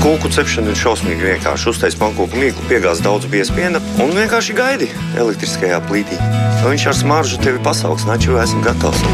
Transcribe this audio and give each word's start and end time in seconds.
Kūku 0.00 0.30
cepšana 0.32 0.72
ir 0.72 0.78
šausmīgi 0.80 1.26
vienkārši. 1.28 1.66
Uztais 1.74 1.96
pankūku 2.00 2.38
mīklu, 2.40 2.64
piegāz 2.70 3.02
daudz 3.04 3.28
biespiena 3.28 3.82
un 4.00 4.14
vienkārši 4.16 4.56
gaidi 4.56 4.88
elektriskajā 5.20 5.82
plītī. 5.90 6.16
Viņš 6.64 6.86
ar 6.88 6.96
smaržu 6.96 7.40
tevi 7.44 7.60
pasaugs, 7.64 8.08
naču 8.08 8.40
esmu 8.40 8.64
gatavs. 8.64 9.04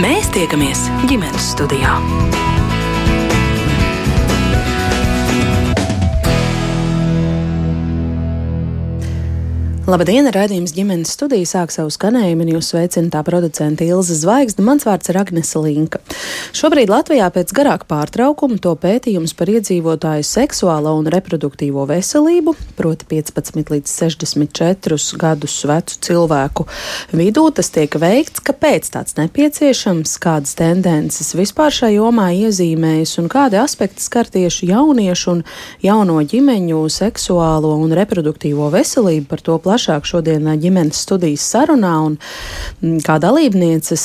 Mēs 0.00 0.32
tiekamies 0.32 0.86
ģimenes 1.10 1.52
studijā. 1.52 1.98
Labdien, 9.88 10.26
raidījums 10.28 10.74
ģimenes 10.76 11.14
studija 11.16 11.48
sāk 11.48 11.70
savu 11.72 11.88
skanējumu, 11.88 12.44
un 12.44 12.50
jūs 12.58 12.66
sveicina 12.74 13.08
tā 13.08 13.22
producenta 13.24 13.86
Ilza 13.86 14.12
Zvaigzne. 14.20 14.60
Mans 14.66 14.84
vārds 14.84 15.08
ir 15.08 15.16
Agnese 15.16 15.62
Linka. 15.64 16.02
Šobrīd 16.52 16.90
Latvijā 16.92 17.30
pēc 17.32 17.54
garāka 17.56 17.88
pārtraukuma 17.88 18.58
to 18.60 18.74
pētījums 18.76 19.32
par 19.38 19.48
iedzīvotāju 19.48 20.26
seksuālo 20.28 20.92
un 20.98 21.08
reproduktīvo 21.08 21.86
veselību, 21.88 22.52
proti 22.76 23.08
15 23.14 23.72
līdz 23.72 23.94
64 23.94 24.98
gadus 25.22 25.54
vecu 25.70 25.96
cilvēku 26.04 26.68
vidū, 27.16 27.46
tas 27.56 27.72
tiek 27.72 27.96
veikts. 27.96 28.44
Kāpēc 28.44 28.92
tāds 28.92 29.16
nepieciešams, 29.16 30.18
kādas 30.20 30.52
tendences 30.60 31.32
vispār 31.32 31.72
šajā 31.72 31.94
jomā 31.96 32.28
iezīmējas 32.36 33.16
un 33.24 33.32
kādi 33.32 33.56
aspekti 33.62 34.04
skar 34.04 34.28
tieši 34.36 34.68
jauniešu 34.74 35.32
un 35.38 35.42
jauno 35.80 36.20
ģimeņu 36.28 36.84
seksuālo 36.92 37.72
un 37.80 37.96
reproduktīvo 37.96 38.68
veselību 38.76 39.32
par 39.32 39.46
to 39.48 39.56
plašāk 39.56 39.77
plašāk 39.78 40.06
šodien 40.08 40.48
ģimenes 40.58 40.98
studijas 41.06 41.44
sarunā. 41.52 41.94
Un, 42.08 42.98
kā 43.06 43.18
dalībnieces 43.22 44.04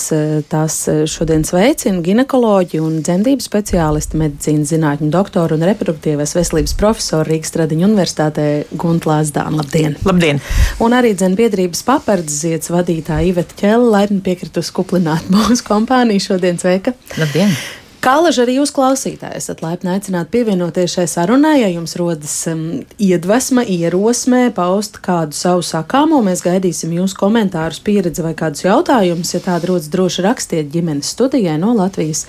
tās 0.52 0.78
šodien 1.10 1.46
sveicina 1.48 2.04
ginekoloģi 2.06 2.82
un 2.84 3.02
dzemdību 3.02 3.44
speciālisti, 3.44 4.20
medicīnas 4.22 4.74
zinātņu 4.74 5.10
doktoru 5.14 5.58
un 5.58 5.66
reproduktīvās 5.66 6.36
veselības 6.38 6.78
profesoru 6.78 7.32
Rīgas 7.32 7.54
Tradiņu 7.56 7.90
universitātē 7.90 8.48
Gunta 8.78 9.10
Lāsdāna. 9.14 9.64
Labdien! 9.64 9.98
Labdien! 10.06 10.42
Un 10.84 10.98
arī 10.98 11.16
dzembiedrības 11.18 11.86
papardziets 11.88 12.74
vadītāja 12.74 13.32
Iveta 13.34 13.58
Ķela 13.64 13.94
laipni 13.98 14.22
piekritusi 14.26 14.76
kuplināt 14.76 15.32
mūsu 15.34 15.66
kompāniju 15.70 16.30
šodien. 16.32 16.62
Sveika! 16.62 16.94
Labdien! 17.18 17.58
Kālaži 18.04 18.42
arī 18.44 18.58
jūs 18.58 18.74
klausītāji 18.76 19.40
esat 19.40 19.62
laipni 19.64 19.94
aicināti 19.94 20.34
pievienoties 20.34 20.92
šai 20.98 21.06
sarunai, 21.08 21.54
ja 21.62 21.70
jums 21.72 21.94
rodas 21.96 22.34
um, 22.52 22.82
iedvesma, 23.00 23.64
ierosme, 23.64 24.50
paust 24.56 25.00
kādu 25.06 25.38
savu 25.38 25.64
sakāmo. 25.64 26.20
Mēs 26.26 26.44
gaidīsim 26.44 26.92
jūsu 26.98 27.16
komentārus, 27.22 27.80
pieredzi 27.86 28.26
vai 28.26 28.34
kādus 28.36 28.66
jautājumus. 28.66 29.32
Ja 29.38 29.40
tāda 29.46 29.72
rodas, 29.72 29.88
droši 29.94 30.28
rakstiet 30.28 30.68
ģimenes 30.74 31.14
studijai 31.16 31.56
no 31.62 31.72
Latvijas 31.78 32.26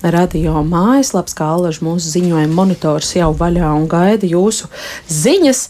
radio 0.00 0.62
mājaslapas, 0.64 1.36
kā 1.36 1.52
Alaži 1.58 1.84
mūsu 1.84 2.14
ziņojuma 2.16 2.56
monitors 2.56 3.12
jau 3.18 3.28
vaļā 3.36 3.74
un 3.76 3.84
gaida 3.92 4.32
jūsu 4.32 4.72
ziņas. 5.12 5.66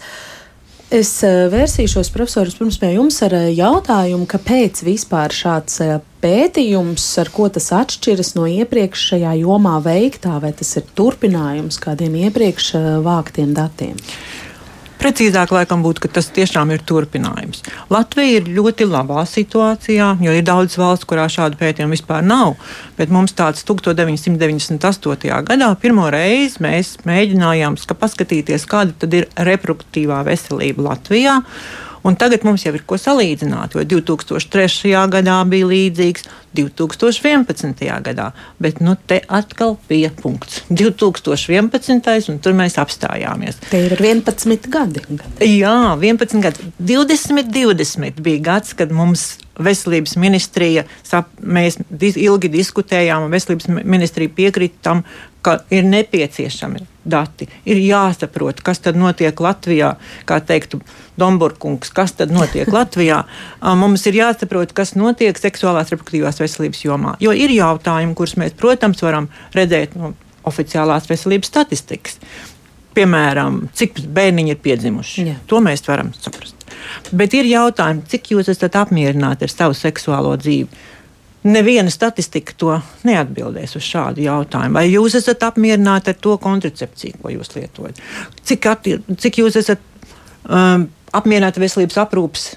Es 0.89 1.11
uh, 1.20 1.50
vērsīšos, 1.53 2.08
profesors, 2.14 2.55
pirms 2.56 2.78
pie 2.81 2.94
jums 2.94 3.19
ar 3.27 3.34
uh, 3.36 3.48
jautājumu, 3.53 4.25
kāpēc 4.25 4.81
vispār 4.86 5.34
šāds 5.36 5.83
uh, 5.84 5.98
pētījums, 6.22 7.05
ar 7.20 7.28
ko 7.34 7.50
tas 7.53 7.69
atšķiras 7.77 8.33
no 8.39 8.47
iepriekšējā 8.48 9.34
jomā 9.42 9.77
veiktā, 9.84 10.39
vai 10.41 10.55
tas 10.56 10.70
ir 10.81 10.86
turpinājums 10.97 11.77
kādiem 11.83 12.16
iepriekš 12.25 12.70
eh, 12.78 12.89
vāktiem 13.05 13.53
datiem? 13.56 14.00
Precīzāk, 14.99 15.53
laikam, 15.55 15.83
būtu, 15.87 16.03
ka 16.03 16.11
tas 16.19 16.27
tiešām 16.35 16.73
ir 16.75 16.83
turpinājums. 16.83 17.63
Latvija 17.93 18.41
ir 18.41 18.51
ļoti 18.57 18.89
labā 18.91 19.23
situācijā, 19.31 20.09
jo 20.25 20.35
ir 20.35 20.47
daudz 20.47 20.75
valsts, 20.81 21.07
kurā 21.09 21.29
šādu 21.31 21.59
pētījumu 21.61 21.95
vispār 21.95 22.25
nav. 22.27 22.57
Bet 22.99 23.13
mums 23.15 23.37
tāds 23.39 23.63
1998. 23.69 25.43
gadā 25.47 25.69
pirmo 25.79 26.09
reizi 26.11 26.65
mēs 26.65 26.97
mēģinājām 27.07 27.79
paskatīties, 27.99 28.67
kāda 28.71 29.11
ir 29.21 29.29
reproduktīvā 29.49 30.25
veselība 30.27 30.91
Latvijā. 30.91 31.39
Un 32.09 32.17
tagad 32.17 32.45
mums 32.47 32.62
jau 32.64 32.73
ir 32.73 32.84
ko 32.89 32.97
salīdzināt, 32.97 33.75
jo 33.77 33.83
2003. 33.84 34.94
gadā 35.12 35.38
bija 35.50 35.69
līdzīgs, 35.69 36.25
2011. 36.56 37.83
gadā. 38.06 38.31
Bet 38.62 38.81
nu, 38.81 38.94
te 38.97 39.21
atkal 39.28 39.77
bija 39.91 40.09
punkts. 40.16 40.62
2011. 40.72 42.31
un 42.33 42.38
tur 42.41 42.56
mēs 42.56 42.78
apstājāmies. 42.81 43.60
Tie 43.69 43.83
ir 43.91 43.99
11 44.00 44.71
gadi. 44.72 45.05
Jā, 45.44 45.77
11 46.00 46.41
gadi. 46.47 46.71
2020 46.81 48.25
bija 48.25 48.44
gads, 48.53 48.72
kad 48.78 48.94
mums 48.94 49.34
veselības 49.59 50.15
ministrija, 50.16 50.84
sap, 51.04 51.33
mēs 51.43 51.81
ilgi 51.99 52.50
diskutējām, 52.53 53.27
un 53.27 53.34
veselības 53.34 53.69
ministrija 53.83 54.33
piekrita 54.34 54.78
tam, 54.87 55.03
ka 55.43 55.59
ir 55.75 55.84
nepieciešami 55.87 56.84
dati. 57.09 57.49
Ir 57.69 57.81
jāsaprot, 57.83 58.62
kas 58.65 58.83
tad 58.84 58.99
notiek 59.00 59.41
Latvijā, 59.41 59.94
kā 60.28 60.41
teiktu 60.44 60.81
Domburkungs, 61.19 61.91
kas 61.95 62.15
tad 62.19 62.33
notiek 62.34 62.71
Latvijā. 62.73 63.23
Mums 63.79 64.06
ir 64.11 64.21
jāsaprot, 64.21 64.73
kas 64.77 64.95
notiek 64.99 65.39
seksuālās 65.39 65.93
reproduktīvās 65.95 66.41
veselības 66.43 66.84
jomā. 66.84 67.17
Jo 67.23 67.34
ir 67.34 67.53
jautājumi, 67.56 68.15
kurus 68.19 68.37
mēs, 68.41 68.55
protams, 68.59 69.03
varam 69.05 69.31
redzēt 69.57 69.97
no 69.99 70.15
oficiālās 70.49 71.09
veselības 71.11 71.51
statistikas. 71.53 72.21
Piemēram, 72.97 73.67
cik 73.78 74.01
bērniņi 74.15 74.55
ir 74.55 74.61
piedzimuši. 74.62 75.25
Jā. 75.28 75.41
To 75.51 75.61
mēs 75.62 75.84
varam 75.87 76.11
saprast. 76.17 76.57
Bet 77.15 77.34
ir 77.37 77.47
jautājumi, 77.47 78.07
cik 78.11 78.33
jūs 78.34 78.51
esat 78.51 78.78
apmierināti 78.81 79.47
ar 79.47 79.53
savu 79.53 79.77
seksuālo 79.77 80.34
dzīvi? 80.41 80.87
Neviena 81.49 81.91
statistika 81.93 82.53
to 82.59 82.73
neatbildēs 83.07 83.77
uz 83.78 83.84
šādu 83.87 84.25
jautājumu. 84.25 84.75
Vai 84.75 84.89
jūs 84.89 85.15
esat 85.21 85.45
apmierināti 85.47 86.11
ar 86.11 86.19
to 86.19 86.34
kontracepciju, 86.43 87.21
ko 87.23 87.31
jūs 87.33 87.55
lietojat? 87.55 88.01
Cik, 88.51 88.67
atti, 88.73 88.97
cik 89.23 89.39
jūs 89.45 89.61
esat 89.61 89.84
um, 90.49 90.89
apmierināti 91.17 91.61
ar 91.61 91.67
veselības 91.67 92.01
aprūpas 92.05 92.49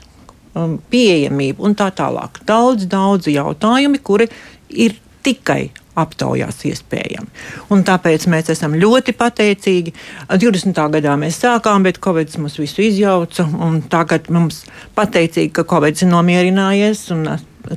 um, 0.56 0.80
pieejamību 0.92 1.64
un 1.68 1.78
tā 1.78 1.92
tālāk? 1.96 2.42
Daudz, 2.48 2.88
daudz 2.92 3.30
jautājumu, 3.32 4.02
kuri 4.04 4.30
ir 4.70 4.98
tikai 5.26 5.70
aptaujās 6.02 6.62
iespējami. 6.70 7.28
Un 7.74 7.84
tāpēc 7.88 8.26
mēs 8.32 8.52
esam 8.54 8.78
ļoti 8.80 9.16
pateicīgi. 9.20 9.94
20. 10.32 10.82
gadā 10.96 11.18
mēs 11.20 11.42
sākām, 11.44 11.84
bet 11.84 12.00
Covid 12.04 12.32
mums 12.40 12.58
visu 12.62 12.86
izjauca. 12.86 13.48
Tagad 13.92 14.32
mums 14.32 14.64
pateicīgi, 14.96 15.52
ka 15.58 15.68
Covid 15.68 16.00
ir 16.00 16.12
nomierinājies. 16.14 17.10
Un, 17.16 17.28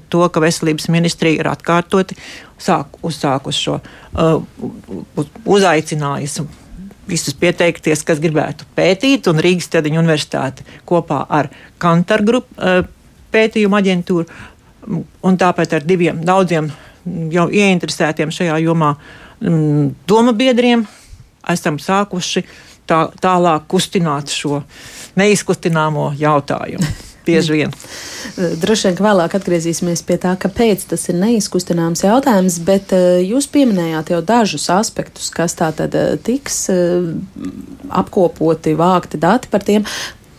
to, 0.08 0.22
ka 0.32 0.40
veselības 0.40 0.88
ministrija 0.88 1.42
ir 1.42 1.50
atkārtoti 1.50 2.16
sāk, 2.62 2.96
uzsākusi 3.04 3.66
šo 3.66 3.78
uh, 3.80 4.38
uzaicinājumu 5.44 6.63
visus 7.08 7.36
pieteikties, 7.36 8.04
kas 8.06 8.22
gribētu 8.22 8.66
pētīt, 8.76 9.28
un 9.30 9.42
Rīgas 9.42 9.70
Tradiņu 9.72 10.00
universitāte 10.00 10.66
kopā 10.88 11.24
ar 11.28 11.50
Kantar 11.82 12.24
grupu 12.26 12.54
uh, 12.58 12.82
pētījumu 13.34 13.78
aģentūru 13.80 14.28
un 15.24 15.38
tāpēc 15.40 15.78
ar 15.78 15.86
diviem 15.86 16.20
daudziem 16.24 16.68
jau 17.32 17.48
ieinteresētiem 17.52 18.32
šajā 18.34 18.58
jomā 18.64 18.94
mm, 19.40 19.88
doma 20.08 20.34
biedriem 20.36 20.84
esam 21.52 21.78
sākuši 21.80 22.44
tā, 22.88 23.06
tālāk 23.20 23.66
kustināt 23.68 24.32
šo 24.32 24.62
neizkustināmo 25.20 26.12
jautājumu. 26.20 26.94
Bieži 27.24 27.52
vien. 27.56 27.70
Droši 28.36 28.90
vien, 28.90 28.98
vēlāk 29.06 29.36
atgriezīsimies 29.38 30.02
pie 30.04 30.18
tā, 30.20 30.34
kāpēc 30.40 30.84
tas 30.90 31.06
ir 31.08 31.16
neizkustināms 31.22 32.04
jautājums, 32.04 32.58
bet 32.66 32.92
eh, 32.92 33.22
jūs 33.24 33.48
pieminējāt 33.52 34.12
jau 34.12 34.20
dažus 34.24 34.68
aspektus, 34.72 35.30
kas 35.32 35.56
tā 35.56 35.70
tad 35.76 35.96
eh, 35.96 36.18
tiks 36.20 36.66
eh, 36.74 37.08
apkopoti, 37.88 38.76
vākti 38.76 39.20
dati 39.22 39.48
par 39.52 39.64
tiem. 39.64 39.88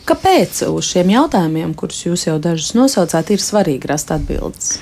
Kāpēc 0.06 0.62
uz 0.70 0.86
šiem 0.92 1.10
jautājumiem, 1.10 1.74
kurus 1.74 2.04
jūs 2.06 2.28
jau 2.28 2.36
dažus 2.38 2.76
nosaucāt, 2.78 3.34
ir 3.34 3.42
svarīgi 3.42 3.90
rast 3.90 4.12
atbildes? 4.14 4.76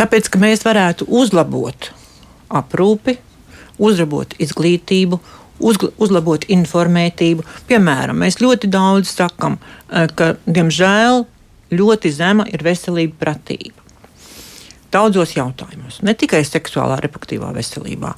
Tāpēc, 0.00 0.32
ka 0.32 0.40
mēs 0.42 0.64
varētu 0.66 1.06
uzlabot 1.06 1.92
aprūpi, 2.50 3.20
uzlabot 3.78 4.34
izglītību, 4.42 5.20
uzlabot 5.60 6.46
informētību. 6.48 7.44
Piemēram, 7.68 8.22
mēs 8.24 8.40
ļoti 8.40 8.70
daudz 8.70 9.12
sakam, 9.14 9.58
eh, 9.90 10.08
ka, 10.14 10.34
diemžēl, 10.46 11.26
ļoti 11.70 12.12
zema 12.12 12.46
ir 12.52 12.64
veselība 12.64 13.14
pratība. 13.20 13.76
Daudzos 14.90 15.36
jautājumos, 15.36 16.00
ne 16.02 16.14
tikai 16.14 16.42
seksuālā, 16.42 16.98
reproduktīvā 17.00 17.52
veselībā. 17.54 18.14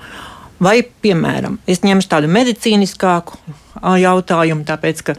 Vai, 0.62 0.82
piemēram, 0.82 1.58
es 1.66 1.82
ņemšu 1.82 2.08
tādu 2.08 2.30
medicīniskāku 2.32 3.36
jautājumu, 3.82 4.64
tāpēc 4.64 5.02
ka 5.02 5.16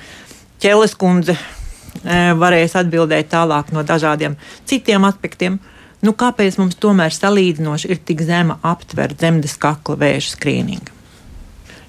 ķēles 0.63 0.95
kundze 0.95 1.35
eh, 1.35 2.31
varēs 2.39 2.77
atbildēt 2.79 3.29
tālāk 3.33 3.73
no 3.75 3.83
dažādiem 3.83 4.37
citiem 4.65 5.05
aspektiem. 5.05 5.59
Nu, 6.03 6.15
kāpēc 6.19 6.57
mums 6.59 6.75
tomēr 6.75 7.13
salīdzinoši 7.15 7.91
ir 7.93 8.01
tik 8.07 8.23
zema 8.27 8.57
aptver 8.63 9.13
dzemdes 9.15 9.55
kakla 9.61 9.99
vēža 10.01 10.33
skrīninga? 10.33 10.92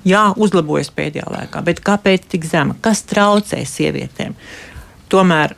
Jā, 0.04 0.28
uzlabojas 0.36 0.90
pēdējā 0.92 1.26
laikā, 1.32 1.62
bet 1.64 1.80
kāpēc 1.84 2.26
tik 2.34 2.44
zema? 2.48 2.76
Kas 2.84 3.02
traucē 3.08 3.62
sievietēm? 3.68 4.34
Tomēr 5.12 5.54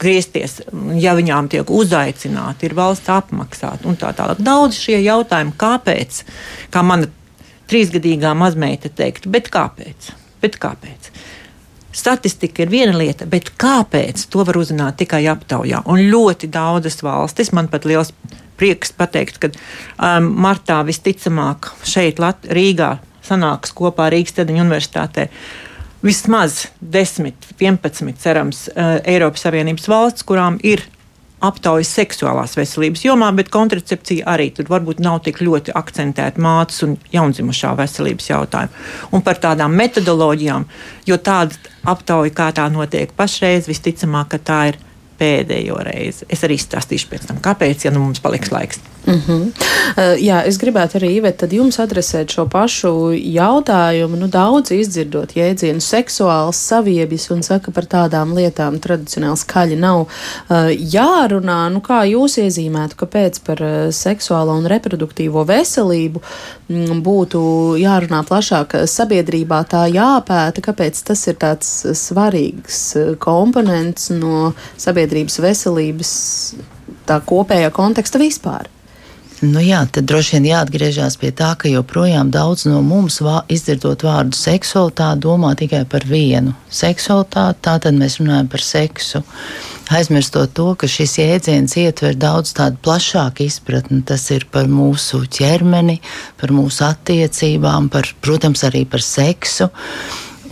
griezties, 0.00 0.60
ja 1.00 1.14
viņām 1.16 1.48
tiek 1.52 1.70
uzaicināti, 1.72 2.68
ir 2.68 2.76
valsts 2.76 3.12
apmaksāta 3.12 3.88
un 3.88 3.98
tā 4.00 4.12
tālāk. 4.16 4.40
Daudz 4.44 4.78
šie 4.80 4.98
jautājumi, 5.02 5.56
kāpēc, 5.60 6.22
kā 6.72 6.84
mana 6.86 7.08
trīsgadīgā 7.70 8.32
mazmeita 8.36 8.90
teiktu, 8.92 9.30
bet 9.32 9.50
kāpēc? 9.52 10.10
Bet 10.40 10.56
kāpēc? 10.60 11.10
Statistika 11.92 12.64
ir 12.64 12.70
viena 12.70 12.94
lieta, 12.96 13.26
bet 13.26 13.50
kāpēc 13.60 14.28
to 14.30 14.44
var 14.46 14.60
uzzināt 14.60 15.00
tikai 15.00 15.24
aptaujā? 15.32 15.82
Un 15.90 16.06
ļoti 16.12 16.50
daudzas 16.52 17.00
valstis, 17.04 17.52
man 17.56 17.68
pat 17.72 17.88
liels 17.88 18.14
prieks 18.60 18.92
pateikt, 18.96 19.40
ka 19.42 19.50
um, 19.50 20.30
martā 20.44 20.80
visticamāk 20.86 21.72
šeit 21.88 22.20
Lat 22.22 22.44
Rīgā 22.46 22.98
sanāks 23.30 23.74
kopā 23.76 24.10
Rīgas 24.12 24.36
Tedeņa 24.36 24.66
universitātē. 24.66 25.28
Vismaz 26.04 26.66
10, 26.80 27.50
11, 27.60 28.14
cerams, 28.20 28.66
uh, 28.72 28.98
Eiropas 29.04 29.44
Savienības 29.46 29.88
valsts, 29.90 30.24
kurām 30.26 30.56
ir 30.64 30.86
aptaujas 31.44 31.90
seksuālās 31.96 32.54
veselības 32.58 33.04
jomā, 33.04 33.30
bet 33.36 33.50
kontracepcija 33.52 34.26
arī 34.28 34.50
tur 34.54 34.68
varbūt 34.70 35.00
nav 35.02 35.22
tik 35.24 35.40
ļoti 35.44 35.74
akcentēta 35.76 36.40
mātes 36.42 36.82
un 36.84 36.96
jaundzimušā 37.12 37.72
veselības 37.78 38.30
jautājuma. 38.30 38.84
Un 39.16 39.24
par 39.24 39.40
tādām 39.40 39.74
metodoloģijām, 39.80 40.66
jo 41.08 41.18
tāda 41.24 41.56
aptauja, 41.88 42.34
kā 42.36 42.50
tā 42.56 42.68
notiek 42.72 43.12
pašreiz, 43.16 43.68
visticamāk, 43.70 44.34
ka 44.34 44.42
tā 44.50 44.60
ir 44.72 44.80
pēdējo 45.20 45.80
reizi. 45.84 46.28
Es 46.32 46.44
arī 46.46 46.56
stāstīšu 46.60 47.10
pēc 47.10 47.28
tam, 47.28 47.40
kāpēc, 47.44 47.86
ja 47.86 47.92
nu 47.94 48.04
mums 48.04 48.22
paliks 48.24 48.52
laiks. 48.52 48.80
Mm 49.06 49.22
-hmm. 49.26 49.42
uh, 49.96 50.22
jā, 50.22 50.42
es 50.46 50.58
gribētu 50.58 50.98
arī 50.98 51.10
Ivet, 51.16 51.52
jums 51.52 51.78
adresēt 51.78 52.30
šo 52.30 52.46
pašu 52.46 53.12
jautājumu. 53.12 54.16
Nu, 54.16 54.26
daudz 54.26 54.70
izdzirdot 54.70 55.32
jēdzienu 55.36 55.80
seksuāls 55.80 56.56
saviebis 56.56 57.30
un 57.30 57.42
saka 57.42 57.70
par 57.70 57.84
tādām 57.84 58.34
lietām 58.34 58.78
tradicionāli 58.78 59.36
skaļi 59.36 59.76
nav 59.76 60.00
uh, 60.00 60.08
jārunā. 60.94 61.68
Nu, 61.72 61.80
kā 61.80 62.04
jūs 62.04 62.38
iezīmētu, 62.38 62.96
kāpēc 62.96 63.40
par 63.46 63.62
uh, 63.62 63.90
seksuālo 63.90 64.58
un 64.58 64.66
reproduktīvo 64.66 65.44
veselību 65.46 66.20
mm, 66.68 67.02
būtu 67.02 67.40
jārunā 67.80 68.22
plašāk 68.28 68.86
sabiedrībā, 68.86 69.64
tā 69.64 69.86
jāpēta, 69.88 70.60
kāpēc 70.60 71.02
tas 71.04 71.26
ir 71.26 71.34
tāds 71.34 71.86
svarīgs 71.92 72.96
komponents 73.18 74.10
no 74.10 74.52
sabiedrības 74.76 75.38
veselības 75.38 76.12
tā 77.06 77.20
kopējā 77.26 77.70
konteksta 77.70 78.18
vispār? 78.18 78.79
Nu 79.40 79.62
jā, 79.64 79.78
tad 79.88 80.04
droši 80.04 80.34
vien 80.36 80.50
jāatgriežas 80.50 81.14
pie 81.16 81.30
tā, 81.32 81.54
ka 81.56 81.70
joprojām 81.72 82.28
daudz 82.28 82.66
no 82.68 82.82
mums 82.84 83.22
vā, 83.24 83.38
izdzirdot 83.48 84.02
vārdu 84.04 84.36
seksualitāte, 84.36 85.22
domā 85.24 85.54
tikai 85.56 85.86
par 85.88 86.04
vienu 86.04 86.52
seksualitāti. 86.68 87.62
Tātad 87.64 87.96
mēs 87.96 88.18
runājam 88.20 88.50
par 88.52 88.60
seksu. 88.60 89.22
Aizmirstot 89.96 90.52
to, 90.52 90.66
ka 90.76 90.90
šis 90.92 91.16
jēdziens 91.22 91.72
ietver 91.80 92.18
daudz 92.20 92.52
tādu 92.58 92.76
plašāku 92.84 93.46
izpratni. 93.46 94.02
Tas 94.04 94.26
ir 94.34 94.44
par 94.52 94.68
mūsu 94.68 95.22
ķermeni, 95.24 95.96
par 96.36 96.52
mūsu 96.52 96.84
attiecībām, 96.90 97.88
par, 97.88 98.12
protams, 98.20 98.66
arī 98.68 98.84
par 98.84 99.00
seksu. 99.00 99.70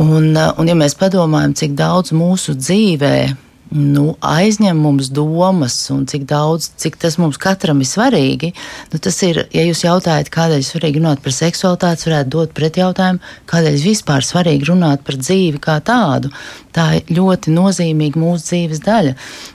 Un, 0.00 0.32
un 0.32 0.72
ja 0.72 0.78
mēs 0.78 0.96
padomājam, 0.96 1.52
cik 1.60 1.76
daudz 1.76 2.16
mūsu 2.16 2.56
dzīvēm 2.56 3.36
nu, 3.74 4.14
aizņem 4.24 4.78
mums 4.80 5.10
domas, 5.12 5.76
un 5.92 6.06
cik 6.08 6.24
daudz, 6.28 6.70
cik 6.80 6.96
tas 7.00 7.18
mums 7.20 7.38
katram 7.40 7.82
ir 7.84 7.88
svarīgi, 7.88 8.52
nu, 8.92 9.00
tas 9.02 9.18
ir, 9.26 9.42
ja 9.54 9.64
jūs 9.66 9.84
jautājat, 9.84 10.30
kādēļ 10.32 10.62
ir 10.62 10.68
svarīgi 10.68 11.02
runāt 11.02 11.22
par 11.24 11.36
seksualitāti, 11.36 12.08
varētu 12.08 12.32
dot 12.34 12.54
pretjautājumu, 12.56 13.20
kādēļ 13.50 13.76
vispār 13.84 14.24
svarīgi 14.24 14.70
runāt 14.70 15.04
par 15.04 15.20
dzīvi 15.20 15.60
kā 15.64 15.78
tādu. 15.84 16.32
Tā 16.72 16.86
ir 16.98 17.12
ļoti 17.16 17.52
nozīmīga 17.52 18.20
mūsu 18.20 18.44
dzīves 18.52 18.82
daļa. 18.84 19.14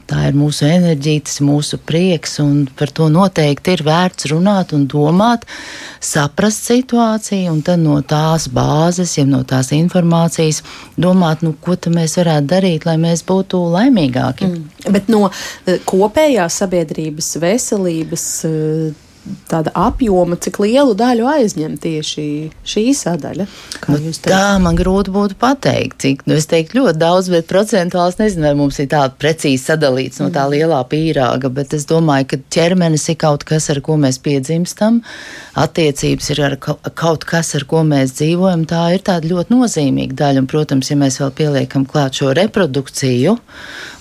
Tā 0.10 0.25
ir 0.27 0.36
mūsu 0.36 0.66
enerģija, 0.68 1.24
tas 1.27 1.39
ir 1.39 1.48
mūsu 1.48 1.80
prieks, 1.80 2.36
un 2.44 2.66
par 2.77 2.92
to 2.92 3.07
noteikti 3.13 3.77
ir 3.77 3.83
vērts 3.88 4.27
runāt 4.33 4.74
un 4.75 4.83
domāt, 4.92 5.45
saprast 6.04 6.68
situāciju, 6.68 7.54
un 7.54 7.62
tad 7.66 7.80
no 7.80 8.01
tās 8.01 8.50
bāzes, 8.51 9.16
ja 9.18 9.25
no 9.30 9.44
tās 9.48 9.71
informācijas 9.74 10.62
domāt, 11.00 11.45
nu, 11.45 11.54
ko 11.63 11.77
mēs 11.94 12.18
varētu 12.19 12.50
darīt, 12.51 12.86
lai 12.89 12.98
mēs 13.01 13.24
būtu 13.30 13.62
laimīgāki. 14.03 14.50
Mm. 14.50 14.94
Bet 14.94 15.09
no 15.11 15.27
eh, 15.29 15.79
kopējās 15.85 16.59
sabiedrības 16.63 17.33
veselības 17.41 18.27
eh, 18.50 19.09
tāda 19.47 19.71
apjoma, 19.77 20.35
cik 20.41 20.59
lielu 20.63 20.95
daļu 20.99 21.27
aizņem 21.29 21.77
tieši 21.81 22.25
šī 22.67 22.83
sadaļa? 22.97 23.45
Nu, 23.87 24.11
tā 24.25 24.41
man 24.63 24.77
grūti 24.77 25.13
būtu 25.13 25.37
pateikt, 25.39 25.99
cik, 26.03 26.25
nu 26.27 26.35
es 26.35 26.47
teiktu 26.51 26.81
ļoti 26.81 26.99
daudz, 26.99 27.29
bet 27.31 27.47
procentuāls 27.49 28.19
nezinu, 28.19 28.47
vai 28.49 28.53
mums 28.59 28.79
ir 28.83 28.89
tā 28.91 29.05
precīzi 29.19 29.63
sadalīts 29.63 30.19
no 30.19 30.27
tā 30.33 30.43
mm. 30.47 30.55
lielā 30.55 30.81
pīrāga, 30.91 31.51
bet 31.53 31.75
es 31.77 31.87
domāju, 31.89 32.29
ka 32.33 32.41
ķermenis 32.57 33.07
ir 33.13 33.19
kaut 33.23 33.45
kas, 33.47 33.69
ar 33.71 33.79
ko 33.85 33.95
mēs 34.01 34.19
piedzimstam, 34.23 34.99
attiecības 35.59 36.31
ir 36.35 36.43
ar 36.49 36.57
kaut 36.59 37.27
kas, 37.29 37.53
ar 37.59 37.67
ko 37.69 37.85
mēs 37.87 38.17
dzīvojam, 38.19 38.67
tā 38.69 38.83
ir 38.97 39.05
tāda 39.07 39.31
ļoti 39.31 39.55
nozīmīga 39.55 40.19
daļa, 40.23 40.43
un, 40.43 40.51
protams, 40.51 40.91
ja 40.91 40.99
mēs 40.99 41.21
vēl 41.23 41.31
pieliekam 41.39 41.87
klāt 41.87 42.19
šo 42.19 42.33
reprodukciju 42.35 43.37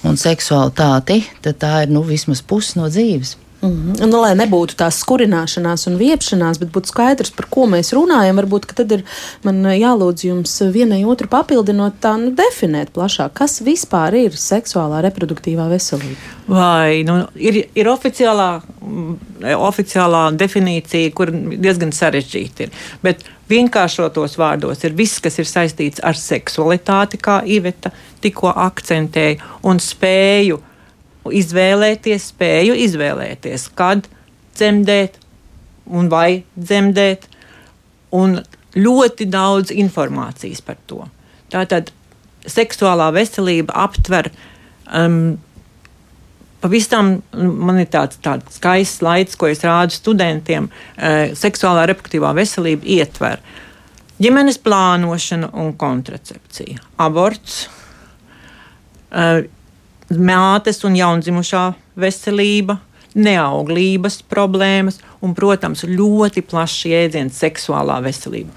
un 0.09 0.19
seksualitāti, 0.19 1.23
tad 1.47 1.63
tā 1.63 1.77
ir, 1.85 1.95
nu, 1.95 2.03
vismaz 2.07 2.43
pusi 2.43 2.81
no 2.81 2.91
dzīves. 2.91 3.37
Mm 3.63 3.71
-hmm. 3.71 4.07
nu, 4.07 4.21
lai 4.21 4.33
nebūtu 4.35 4.75
tās 4.75 4.97
skurināšanās 5.05 5.87
un 5.87 5.99
viepšanās, 5.99 6.59
bet 6.59 6.71
būtu 6.75 6.91
skaidrs, 6.91 7.31
par 7.31 7.47
ko 7.51 7.67
mēs 7.71 7.93
runājam, 7.95 8.41
varbūt 8.41 8.67
tad 8.75 8.93
ir 8.93 9.05
man 9.43 9.63
jālūdz 9.63 10.25
jums 10.27 10.55
vienai 10.75 11.05
otru 11.05 11.29
papildinot, 11.29 11.93
tā 12.01 12.17
nu, 12.19 12.33
definēt 12.35 12.91
plašāk, 12.97 13.31
kas 13.33 13.61
vispār 13.61 14.15
ir 14.15 14.33
seksuālā 14.33 15.03
reproduktīvā 15.03 15.69
veselība. 15.71 16.19
Vai 16.49 17.05
nu, 17.07 17.27
ir, 17.35 17.69
ir 17.75 17.87
oficiālā, 17.87 18.63
oficiālā 19.57 20.25
definīcija, 20.37 21.13
kur 21.15 21.31
diezgan 21.67 21.93
sarežģīta 21.93 22.63
ir. 22.63 22.71
Bet 23.03 23.23
vienkāršotos 23.49 24.37
vārdos 24.39 24.85
ir 24.85 24.93
viss, 24.93 25.21
kas 25.21 25.39
ir 25.39 25.47
saistīts 25.47 26.03
ar 26.03 26.19
seksualitāti, 26.19 27.17
kā 27.23 27.43
Iveta 27.47 27.91
tikko 28.21 28.53
akcentēja, 28.57 29.39
un 29.63 29.79
spēju 29.79 30.59
izvēlēties, 31.31 32.31
spēju 32.33 32.75
izvēlēties, 32.87 33.69
kad 33.79 34.09
dzemdēt 34.57 35.19
un 35.87 36.11
vai 36.13 36.43
dzemdēt, 36.57 37.29
un 38.13 38.41
ļoti 38.77 39.29
daudz 39.31 39.73
informācijas 39.75 40.63
par 40.65 40.79
to. 40.91 41.05
Tātad 41.53 41.93
seksuālā 42.49 43.11
veselība 43.15 43.75
aptver 43.85 44.31
um, 44.89 45.37
pavisam, 46.63 47.15
man 47.33 47.81
ir 47.83 47.91
tāds, 47.93 48.19
tāds 48.25 48.59
skaists 48.59 49.03
slaids, 49.03 49.37
ko 49.39 49.51
es 49.53 49.63
rādu 49.67 49.95
studentiem. 49.97 50.71
Uh, 50.97 51.35
seksuālā 51.39 51.87
reproduktīvā 51.91 52.33
veselība 52.39 52.89
ietver 52.99 53.43
ģimenes 54.23 54.61
plānošanu 54.63 55.51
un 55.59 55.73
kontracepciju, 55.79 56.79
aborts. 57.03 57.65
Uh, 59.13 59.43
mātes 60.11 60.83
un 60.87 60.97
jaundzimušā 60.99 61.67
veselība, 62.03 62.79
neauglības 63.15 64.23
problēmas 64.29 65.01
un, 65.21 65.35
protams, 65.37 65.85
ļoti 65.89 66.45
plašs 66.49 66.87
jēdziens 66.89 67.41
seksuālā 67.45 68.01
veselība. 68.05 68.53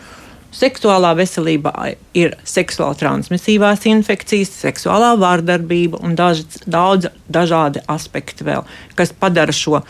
Seksuālā 0.56 1.12
veselība 1.20 1.74
ir 2.16 2.38
seksuāli 2.48 2.96
transmisīvās 3.02 3.84
infekcijas, 3.92 4.54
seksuālā 4.64 5.12
vārdarbība 5.20 6.00
un 6.00 6.16
daž, 6.16 6.46
daudz 6.64 7.10
dažādi 7.28 7.84
aspekti 7.92 8.48
vēl, 8.48 8.64
kas 8.96 9.12
padara 9.12 9.52
šo 9.52 9.82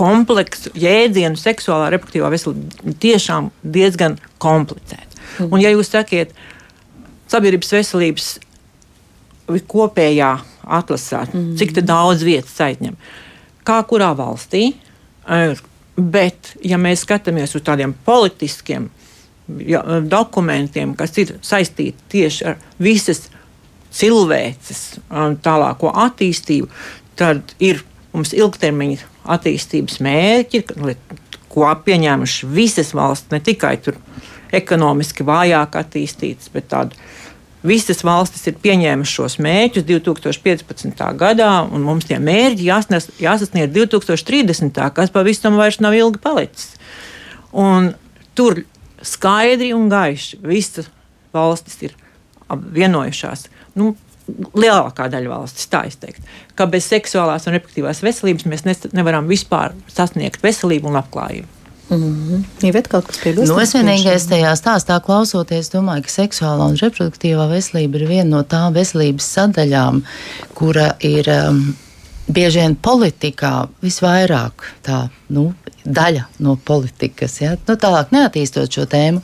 kompleksu 0.00 0.72
jēdzienu 0.80 1.36
seksuālā 1.38 1.90
reproduktīvā 1.92 2.32
veselība 2.32 2.96
tiešām 3.04 3.52
diezgan 3.76 4.16
komplicētu. 4.42 5.20
Mm. 5.42 5.50
Un, 5.50 5.60
ja 5.60 5.74
jūs 5.74 5.92
sakiet, 5.92 6.32
sabiedrības 7.28 7.76
veselības 7.76 8.32
kopējā 9.68 10.32
atlasāt, 10.66 11.34
mm. 11.34 11.54
cik 11.60 11.76
daudz 11.84 12.24
vietas 12.26 12.56
aizņem. 12.64 12.96
Kā 13.64 13.78
kurā 13.88 14.10
valstī, 14.16 14.74
bet 15.96 16.52
ja 16.64 16.78
mēs 16.80 17.04
skatāmies 17.06 17.54
uz 17.56 17.64
tādiem 17.64 17.94
politiskiem 18.06 18.90
ja, 19.64 19.82
dokumentiem, 20.10 20.94
kas 20.98 21.16
ir 21.22 21.36
saistīti 21.44 22.10
tieši 22.16 22.46
ar 22.50 22.60
visas 22.82 23.28
cilvēces 23.94 24.82
um, 24.98 25.36
tālāko 25.42 25.92
attīstību, 26.04 26.68
tad 27.18 27.54
ir 27.62 27.84
mums 28.14 28.34
ilgtermiņa 28.34 29.10
attīstības 29.34 30.00
mērķi, 30.04 30.64
ko 31.54 31.68
pieņēmuši 31.86 32.50
visas 32.50 32.92
valsts, 32.96 33.30
ne 33.32 33.40
tikai 33.44 33.76
ekonomiski 34.54 35.26
vājāk 35.26 35.78
attīstītas, 35.80 36.50
bet 36.54 36.68
tādu 36.70 36.98
Visas 37.64 38.02
valstis 38.04 38.44
ir 38.50 38.58
pieņēmušas 38.60 39.16
šos 39.16 39.38
mērķus 39.40 39.86
2015. 39.88 41.04
gadā, 41.16 41.50
un 41.64 41.86
mums 41.86 42.04
tie 42.04 42.18
mērķi 42.20 42.68
jāsnes, 42.68 43.08
jāsasniedz 43.22 43.72
2030. 43.72 44.80
kas 44.92 45.12
pavisam 45.14 45.56
vairs 45.56 45.80
nav 45.80 45.96
ilgi 45.96 46.20
palicis. 46.20 46.74
Un 47.56 47.94
tur 48.36 48.60
skaidri 49.04 49.72
un 49.76 49.88
gaiši 49.88 50.42
visas 50.44 50.90
valstis 51.32 51.80
ir 51.88 51.96
vienojušās. 52.52 53.48
Nu, 53.80 53.94
lielākā 54.56 55.08
daļa 55.12 55.32
valstis, 55.32 55.68
tā 55.72 55.84
izteikt, 55.88 56.24
ka 56.56 56.68
bez 56.70 56.86
seksuālās 56.92 57.48
un 57.48 57.56
reproduktīvās 57.56 58.04
veselības 58.04 58.46
mēs 58.48 58.64
nevaram 58.92 59.28
vispār 59.28 59.74
sasniegt 59.92 60.44
veselību 60.44 60.90
un 60.90 60.98
labklājību. 61.00 61.53
Mm 61.90 61.96
-hmm. 61.96 62.66
Ir 62.68 62.82
kaut 62.88 63.06
kas 63.06 63.18
piebilstams. 63.18 63.56
Nu, 63.56 63.60
es 63.62 63.74
vienīgais 63.74 64.28
tajā 64.28 64.52
stāstā 64.56 65.00
klausoties, 65.04 65.70
domāju, 65.70 66.02
ka 66.02 66.08
seksuālā 66.08 66.68
un 66.68 66.76
reproduktīvā 66.76 67.48
veselība 67.50 67.96
ir 67.96 68.08
viena 68.08 68.30
no 68.30 68.42
tām 68.42 68.72
veselības 68.72 69.26
sadaļām, 69.36 70.02
kura 70.54 70.94
ir 71.00 71.28
um, 71.48 71.76
bieži 72.28 72.60
vien 72.60 72.76
politikā 72.76 73.68
visvairāk 73.82 74.52
tā, 74.82 75.08
nu, 75.28 75.52
daļa 75.84 76.24
no 76.38 76.56
politikas. 76.56 77.40
Ja? 77.40 77.56
Nu, 77.68 77.76
tālāk 77.76 78.12
neattīstot 78.14 78.72
šo 78.72 78.86
tēmu, 78.88 79.20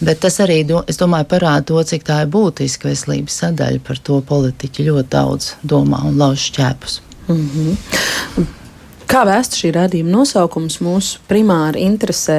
bet 0.00 0.20
tas 0.20 0.40
arī, 0.40 0.62
do, 0.66 0.82
es 0.88 0.96
domāju, 1.00 1.28
parāda 1.28 1.66
to, 1.70 1.82
cik 1.82 2.06
tā 2.08 2.22
ir 2.24 2.32
būtiska 2.32 2.88
veselības 2.88 3.40
sadaļa. 3.42 3.82
Par 3.84 3.98
to 3.98 4.20
politiķi 4.20 4.88
ļoti 4.88 5.08
daudz 5.08 5.52
domā 5.62 6.04
un 6.08 6.18
lauž 6.18 6.48
šķēpus. 6.50 7.00
Mm 7.28 7.50
-hmm. 7.54 8.46
Kā 9.08 9.22
vēsta 9.24 9.56
šī 9.56 9.70
radījuma 9.72 10.10
nosaukums, 10.18 10.74
mūsu 10.84 11.22
primāri 11.30 11.80
interesē 11.86 12.34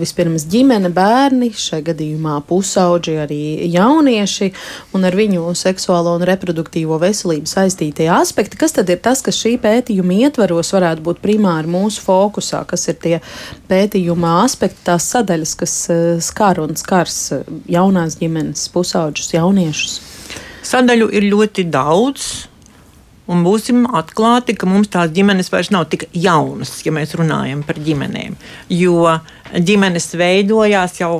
vispirms 0.00 0.46
ģimene, 0.48 0.88
bērni, 0.96 1.50
šajā 1.52 1.84
gadījumā 1.90 2.38
pusauģi, 2.48 3.16
arī 3.26 3.40
jaunieši 3.74 4.48
un 4.96 5.04
ar 5.04 5.18
viņu 5.18 5.52
seksuālo 5.52 6.16
un 6.16 6.24
reproduktīvo 6.24 6.96
veselību 7.02 7.52
saistītie 7.52 8.08
aspekti. 8.08 8.56
Kas 8.56 8.72
tad 8.78 8.88
ir 8.88 9.02
tas, 9.04 9.20
kas 9.20 9.36
šī 9.36 9.58
pētījuma 9.60 10.16
ietvaros 10.24 10.72
varētu 10.78 11.04
būt 11.10 11.20
primāri 11.20 11.68
mūsu 11.76 12.00
fokusā? 12.06 12.64
Kas 12.72 12.88
ir 12.88 12.96
tie 13.04 13.16
pētījuma 13.68 14.38
aspekti, 14.46 14.86
tās 14.88 15.12
sadaļas, 15.12 15.56
kas 15.60 15.78
eh, 15.92 16.04
skar 16.24 16.64
un 16.64 16.72
skars 16.80 17.20
jaunās 17.68 18.16
ģimenes, 18.16 18.64
pusauģus, 18.72 19.34
jauniešus? 19.36 20.00
Sadaļu 20.72 21.12
ir 21.20 21.28
ļoti 21.34 21.68
daudz. 21.68 22.47
Un 23.28 23.42
būsim 23.44 23.84
atklāti, 23.92 24.54
ka 24.56 24.68
mums 24.68 24.88
tās 24.92 25.10
ģimenes 25.12 25.50
vairs 25.52 25.68
nav 25.74 25.84
tik 25.92 26.06
jaunas, 26.16 26.72
ja 26.86 26.94
mēs 26.96 27.12
runājam 27.18 27.60
par 27.68 27.76
ģimenēm. 27.84 28.38
Jo 28.72 29.18
ģimenes 29.52 30.08
veidojās 30.16 30.96
jau, 31.02 31.12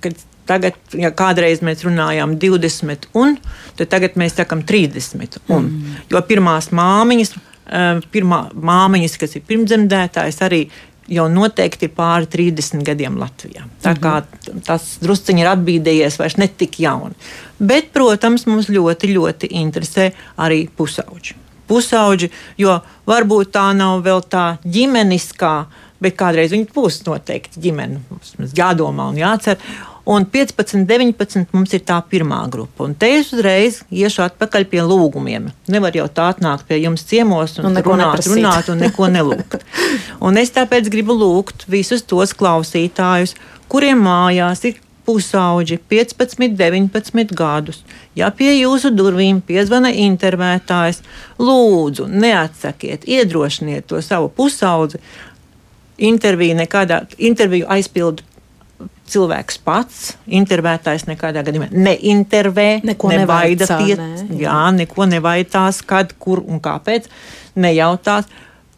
kad 0.00 0.16
tagad, 0.48 0.78
ja 0.96 1.12
kādreiz 1.14 1.62
mēs 1.64 1.84
runājām 1.86 2.38
20, 2.40 3.10
un 3.18 3.36
tagad 3.80 4.16
mēs 4.20 4.38
sakām 4.38 4.64
30. 4.66 5.40
Un, 5.52 5.68
mm. 5.68 5.98
Jo 6.12 6.22
pirmās 6.26 6.70
māmiņas, 6.74 7.34
eh, 7.36 8.00
pirmā 8.14 8.46
māmiņas, 8.54 9.18
kas 9.20 9.36
ir 9.36 9.44
pirmdzemdētājs, 9.48 10.40
arī 10.46 10.62
jau 11.10 11.26
noteikti 11.30 11.88
ir 11.88 11.94
pāri 11.96 12.28
30 12.30 12.86
gadiem 12.86 13.18
Latvijā. 13.18 13.66
Tā 13.82 13.96
kā 13.98 14.20
mhm. 14.22 14.62
tas 14.66 14.94
drusciņš 15.02 15.42
ir 15.42 15.52
atbīdējies, 15.52 16.18
vairs 16.22 16.38
ne 16.38 16.46
tik 16.48 16.78
jauni. 16.84 17.18
Bet, 17.58 17.90
protams, 17.92 18.46
mums 18.46 18.70
ļoti, 18.70 19.10
ļoti 19.16 19.50
interesē 19.60 20.10
arī 20.40 20.64
pusauģi 20.76 21.49
pusauģi, 21.70 22.30
jo 22.60 22.80
varbūt 23.10 23.54
tā 23.54 23.70
nav 23.76 24.02
vēl 24.06 24.24
tā 24.30 24.46
ģimeniskā, 24.66 25.54
bet 26.02 26.18
kādreiz 26.18 26.52
viņi 26.54 26.68
būs 26.74 27.02
noteikti 27.06 27.62
ģimene. 27.62 28.02
Mums 28.10 28.56
jādomā 28.56 29.10
un 29.12 29.20
jācer. 29.20 29.60
Un 30.10 30.24
15, 30.26 30.86
19 30.88 31.52
mums 31.54 31.74
ir 31.76 31.82
tā 31.86 32.00
pirmā 32.10 32.40
grupa. 32.50 32.86
Un 32.88 32.96
te 32.98 33.10
es 33.18 33.28
uzreiz 33.36 33.82
iešu 33.92 34.24
atpakaļ 34.24 34.64
pie 34.72 34.80
lūgumiem. 34.82 35.50
Nevar 35.70 35.94
jau 35.94 36.08
tā 36.10 36.30
atnākt 36.32 36.66
pie 36.66 36.80
jums 36.80 37.04
ciemos 37.06 37.58
un, 37.60 37.68
un 37.68 37.78
runāt, 37.78 38.16
neprasīt. 38.16 38.32
runāt 38.32 38.70
un 38.72 38.80
neko 38.80 39.10
nelūgt. 39.12 39.60
un 40.26 40.40
es 40.40 40.50
tāpēc 40.56 40.88
gribu 40.90 41.14
lūgt 41.20 41.68
visus 41.70 42.02
tos 42.02 42.32
klausītājus, 42.34 43.36
kuriem 43.70 44.02
mājās 44.08 44.64
ir 44.66 44.80
pusauģi, 45.10 45.80
15, 45.90 46.54
19 46.56 47.34
gadus. 47.34 47.82
Ja 48.14 48.30
pie 48.30 48.52
jūsu 48.54 48.92
durvīm 48.94 49.42
piezvana 49.42 49.90
intervētājs, 49.90 51.02
lūdzu, 51.42 52.06
neatsakiet, 52.06 53.08
iedrošiniet 53.10 53.90
to 53.90 54.00
savu 54.04 54.30
pusaudzi. 54.30 55.02
Interviju, 56.00 56.54
nekādā, 56.56 57.02
interviju 57.18 57.66
aizpildu 57.68 58.24
cilvēks 59.10 59.58
pats, 59.66 60.12
intervētājs 60.30 61.06
nekādā 61.08 61.42
gadījumā 61.46 61.70
neintervē, 61.74 62.68
neko 62.86 63.10
nevaida 63.12 63.66
tie, 63.66 63.96
jā, 64.38 64.60
neko 64.76 65.08
nevaitās, 65.10 65.82
kad, 65.86 66.14
kur 66.22 66.44
un 66.46 66.62
kāpēc, 66.62 67.10
nejautās. 67.60 68.30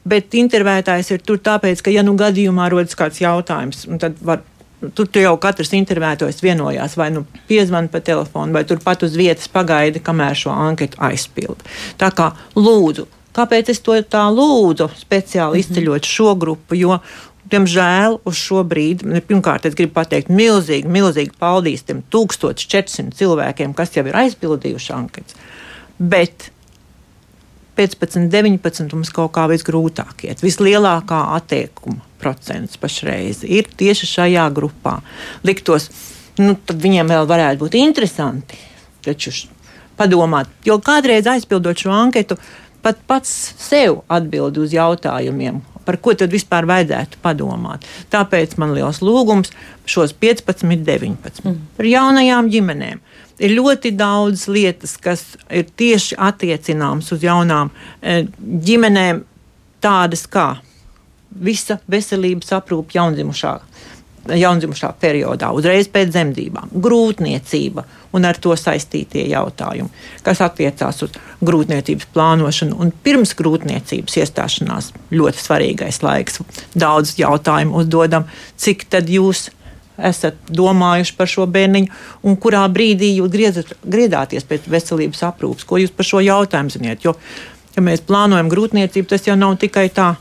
Bet 0.09 0.35
intervētājs 0.35 1.13
ir 1.15 1.21
tur 1.23 1.39
tāpēc, 1.39 1.85
ka, 1.85 1.93
ja 1.95 2.03
nu 2.03 2.17
gadījumā 2.19 2.67
rodas 2.73 2.97
kāds 2.99 3.21
jautājums, 3.23 3.85
tad 4.03 4.17
var 4.19 4.43
Tur 4.83 5.07
jau 5.15 5.35
katrs 5.39 5.71
intervētājs 5.79 6.43
vienojās, 6.43 6.97
vai 6.99 7.13
nu 7.15 7.23
piezvanīt 7.47 7.93
pa 7.93 8.01
telefonu, 8.03 8.57
vai 8.57 8.65
turpat 8.67 9.05
uz 9.07 9.15
vietas 9.19 9.47
pagaidi, 9.53 10.03
kamēr 10.03 10.35
šo 10.39 10.51
anketu 10.51 10.99
aizpild. 11.07 11.63
Tā 12.01 12.11
kā 12.11 12.33
lūdzu, 12.59 13.07
kāpēc 13.37 13.71
es 13.71 13.83
to 13.87 13.95
tā 14.03 14.25
lūdzu 14.35 14.91
speciāli 14.99 15.61
mm 15.61 15.63
-hmm. 15.63 15.77
izceļot 15.77 16.05
šo 16.17 16.35
grupu? 16.35 16.75
Jo, 16.75 16.99
Diemžēl 17.53 18.21
uz 18.25 18.39
šo 18.39 18.63
brīdi, 18.65 19.21
pirmkārt, 19.29 19.67
es 19.67 19.75
gribu 19.75 19.93
pateikt 19.93 20.31
milzīgi, 20.33 20.89
milzīgi 20.89 21.35
paldies 21.39 21.83
tiem 21.83 22.03
1400 22.15 23.13
cilvēkiem, 23.19 23.75
kas 23.75 23.97
jau 23.97 24.07
ir 24.07 24.17
aizpildījuši 24.17 24.93
anketas. 24.97 25.35
Bet 25.99 26.51
15, 27.77 28.31
19 28.33 28.95
mums 28.95 29.11
kaut 29.11 29.35
kā 29.37 29.49
visgrūtāk 29.51 30.25
iet. 30.29 30.41
Vislielākā 30.45 31.21
attiekuma 31.37 32.01
procents 32.23 32.79
pašreiz 32.81 33.43
ir 33.47 33.69
tieši 33.79 34.09
šajā 34.15 34.47
grupā. 34.55 35.01
Liktos, 35.47 35.91
nu, 36.41 36.55
tad 36.55 36.79
viņiem 36.83 37.11
vēl 37.13 37.29
varētu 37.31 37.65
būt 37.65 37.79
interesanti. 37.81 38.61
Taču 39.03 39.35
padomāt, 39.99 40.51
jo 40.67 40.79
kādreiz 40.83 41.27
aizpildot 41.29 41.83
šo 41.83 41.93
anketu, 41.95 42.39
pat 42.83 43.03
pats 43.07 43.31
sev 43.61 44.03
atbild 44.11 44.59
uz 44.63 44.75
jautājumiem, 44.75 45.61
par 45.87 45.99
ko 46.03 46.15
tad 46.19 46.33
vispār 46.35 46.67
vajadzētu 46.71 47.21
padomāt. 47.23 47.87
Tāpēc 48.15 48.57
man 48.63 48.75
liels 48.77 49.03
lūgums 49.03 49.53
šos 49.87 50.15
15, 50.15 50.63
19 50.87 51.43
mm. 51.45 51.59
par 51.77 51.91
jaunajām 51.91 52.51
ģimenēm 52.53 53.03
ir 53.43 53.55
ļoti 53.57 53.93
daudz 53.99 54.47
lietas, 54.51 54.97
kas 55.01 55.25
ir 55.51 55.67
tieši 55.79 56.19
attiecināmas 56.21 57.11
uz 57.15 57.25
jaunām 57.25 57.73
e, 58.01 58.23
ģimenēm, 58.39 59.25
tādas 59.83 60.27
kā 60.31 60.55
visa 61.41 61.79
veselības 61.91 62.53
aprūpe 62.59 62.99
jaundzimušā. 62.99 63.59
Jaundzimušā 64.23 64.93
periodā, 65.03 65.49
uzreiz 65.51 65.89
pēc 65.91 66.13
dzemdībām, 66.13 66.69
grūtniecība 66.85 67.83
un 68.15 68.29
ar 68.29 68.39
to 68.39 68.55
saistītie 68.55 69.25
jautājumi, 69.33 69.91
kas 70.23 70.39
attiecās 70.47 71.03
uz 71.03 71.17
grūtniecības 71.43 72.07
plānošanu 72.15 72.79
un 72.79 72.93
pirms 73.03 73.35
grūtniecības 73.35 74.21
iestāšanās. 74.23 74.93
Ļoti 75.11 75.43
svarīgais 75.43 75.99
laiks. 76.07 76.39
Daudz 76.79 77.17
jautājumu 77.19 77.83
uzdodam, 77.83 78.29
cik 78.63 78.87
tad 78.95 79.11
jūs 79.11 79.49
esat 79.99 80.39
domājuši 80.51 81.17
par 81.17 81.31
šo 81.31 81.47
bērniņu, 81.51 81.91
un 82.27 82.37
kurā 82.41 82.63
brīdī 82.73 83.15
jūs 83.17 83.33
griezat, 83.33 83.73
griedāties 83.83 84.47
pēc 84.49 84.69
veselības 84.73 85.23
aprūpes, 85.29 85.67
ko 85.69 85.81
jūs 85.83 85.95
par 85.97 86.09
šo 86.09 86.23
jautājumu 86.25 86.75
zināt. 86.75 87.05
Jo, 87.07 87.17
ja 87.77 87.85
mēs 87.85 88.05
plānojam 88.07 88.51
grūtniecību, 88.53 89.09
tas 89.11 89.27
jau 89.29 89.37
nav 89.39 89.59
tikai 89.63 89.89
tā. 89.95 90.13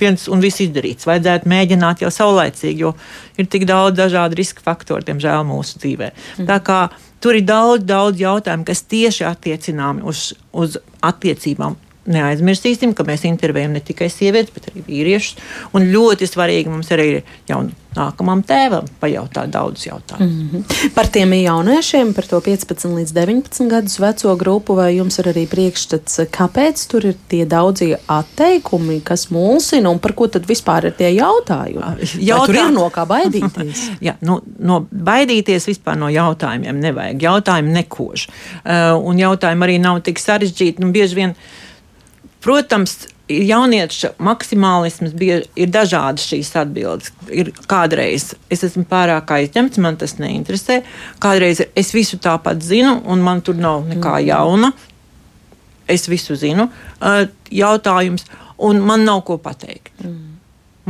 Viens 0.00 0.26
un 0.32 0.40
viss 0.40 0.62
izdarīts. 0.64 1.08
Vajadzētu 1.08 1.50
mēģināt 1.50 2.04
jau 2.04 2.10
saulaicīgi, 2.14 2.86
jo 2.86 2.94
ir 3.40 3.50
tik 3.52 3.66
daudz 3.68 3.98
dažādu 3.98 4.38
riska 4.40 4.64
faktoru, 4.64 5.04
diemžēl, 5.06 5.44
mūsu 5.48 5.80
dzīvē. 5.82 6.10
Mm. 6.38 6.48
Tā 6.48 6.58
kā 6.64 6.80
tur 7.20 7.36
ir 7.36 7.44
daudz, 7.48 7.84
daudz 7.88 8.22
jautājumu, 8.22 8.66
kas 8.68 8.84
tieši 8.88 9.28
attiecināmi 9.28 10.04
uz, 10.08 10.30
uz 10.56 10.80
attiecībām 11.04 11.76
neaizmirsīsim, 12.12 12.94
ka 12.96 13.06
mēs 13.08 13.26
intervējam 13.28 13.76
ne 13.76 13.84
tikai 13.84 14.10
sievietes, 14.12 14.54
bet 14.54 14.70
arī 14.72 14.84
vīriešus. 14.88 15.38
Un 15.76 15.90
ļoti 15.92 16.28
svarīgi 16.30 16.72
mums 16.72 16.90
arī 16.94 17.08
ir 17.16 17.22
jau 17.50 17.64
nākamam 17.96 18.42
tēvam 18.46 18.86
pajautāt 19.00 19.50
daudz 19.50 19.86
jautājumu. 19.86 20.30
Mm 20.30 20.48
-hmm. 20.52 20.90
Par 20.94 21.08
tiem 21.08 21.32
jauniešiem, 21.32 22.12
par 22.14 22.26
to 22.26 22.40
15 22.40 22.94
līdz 22.94 23.12
19 23.12 23.68
gadus 23.68 23.98
veco 23.98 24.36
grupu, 24.36 24.74
vai 24.74 24.96
jums 24.96 25.18
ir 25.18 25.24
arī 25.32 25.46
priekšstats, 25.46 26.20
kāpēc 26.30 26.86
tur 26.90 27.06
ir 27.06 27.14
tie 27.28 27.44
daudzie 27.44 27.96
atteikumi, 28.06 29.00
kas 29.00 29.30
mulsina 29.30 29.90
un 29.90 29.98
par 29.98 30.12
ko 30.12 30.26
tad 30.26 30.46
vispār 30.46 30.86
ir 30.86 30.92
tie 30.92 31.10
jautājumi? 31.14 32.06
Jautā... 32.20 32.46
Tur 32.46 32.54
ir 32.54 32.70
no 32.72 32.90
kā 32.90 33.06
baidīties. 33.06 33.90
Jā, 34.06 34.14
no, 34.20 34.40
no 34.58 34.86
baidīties 34.94 35.66
vispār 35.66 35.96
no 35.96 36.08
jautājumiem 36.08 36.80
nevajag. 36.80 37.22
Jautājumi 37.22 37.72
nekož. 37.72 38.28
Uh, 38.64 39.04
un 39.04 39.18
jautājumi 39.18 39.62
arī 39.64 39.80
nav 39.80 40.00
tik 40.02 40.18
sarežģīti. 40.18 40.80
Nu, 40.80 40.92
bieži 40.92 41.14
vien 41.14 41.30
uh, 41.30 41.69
Protams, 42.40 42.94
jaunieša 43.30 44.14
maksimālisms 44.22 45.12
bija, 45.18 45.40
ir 45.58 45.70
dažādas 45.72 46.24
šīs 46.30 46.50
atbildes. 46.58 47.12
Ir 47.30 47.52
kādreiz 47.70 48.32
es 48.50 48.64
esmu 48.66 48.86
pārāk 48.90 49.30
aizņemts, 49.36 49.80
man 49.82 49.98
tas 50.00 50.16
neinteresē. 50.18 50.80
Kādreiz 51.22 51.62
es 51.68 51.92
visu 51.94 52.18
tāpat 52.22 52.62
zinu, 52.64 52.96
un 53.06 53.22
man 53.24 53.44
tur 53.44 53.60
nav 53.60 53.84
nekā 53.90 54.16
mm. 54.16 54.26
jauna. 54.30 54.72
Es 55.90 56.08
visu 56.10 56.36
zinu. 56.38 56.68
Jautājums, 57.50 58.26
un 58.66 58.82
man 58.86 59.06
nav 59.06 59.24
ko 59.28 59.38
pateikt. 59.42 59.94
Mm. 60.04 60.29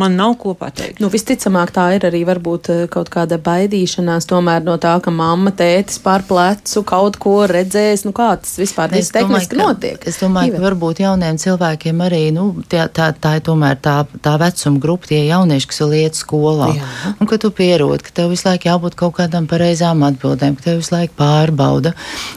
Man 0.00 0.16
nav 0.16 0.36
ko 0.40 0.54
pateikt. 0.56 1.00
Nu, 1.02 1.10
visticamāk, 1.12 1.72
tā 1.76 1.86
ir 1.96 2.06
arī 2.08 2.22
varbūt 2.28 2.70
eh, 2.72 2.82
kaut 2.92 3.10
kāda 3.12 3.36
baidīšanās 3.42 4.28
tomēr 4.30 4.64
no 4.64 4.78
tā, 4.80 4.94
ka 5.04 5.12
mamma, 5.12 5.52
tētis 5.56 6.00
pār 6.00 6.24
plecu 6.28 6.82
kaut 6.88 7.18
ko 7.20 7.34
redzēs. 7.50 8.06
Nu, 8.06 8.14
kā 8.16 8.30
tas 8.40 8.54
vispār 8.60 8.92
tehniski 8.94 9.20
domāju, 9.26 9.58
notiek? 9.60 10.06
Es 10.08 10.20
domāju, 10.22 10.54
Ive. 10.54 10.60
ka 10.60 10.66
varbūt 10.68 11.02
jauniem 11.04 11.40
cilvēkiem 11.40 12.00
arī 12.06 12.22
nu, 12.36 12.46
tā, 12.70 12.86
tā, 12.88 13.10
tā 13.12 13.36
ir 13.38 13.44
tomēr 13.50 13.76
tā, 13.82 13.96
tā 14.24 14.36
vecuma 14.40 14.80
grupa, 14.80 15.10
tie 15.10 15.20
jaunieši, 15.26 15.68
kas 15.70 15.82
vēl 15.84 15.96
iet 16.00 16.18
skolā. 16.18 16.70
Jā. 16.78 17.14
Un 17.20 17.30
ka 17.30 17.40
tu 17.42 17.52
pierod, 17.54 18.04
ka 18.06 18.14
tev 18.20 18.32
visu 18.32 18.48
laiku 18.48 18.70
jābūt 18.70 18.96
kaut 19.00 19.18
kādām 19.18 19.48
pareizām 19.50 20.04
atbildēm, 20.06 20.56
ka 20.56 20.68
tev 20.68 20.80
visu 20.80 20.94
laiku 20.94 21.16
pārbauda. 21.18 21.92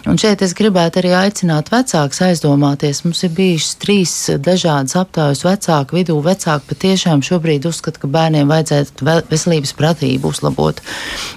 Un 0.09 0.19
šeit 0.19 0.43
es 0.43 0.55
gribētu 0.57 0.99
arī 1.03 1.13
aicināt 1.21 1.71
vecākus 1.73 2.23
aizdomāties. 2.27 3.03
Mums 3.05 3.23
ir 3.23 3.33
bijušas 3.37 3.79
trīs 3.79 4.17
dažādas 4.43 4.97
aptaujas 4.99 5.45
vecāku 5.45 5.99
vidū. 5.99 6.19
Vecāki 6.25 6.73
patiešām 6.73 7.23
šobrīd 7.25 7.52
šobrīd 7.53 7.67
uzskata, 7.69 7.99
ka 8.01 8.07
bērniem 8.07 8.49
vajadzētu 8.49 9.05
veselības 9.29 9.73
pratību 9.77 10.29
uzlabot. 10.29 10.81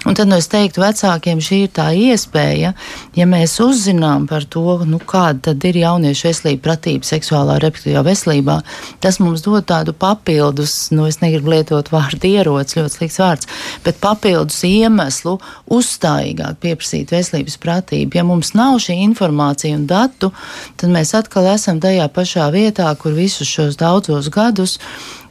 Un 0.05 0.15
tad 0.15 0.27
nu, 0.27 0.37
es 0.37 0.47
teiktu, 0.49 0.81
vecākiem 0.81 1.39
šī 1.39 1.65
ir 1.65 1.71
tā 1.73 1.91
iespēja, 1.93 2.73
ja 3.15 3.25
mēs 3.25 3.59
uzzinām 3.61 4.27
par 4.27 4.45
to, 4.45 4.83
nu, 4.85 4.99
kāda 4.99 5.53
ir 5.67 5.77
jauniešu 5.77 6.27
veselība, 6.27 6.63
pratība 6.63 7.05
seksuālā 7.05 7.59
reproduktīvā 7.61 8.03
veselībā, 8.07 8.61
tas 8.99 9.19
mums 9.19 9.43
dod 9.45 9.65
tādu 9.67 9.93
papildus, 9.93 10.89
nu, 10.91 11.05
es 11.07 11.21
negribu 11.21 11.53
lietot 11.53 11.91
vārdu 11.91 12.27
ierocis, 12.27 12.77
ļoti 12.77 12.95
slikts 12.95 13.19
vārds, 13.21 13.47
bet 13.85 14.01
papildus 14.01 14.63
iemeslu 14.65 15.37
uzstājīgāk 15.69 16.61
pieprasīt 16.63 17.13
veselības 17.13 17.59
pratību. 17.61 18.17
Ja 18.17 18.25
mums 18.25 18.55
nav 18.57 18.79
šī 18.81 18.97
informācija 19.05 19.77
un 19.77 19.85
datu, 19.89 20.31
tad 20.77 20.93
mēs 20.93 21.13
atkal 21.17 21.51
esam 21.53 21.81
tajā 21.83 22.09
pašā 22.09 22.49
vietā, 22.55 22.89
kur 22.97 23.13
visus 23.17 23.49
šos 23.49 23.77
daudzos 23.77 24.31
gadus 24.33 24.77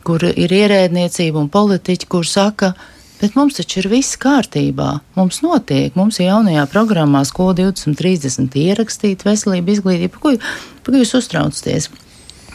kur 0.06 0.22
ir 0.28 0.52
ierēdniecība 0.62 1.40
un 1.42 1.50
politiķi, 1.52 2.08
kur 2.10 2.28
saka, 2.28 2.75
Bet 3.16 3.32
mums 3.32 3.56
taču 3.56 3.80
ir 3.80 3.86
viss 3.88 4.18
kārtībā. 4.20 4.90
Mums 5.16 5.40
notiek, 5.40 5.94
mums 5.96 6.18
ir 6.20 6.28
jaunajā 6.28 6.66
programmā 6.68 7.22
Skola 7.25 7.54
2030 7.62 8.58
ierakstīta 8.60 9.30
veselība, 9.30 9.72
izglītība. 9.72 10.20
Ko, 10.20 10.34
ko 10.84 11.00
jūs 11.00 11.14
uztraucaties? 11.16 11.88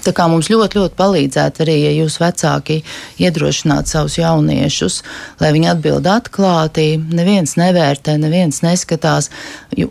Tā 0.01 0.13
kā 0.17 0.25
mums 0.29 0.49
ļoti, 0.49 0.79
ļoti 0.81 0.97
palīdzētu 0.97 1.61
arī, 1.65 1.75
ja 1.83 1.91
jūs 1.93 2.17
vecāki 2.21 2.79
iedrošinātu 3.21 3.89
savus 3.89 4.17
jauniešus, 4.17 5.01
lai 5.41 5.51
viņi 5.53 5.69
atbild 5.75 6.09
atklāti, 6.09 6.87
neviens 7.01 7.53
nevērtē, 7.61 8.17
neviens 8.21 8.63
neskatās. 8.65 9.29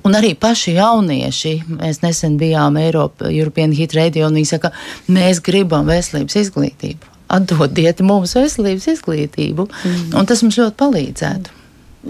Un 0.03 0.19
arī 0.19 0.37
paši 0.39 0.75
jaunieši, 0.79 1.55
mēs 1.79 2.03
nesen 2.07 2.39
bijām 2.43 2.79
Eiropa, 2.83 3.31
European 3.31 3.75
Hit 3.75 3.95
Radio, 3.99 4.27
un 4.31 4.39
viņi 4.39 4.53
saka, 4.55 4.75
mēs 5.11 5.43
gribam 5.47 5.87
veselības 5.91 6.43
izglītību 6.43 7.10
atdodiet 7.31 8.03
mums 8.05 8.35
veselības 8.37 8.91
izglītību. 8.97 9.67
Mm. 9.71 10.13
Un 10.19 10.29
tas 10.29 10.43
mums 10.45 10.59
ļoti 10.61 10.79
palīdzētu. 10.81 11.57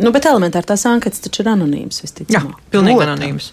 Nu, 0.01 0.13
bet 0.15 0.27
elementāri 0.31 0.69
tās 0.71 0.85
anketas 0.87 1.23
taču 1.25 1.43
ir 1.43 1.51
anonīmas. 1.51 2.05
Jā, 2.31 2.45
pilnīgi 2.71 3.03
anonīmas. 3.03 3.49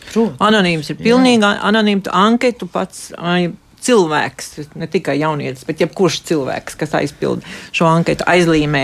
Anonīmas 0.46 0.92
ir 0.94 1.00
pilnīgi 1.00 1.42
anonīma 1.46 2.14
anketu 2.14 2.70
pats. 2.70 3.10
Ai, 3.18 3.50
cilvēks, 3.88 4.52
ne 4.78 4.88
tikai 4.92 5.18
jaunietis, 5.22 5.66
bet 5.68 5.82
jebkurš 5.84 6.22
cilvēks, 6.28 6.78
kas 6.80 6.96
aizpild 6.98 7.46
šo 7.76 7.88
anketu, 7.90 8.26
aizlīmē, 8.28 8.84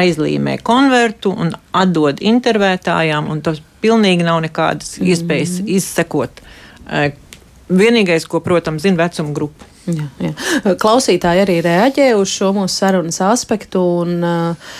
aizlīmē 0.00 0.56
konvertu 0.66 1.32
un 1.32 1.52
atdod 1.76 2.22
intervētājām, 2.24 3.28
un 3.30 3.42
tas 3.46 3.60
pilnīgi 3.84 4.26
nav 4.26 4.40
nekādas 4.44 4.96
mm 4.98 5.10
iespējas 5.12 5.60
izsekot. 5.78 6.42
Vienīgais, 7.70 8.26
ko, 8.26 8.40
protams, 8.42 8.82
zina 8.82 9.04
vecuma 9.04 9.34
grupa. 9.36 9.68
Jā, 9.88 10.06
jā. 10.20 10.32
Klausītāji 10.80 11.44
arī 11.44 11.58
reaģē 11.64 12.10
uz 12.18 12.32
šo 12.32 12.52
mūsu 12.56 12.82
sarunas 12.82 13.20
aspektu. 13.24 13.82
Un, 14.04 14.18
uh, 14.20 14.74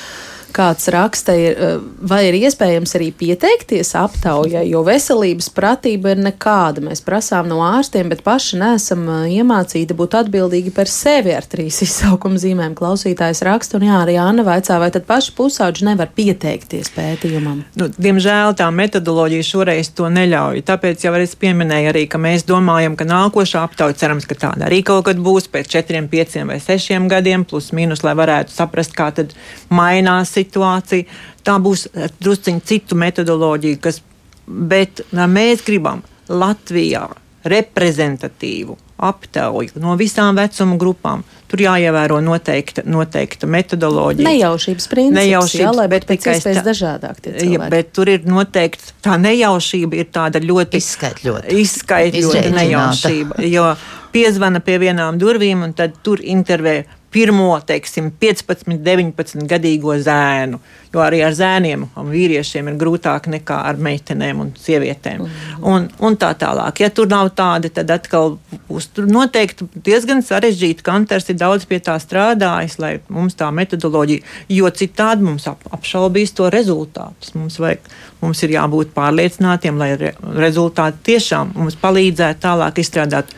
kāds 0.54 0.88
raksta, 0.92 1.34
ir, 1.36 1.56
eh, 1.58 1.78
vai 2.02 2.20
ir 2.28 2.36
iespējams 2.40 2.94
arī 2.98 3.10
pieteikties 3.12 3.94
aptaujai, 3.98 4.66
jo 4.68 4.82
veselības 4.84 5.50
pratība 5.54 6.14
ir 6.14 6.22
nekāda. 6.24 6.82
Mēs 6.84 7.02
prasām 7.04 7.48
no 7.48 7.60
ārstiem, 7.64 8.08
bet 8.08 8.22
paši 8.26 8.58
nesam 8.60 9.06
eh, 9.08 9.40
iemācīti 9.40 9.96
būt 9.96 10.16
atbildīgi 10.20 10.72
par 10.74 10.90
sevi 10.90 11.34
ar 11.34 11.46
trīs 11.46 11.82
izsaukuma 11.86 12.40
zīmēm. 12.40 12.74
Klausītājs 12.74 13.42
raksta, 13.46 13.78
un 13.78 13.86
jā, 13.88 14.00
arī 14.04 14.18
Anna 14.20 14.44
vaicā, 14.46 14.78
vai 14.82 14.90
tad 14.90 15.06
paši 15.06 15.34
pusauģi 15.36 15.86
nevar 15.90 16.10
pieteikties 16.16 16.92
pētījumam? 16.96 17.64
Nu, 17.78 17.88
diemžēl 17.88 18.56
tā 18.58 18.70
metodoloģija 18.74 19.46
šoreiz 19.46 19.92
to 19.94 20.10
neļauj. 20.12 20.64
Tāpēc 20.66 21.06
jau 21.06 21.14
es 21.20 21.36
pieminēju 21.38 21.92
arī, 21.92 22.06
ka 22.10 22.18
mēs 22.18 22.46
domājam, 22.48 22.96
ka 22.96 23.06
nākošā 23.08 23.62
aptauja 23.66 23.98
cerams, 24.02 24.26
ka 24.26 24.34
tāda 24.34 24.66
arī 24.68 24.82
kaut 24.86 25.06
kad 25.06 25.20
būs 25.20 25.48
pēc 25.52 25.70
četriem, 25.76 26.08
pieciem 26.10 26.50
vai 26.50 26.58
sešiem 26.62 27.08
gadiem, 27.10 27.44
plus 27.44 27.70
mīnus, 27.76 28.04
lai 28.06 28.16
varētu 28.18 28.54
saprast, 28.54 28.94
kā 28.96 29.10
tad 29.14 29.34
mainās 29.70 30.34
situācija. 30.40 31.22
Tā 31.46 31.56
būs 31.62 31.88
eh, 31.92 32.10
drusciņi 32.20 32.66
citu 32.66 32.98
metodoloģiju, 33.00 33.80
kas, 33.84 34.02
bet 34.46 35.04
mēs 35.14 35.64
gribam 35.66 36.04
Latvijā 36.30 37.08
reprezentatīvu 37.44 38.76
aptauju 39.00 39.80
no 39.80 39.94
visām 39.96 40.36
vecuma 40.36 40.76
grupām. 40.80 41.22
Tur 41.50 41.62
jāievēro 41.64 42.20
noteikta, 42.22 42.84
noteikta 42.86 43.48
metodoloģija. 43.50 44.28
Nejaušības 44.28 44.88
princips, 44.92 45.16
nejaušības, 45.16 45.64
jā, 45.64 45.70
lai 45.74 45.86
bet 45.90 46.06
pēc 46.06 46.28
iespējas 46.34 46.66
dažādāk. 46.66 47.22
Ja, 47.42 47.70
bet 47.72 47.94
tur 47.96 48.12
ir 48.12 48.28
noteikti 48.28 48.94
tā 49.02 49.16
nejaušība 49.20 50.02
ir 50.02 50.12
tāda 50.14 50.42
ļoti 50.44 50.82
izskaidrota. 50.82 51.48
Izskaidrota 51.56 52.52
nejaušība, 52.54 53.40
jo 53.50 53.72
piezvana 54.14 54.62
pie 54.62 54.78
vienām 54.82 55.18
durvīm 55.18 55.64
un 55.66 55.74
tad 55.76 55.96
tur 56.04 56.22
intervē 56.22 56.82
pirmo, 57.10 57.60
teiksim, 57.66 58.10
15, 58.20 58.78
19 58.84 59.46
gadīgo 59.50 59.96
zēnu. 59.98 60.60
Jo 60.90 61.02
arī 61.04 61.20
ar 61.22 61.34
zēniem 61.34 61.84
un 61.98 62.08
vīriešiem 62.10 62.66
ir 62.70 62.78
grūtāk 62.78 63.28
nekā 63.30 63.60
ar 63.68 63.78
meitenēm 63.78 64.40
un 64.42 64.48
sievietēm. 64.58 65.22
Mm. 65.22 65.66
Un, 65.70 65.86
un 66.02 66.16
tā 66.18 66.32
tālāk. 66.38 66.82
Ja 66.82 66.90
tur 66.94 67.06
nav 67.10 67.30
tādi, 67.38 67.70
tad 67.74 67.92
atkal 67.94 68.38
būs 68.66 68.88
noteikti 68.98 69.68
diezgan 69.86 70.24
sarežģīti. 70.26 70.82
Kanters 70.86 71.30
ir 71.30 71.38
daudz 71.38 71.68
pie 71.70 71.78
tā 71.86 71.94
strādājis, 72.02 72.78
lai 72.82 72.92
mums 73.08 73.38
tā 73.38 73.52
metodoloģija, 73.54 74.26
jo 74.50 74.70
citādi 74.82 75.26
mums 75.26 75.46
ap, 75.50 75.62
apšaubīs 75.78 76.34
to 76.34 76.50
rezultātus. 76.50 77.36
Mums, 77.38 77.60
vajag, 77.62 77.86
mums 78.24 78.42
ir 78.46 78.56
jābūt 78.58 78.90
pārliecinātiem, 78.96 79.78
lai 79.78 79.92
re, 79.94 80.14
rezultāti 80.42 81.06
tiešām 81.12 81.54
mums 81.54 81.78
palīdzētu 81.78 82.46
tālāk 82.46 82.82
izstrādāt 82.82 83.30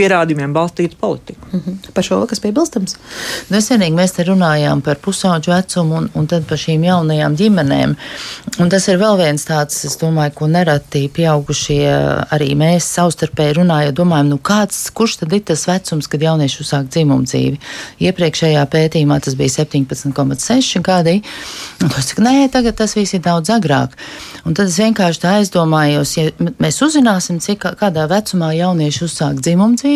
pierādījumiem 0.00 0.54
balstītu 0.56 0.96
politiku. 1.00 1.46
Mm 1.52 1.60
-hmm. 1.60 1.92
Par 1.94 2.04
šo 2.04 2.20
kas 2.26 2.40
piebilstams? 2.40 2.96
Nesenīgi 3.50 3.96
mēs 3.96 4.14
te 4.16 4.24
runājām 4.24 4.80
par 4.86 4.96
pusauģu 5.04 5.52
vecumu 5.52 5.96
un, 5.96 6.08
un 6.14 6.26
tad 6.26 6.46
par 6.48 6.58
šīm 6.58 6.84
jaunajām 6.84 7.36
ģimenēm. 7.36 7.94
Un 8.58 8.70
tas 8.72 8.88
ir 8.88 8.98
vēl 8.98 9.16
viens 9.18 9.44
tāds, 9.44 9.84
es 9.84 9.98
domāju, 10.00 10.34
ko 10.34 10.46
nereti 10.46 11.08
pieaugušie 11.08 11.82
arī 12.36 12.54
mēs 12.56 12.88
savstarpēji 12.96 13.58
runājam, 13.60 13.94
domājam, 13.94 14.32
nu 14.34 14.38
kāds, 14.38 14.90
kurš 14.94 15.16
tad 15.20 15.32
ir 15.32 15.44
tas 15.52 15.66
vecums, 15.68 16.08
kad 16.08 16.22
jaunieši 16.22 16.60
uzsāk 16.64 16.88
dzimumu 16.88 17.24
dzīvi? 17.24 17.60
Iepriekšējā 18.00 18.64
pētījumā 18.74 19.20
tas 19.20 19.34
bija 19.34 19.48
17,6 19.48 20.82
gadi. 20.82 21.22
Un 21.82 21.92
es 21.98 22.10
saku, 22.10 22.22
nē, 22.22 22.48
tagad 22.52 22.76
tas 22.76 22.96
viss 22.96 23.14
ir 23.14 23.20
daudz 23.20 23.50
agrāk. 23.50 23.96
Un 24.44 24.54
tad 24.54 24.66
es 24.70 24.78
vienkārši 24.80 25.20
tā 25.20 25.36
aizdomājos, 25.40 26.16
ja 26.16 26.52
mēs 26.62 26.80
uzzināsim, 26.84 27.40
cik 27.40 27.66
kādā 27.80 28.06
vecumā 28.08 28.52
jaunieši 28.56 29.04
uzsāk 29.04 29.40
dzimumu 29.44 29.76
dzīvi. 29.76 29.89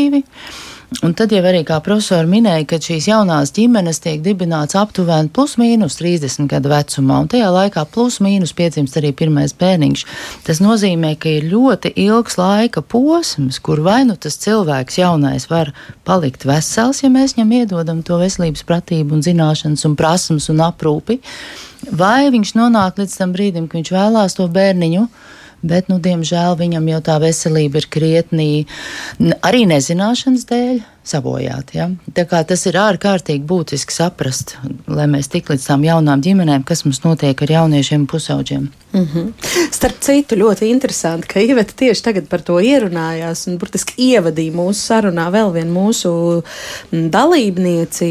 Un 1.03 1.15
tad 1.17 1.33
jau 1.35 1.41
arī 1.43 1.65
kā 1.67 1.81
profesori 1.83 2.29
minēja, 2.31 2.65
ka 2.71 2.79
šīs 2.83 3.09
jaunās 3.09 3.51
ģimenes 3.57 3.99
tiek 4.05 4.21
dibināts 4.23 4.77
aptuveni 4.79 5.31
plus 5.35 5.57
mīnus 5.59 5.99
30 5.99 6.47
gadu 6.51 6.71
vecumā, 6.71 7.19
un 7.25 7.31
tajā 7.33 7.49
laikā 7.51 7.83
plus 7.91 8.21
mīnus 8.23 8.55
piedzimst 8.57 8.99
arī 9.01 9.11
pirmais 9.17 9.57
bērniņš. 9.59 10.05
Tas 10.47 10.63
nozīmē, 10.63 11.15
ka 11.21 11.33
ir 11.33 11.49
ļoti 11.51 11.95
ilgs 12.05 12.39
laika 12.39 12.85
posms, 12.95 13.59
kur 13.65 13.83
vai 13.85 14.03
nu 14.07 14.15
tas 14.21 14.39
cilvēks 14.45 15.01
jaunais 15.01 15.49
var 15.51 15.75
palikt 16.07 16.47
vesels, 16.47 17.03
ja 17.03 17.11
mēs 17.11 17.35
viņam 17.37 17.57
iedodam 17.59 18.03
to 18.07 18.21
veselības 18.23 18.65
pratību 18.69 19.19
un 19.19 19.25
zināšanas 19.27 19.85
un 19.89 19.99
prasmes 19.99 20.51
un 20.53 20.63
aprūpi, 20.69 21.19
vai 21.91 22.31
viņš 22.33 22.55
nonāk 22.61 23.03
līdz 23.03 23.19
tam 23.19 23.35
brīdim, 23.35 23.67
kad 23.67 23.83
viņš 23.83 23.97
vēlās 23.99 24.39
to 24.39 24.47
bērniņu 24.53 25.09
bet, 25.65 25.91
nu, 25.93 25.99
diemžēl 26.03 26.59
viņam 26.61 26.89
jau 26.93 27.01
tā 27.11 27.19
veselība 27.23 27.81
ir 27.83 27.89
krietnī 27.93 28.51
arī 29.43 29.65
nezināšanas 29.71 30.49
dēļ 30.51 30.83
sabojāti. 31.09 31.79
Ja? 31.79 31.89
Tas 32.15 32.67
ir 32.69 32.79
ārkārtīgi 32.81 33.45
būtiski 33.49 33.95
saprast, 33.95 34.57
lai 34.89 35.07
mēs 35.11 35.31
tik 35.33 35.51
līdz 35.53 35.69
tām 35.69 35.85
jaunām 35.87 36.23
ģimenēm, 36.25 36.65
kas 36.67 36.85
mums 36.87 37.03
notiek 37.05 37.43
ar 37.45 37.55
jauniešiem 37.59 38.05
un 38.05 38.11
pusauģiem. 38.11 38.71
Mm 38.95 39.09
-hmm. 39.15 39.33
Starp 39.71 39.97
citu, 40.01 40.37
ļoti 40.37 40.65
interesanti, 40.71 41.27
ka 41.27 41.41
Iveta 41.41 41.73
tieši 41.77 42.03
tagad 42.03 42.29
par 42.29 42.41
to 42.41 42.61
ierunājās 42.61 43.49
un 43.49 43.59
burtiski 43.59 43.95
ievadīja 43.99 44.53
mūsu 44.53 44.81
sarunā 44.81 45.31
vēl 45.31 45.53
vienu 45.53 45.73
mūsu 45.81 46.43
dalībnieci. 46.93 48.07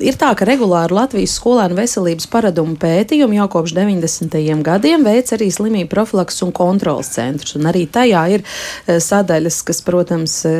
Ir 0.00 0.14
tā, 0.14 0.34
ka 0.34 0.44
regulāri 0.44 0.94
Latvijas 0.94 1.38
skolēnu 1.40 1.74
veselības 1.74 2.26
paradumu 2.26 2.76
pētījumu 2.76 3.34
jau 3.34 3.48
kopš 3.48 3.74
90. 3.74 4.62
gadiem 4.62 5.04
veic 5.04 5.32
arī 5.32 5.50
slimību 5.50 5.88
profilaks 5.88 6.42
un 6.42 6.52
kontrols 6.52 7.08
centrs. 7.08 7.56
Un 7.56 7.62
arī 7.62 7.86
tajā 7.86 8.28
ir 8.30 8.42
eh, 8.86 9.00
sadaļas, 9.00 9.62
kas, 9.62 9.82
protams, 9.82 10.44
eh, 10.44 10.52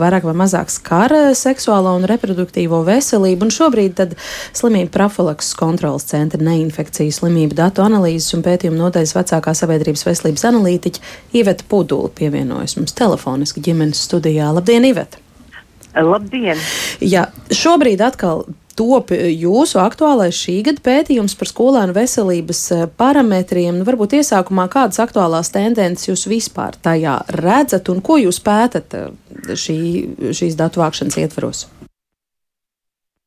vairāk 0.00 0.22
vai 0.22 0.34
mazāk 0.34 0.70
skar 0.70 1.11
par 1.12 1.34
seksuālo 1.36 1.92
un 1.98 2.06
reproduktīvo 2.08 2.82
veselību, 2.86 3.46
un 3.46 3.52
šobrīd 3.52 3.96
tad 3.98 4.14
slimību 4.56 4.92
profilakses 4.94 5.56
kontrolas 5.58 6.06
centra 6.08 6.40
neinfekcijas 6.44 7.20
slimību 7.20 7.58
datu 7.58 7.84
analīzes 7.84 8.32
un 8.36 8.44
pētījumu 8.46 8.80
nodaļas 8.80 9.12
vecākā 9.18 9.54
sabiedrības 9.58 10.06
veselības 10.08 10.46
analītiķa 10.52 11.04
Iveta 11.36 11.68
Pudula 11.68 12.12
pievienojas 12.16 12.78
mums 12.78 12.96
telefoniski 12.96 13.64
ģimenes 13.64 14.00
studijā. 14.08 14.48
Labdien, 14.56 14.88
Iveta! 14.88 15.20
Labdien! 15.92 16.60
Jā, 17.04 17.26
šobrīd 17.52 18.00
atkal 18.04 18.46
top 18.78 19.12
jūsu 19.14 19.80
aktuālais 19.82 20.36
šī 20.36 20.58
gada 20.66 20.82
pētījums 20.84 21.36
par 21.38 21.50
skolēnu 21.50 21.96
veselības 21.96 22.62
eh, 22.76 22.84
parametriem. 23.00 23.78
Nu, 23.78 23.86
varbūt 23.88 24.16
iesākumā 24.20 24.68
kādas 24.72 25.00
aktuālās 25.02 25.52
tendences 25.54 26.10
jūs 26.10 26.26
vispār 26.30 26.78
tajā 26.82 27.18
redzat 27.38 27.90
un 27.92 28.02
ko 28.04 28.18
jūs 28.22 28.42
pētat 28.44 28.98
eh, 28.98 29.08
šī, 29.52 29.78
šīs 30.34 30.58
datu 30.58 30.82
vākšanas 30.82 31.18
ietvaros? 31.22 31.66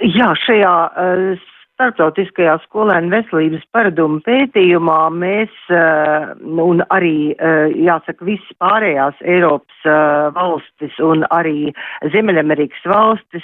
Jā, 0.04 0.34
šajā 0.44 0.74
uh, 0.92 1.52
Startautiskajā 1.76 2.54
skolēnu 2.64 3.10
veselības 3.12 3.64
paradumu 3.76 4.22
pētījumā 4.24 5.10
mēs 5.12 5.52
uh, 5.76 6.30
un 6.64 6.80
arī, 6.88 7.34
uh, 7.36 7.68
jāsaka, 7.76 8.24
visas 8.24 8.54
pārējās 8.64 9.18
Eiropas 9.28 9.82
uh, 9.84 10.30
valstis 10.38 10.96
un 11.04 11.26
arī 11.36 11.74
Ziemeļamerikas 12.14 12.86
valstis 12.88 13.44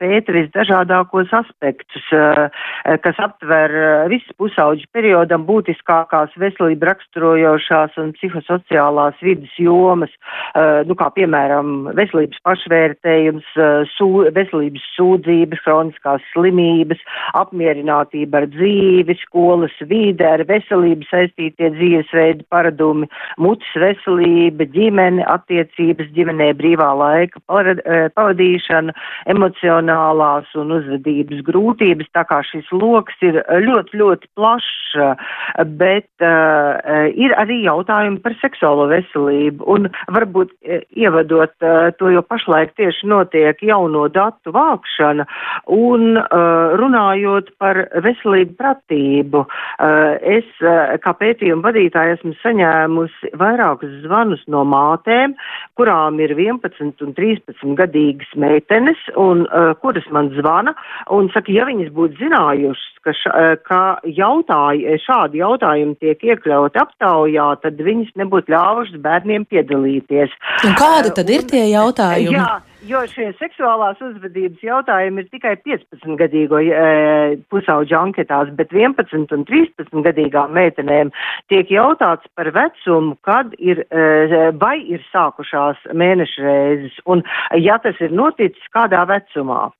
pēta 0.00 0.34
visdažādākos 0.34 1.30
aspektus, 1.36 2.04
kas 3.04 3.18
aptver 3.22 3.72
visas 4.10 4.34
pusauģu 4.40 4.86
periodam 4.94 5.44
būtiskākās 5.48 6.34
veselību 6.40 6.88
raksturojošās 6.88 7.98
un 8.00 8.12
psihosociālās 8.16 9.18
vidas 9.24 9.52
jomas, 9.60 10.12
nu 10.88 10.96
kā 10.98 11.10
piemēram 11.16 11.90
veselības 11.98 12.40
pašvērtējums, 12.46 13.50
veselības 14.38 14.86
sūdzības, 14.96 15.64
kroniskās 15.66 16.24
slimības, 16.32 17.02
apmierinātība 17.44 18.42
ar 18.42 18.48
dzīvi, 18.52 19.16
skolas 19.22 19.74
vide, 19.88 20.26
ar 20.26 20.44
veselību 20.48 21.06
saistītie 21.10 21.70
dzīvesveidi 21.76 22.46
paradumi, 22.52 23.08
mutes 23.38 23.70
veselība, 23.80 24.66
ģimene, 24.74 25.24
attiecības 25.30 26.10
ģimenē, 26.16 26.50
brīvā 26.58 26.90
laika 26.98 27.40
eh, 27.40 28.08
pavadīšana, 28.16 28.94
emocionālās 29.34 30.50
un 30.60 30.74
uzvedības 30.78 31.44
grūtības, 31.46 32.10
tā 32.16 32.24
kā 32.28 32.40
šis 32.46 32.70
loks 32.72 33.20
ir 33.24 33.40
ļoti, 33.64 34.00
ļoti 34.00 34.30
plašs, 34.36 34.72
bet 35.78 36.06
uh, 36.22 36.78
ir 37.10 37.34
arī 37.40 37.56
jautājumi 37.64 38.20
par 38.22 38.36
seksuālo 38.38 38.86
veselību. 38.92 39.64
Un 39.66 39.88
varbūt 40.14 40.52
ievadot 40.94 41.52
uh, 41.64 41.90
to, 41.98 42.12
jo 42.14 42.22
pašlaik 42.22 42.74
tieši 42.78 43.08
notiek 43.10 43.58
jauno 43.66 44.06
datu 44.12 44.54
vākšana 44.54 45.26
un 45.74 46.20
uh, 46.20 46.76
runājot 46.78 47.33
runājot 47.34 47.50
par 47.58 47.76
veselību 48.02 48.54
pratību, 48.58 49.44
eh, 49.78 50.38
es 50.38 50.44
eh, 50.62 50.98
kā 50.98 51.14
pētījuma 51.18 51.62
vadītāja 51.64 52.18
esmu 52.18 52.34
saņēmusi 52.42 53.34
vairākus 53.34 54.02
zvanus 54.04 54.42
no 54.46 54.64
mātēm, 54.64 55.34
kurām 55.76 56.20
ir 56.20 56.34
11 56.34 57.02
un 57.02 57.14
13 57.14 57.74
gadīgas 57.76 58.30
meitenes, 58.36 58.98
un 59.16 59.46
uh, 59.46 59.74
kuras 59.80 60.04
man 60.10 60.30
zvana 60.36 60.74
un 61.10 61.28
saka, 61.34 61.50
ja 61.52 61.64
viņas 61.66 61.90
būtu 61.94 62.18
zinājušas, 62.20 62.84
ka, 63.04 63.12
ša, 63.12 63.56
ka 63.66 63.80
jautāj, 64.04 64.84
šādi 65.02 65.40
jautājumi 65.42 65.96
tiek 66.00 66.22
iekļauti 66.22 66.78
aptaujā, 66.80 67.48
tad 67.62 67.80
viņas 67.80 68.14
nebūtu 68.20 68.54
ļāvušas 68.54 69.02
bērniem 69.02 69.46
piedalīties. 69.50 70.30
Un 70.64 70.78
kādi 70.78 71.14
tad 71.16 71.30
ir 71.30 71.46
tie 71.50 71.66
jautājumi? 71.72 72.38
Jā, 72.38 72.60
Jo 72.84 73.00
šie 73.08 73.30
seksuālās 73.38 74.00
uzvedības 74.04 74.60
jautājumi 74.60 75.22
ir 75.22 75.28
tikai 75.32 75.54
15-gadīgo 75.64 76.58
e, 76.60 76.82
pusauģu 77.48 77.96
anketās, 77.96 78.50
bet 78.58 78.74
11 78.76 79.32
un 79.32 79.46
13 79.48 80.04
gadīgām 80.04 80.52
meitenēm 80.52 81.12
tiek 81.52 81.72
jautāts 81.72 82.28
par 82.36 82.50
vecumu, 82.52 83.16
kad 83.24 83.54
ir, 83.56 83.80
e, 83.88 84.50
vai 84.60 84.76
ir 84.84 85.00
sākušās 85.14 85.80
mēneša 85.96 86.44
reizes, 86.44 87.00
un 87.08 87.24
ja 87.56 87.78
tas 87.80 87.96
ir 88.04 88.12
noticis, 88.12 88.68
kādā 88.76 89.06
vecumā. 89.08 89.70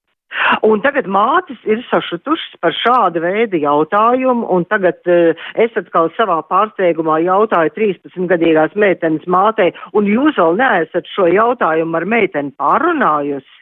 Un 0.66 0.82
tagad 0.84 1.06
mātes 1.10 1.60
ir 1.68 1.82
sašutušas 1.90 2.58
par 2.62 2.74
šādu 2.76 3.22
veidu 3.24 3.60
jautājumu, 3.62 4.46
un 4.50 4.66
tagad 4.70 5.00
uh, 5.10 5.46
es 5.60 5.74
atkal 5.78 6.10
savā 6.18 6.40
pārsteigumā 6.50 7.20
jautāju 7.24 7.74
13-gadīgās 7.78 8.76
meitenes 8.78 9.26
mātei, 9.30 9.72
un 9.94 10.08
jūs 10.10 10.38
vēl 10.40 10.58
neesat 10.60 11.10
šo 11.14 11.28
jautājumu 11.32 12.00
ar 12.00 12.08
meiteni 12.16 12.54
pārunājusi? 12.58 13.52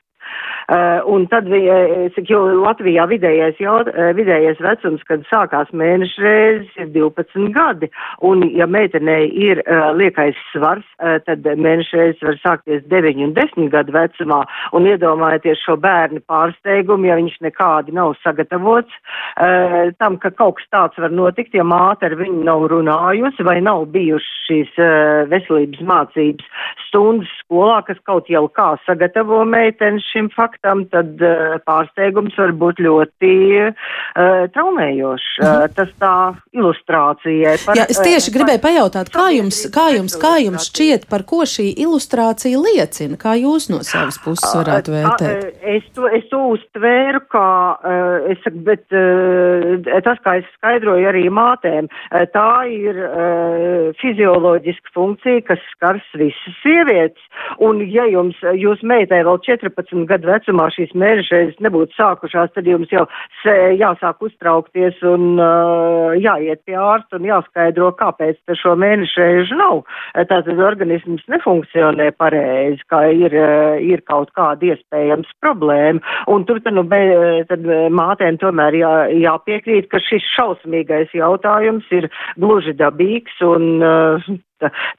Uh, 0.72 1.02
un 1.12 1.26
tad, 1.28 1.50
es 1.52 2.14
saku, 2.14 2.30
jo 2.32 2.38
Latvijā 2.62 3.04
vidējais, 3.10 3.58
jaut, 3.60 3.90
uh, 3.92 4.12
vidējais 4.16 4.60
vecums, 4.64 5.02
kad 5.04 5.24
sākās 5.28 5.68
mēneša 5.76 6.22
reizes, 6.24 6.70
ir 6.80 6.88
12 6.94 7.50
gadi. 7.52 7.90
Un, 8.24 8.40
ja 8.56 8.64
meitenei 8.70 9.26
ir 9.36 9.60
liekais 9.98 10.38
svars, 10.52 10.86
tad 11.26 11.44
mēneša 11.44 11.98
reizes 11.98 12.24
var 12.24 12.38
sākties 12.40 12.86
9 12.88 13.20
un 13.26 13.34
10 13.36 13.68
gadu 13.72 13.92
vecumā. 13.92 14.40
Un 14.72 14.86
iedomājieties 14.88 15.60
šo 15.66 15.76
bērnu 15.82 16.22
pārsteigumu, 16.30 17.10
ja 17.10 17.18
viņš 17.20 17.36
nekādi 17.44 17.94
nav 17.96 18.14
sagatavots 18.22 18.96
tam, 20.00 20.16
ka 20.22 20.30
kaut 20.38 20.60
kas 20.60 20.70
tāds 20.72 21.02
var 21.02 21.12
notikt, 21.12 21.56
ja 21.58 21.66
māte 21.66 22.06
ar 22.08 22.16
viņu 22.20 22.44
nav 22.46 22.68
runājusi 22.72 23.44
vai 23.46 23.58
nav 23.64 23.88
bijušas 23.92 24.46
šīs 24.48 24.80
veselības 25.32 25.84
mācības 25.88 26.48
stundas 26.88 27.30
skolā, 27.42 27.80
kas 27.86 28.00
kaut 28.08 28.30
jau 28.30 28.44
kā 28.52 28.72
sagatavo 28.86 29.42
meitenes 29.48 30.06
šim 30.12 30.30
faktam, 30.34 30.61
tad 30.62 31.22
uh, 31.22 31.56
pārsteigums 31.66 32.36
var 32.38 32.52
būt 32.58 32.80
ļoti 32.84 33.32
uh, 33.66 34.46
traumējošs. 34.54 35.28
Uh, 35.42 35.64
tas 35.76 35.90
tā 36.00 36.14
ilustrācijai. 36.54 37.56
Par, 37.64 37.78
Jā, 37.78 37.86
es 37.90 38.00
tieši 38.02 38.30
uh, 38.30 38.36
gribēju 38.36 38.62
pajautāt, 38.62 39.10
kā 39.14 39.28
jums, 39.34 39.62
kā, 39.74 39.88
jums, 39.96 40.16
kā 40.22 40.34
jums 40.42 40.68
šķiet, 40.70 41.08
par 41.10 41.26
ko 41.28 41.42
šī 41.48 41.68
ilustrācija 41.84 42.60
liecina? 42.62 43.18
Kā 43.20 43.34
jūs 43.40 43.68
no 43.72 43.82
savas 43.86 44.20
puses 44.22 44.54
varētu 44.60 44.94
vērtēt? 44.94 45.60
Es 45.74 45.86
to, 45.96 46.06
es 46.12 46.26
to 46.30 46.40
uztvēru, 46.54 47.22
kā, 47.32 47.48
es 48.32 48.40
saku, 48.44 48.62
bet 48.66 48.86
tas, 50.06 50.20
kā 50.24 50.38
es 50.40 50.48
skaidroju 50.58 51.08
arī 51.10 51.26
mātēm, 51.32 51.90
tā 52.34 52.48
ir 52.70 52.98
fizioloģiska 54.00 54.94
funkcija, 54.94 55.44
kas 55.50 55.62
skars 55.74 56.06
visas 56.18 56.58
sievietes. 56.62 57.22
Un 57.62 57.82
ja 57.90 58.04
jums, 58.10 58.38
jūs 58.58 58.82
meitai 58.86 59.22
vēl 59.26 59.40
14 59.44 60.06
gadu 60.10 60.30
vecumā 60.30 60.51
šīs 60.74 60.92
mēnešreizes 60.98 61.60
nebūtu 61.64 61.96
sākušās, 61.96 62.52
tad 62.54 62.68
jums 62.68 62.90
jau 62.92 63.06
jāsāk 63.44 64.22
uztraukties 64.22 65.00
un 65.06 65.38
uh, 65.40 66.12
jāiet 66.18 66.62
pie 66.66 66.76
ārsta 66.78 67.18
un 67.18 67.28
jāskaidro, 67.28 67.92
kāpēc 67.98 68.40
šo 68.58 68.74
mēnešreizu 68.78 69.56
nav. 69.58 69.82
Tātad 70.14 70.60
organisms 70.60 71.24
nefunkcionē 71.32 72.10
pareizi, 72.18 72.82
kā 72.90 73.04
ir, 73.12 73.34
ir 73.80 74.02
kaut 74.08 74.32
kāda 74.36 74.72
iespējams 74.72 75.30
problēma. 75.42 76.02
Un 76.32 76.46
tur 76.48 76.60
tad, 76.62 76.76
nu, 76.76 76.84
be, 76.88 77.00
tad 77.48 77.66
mātēm 77.94 78.38
tomēr 78.42 78.76
jā, 78.76 78.94
jāpiekrīt, 79.24 79.88
ka 79.92 80.02
šis 80.02 80.26
šausmīgais 80.36 81.14
jautājums 81.16 81.88
ir 81.94 82.08
gluži 82.40 82.76
dabīgs 82.78 83.42
un 83.46 83.68
uh, 83.82 84.32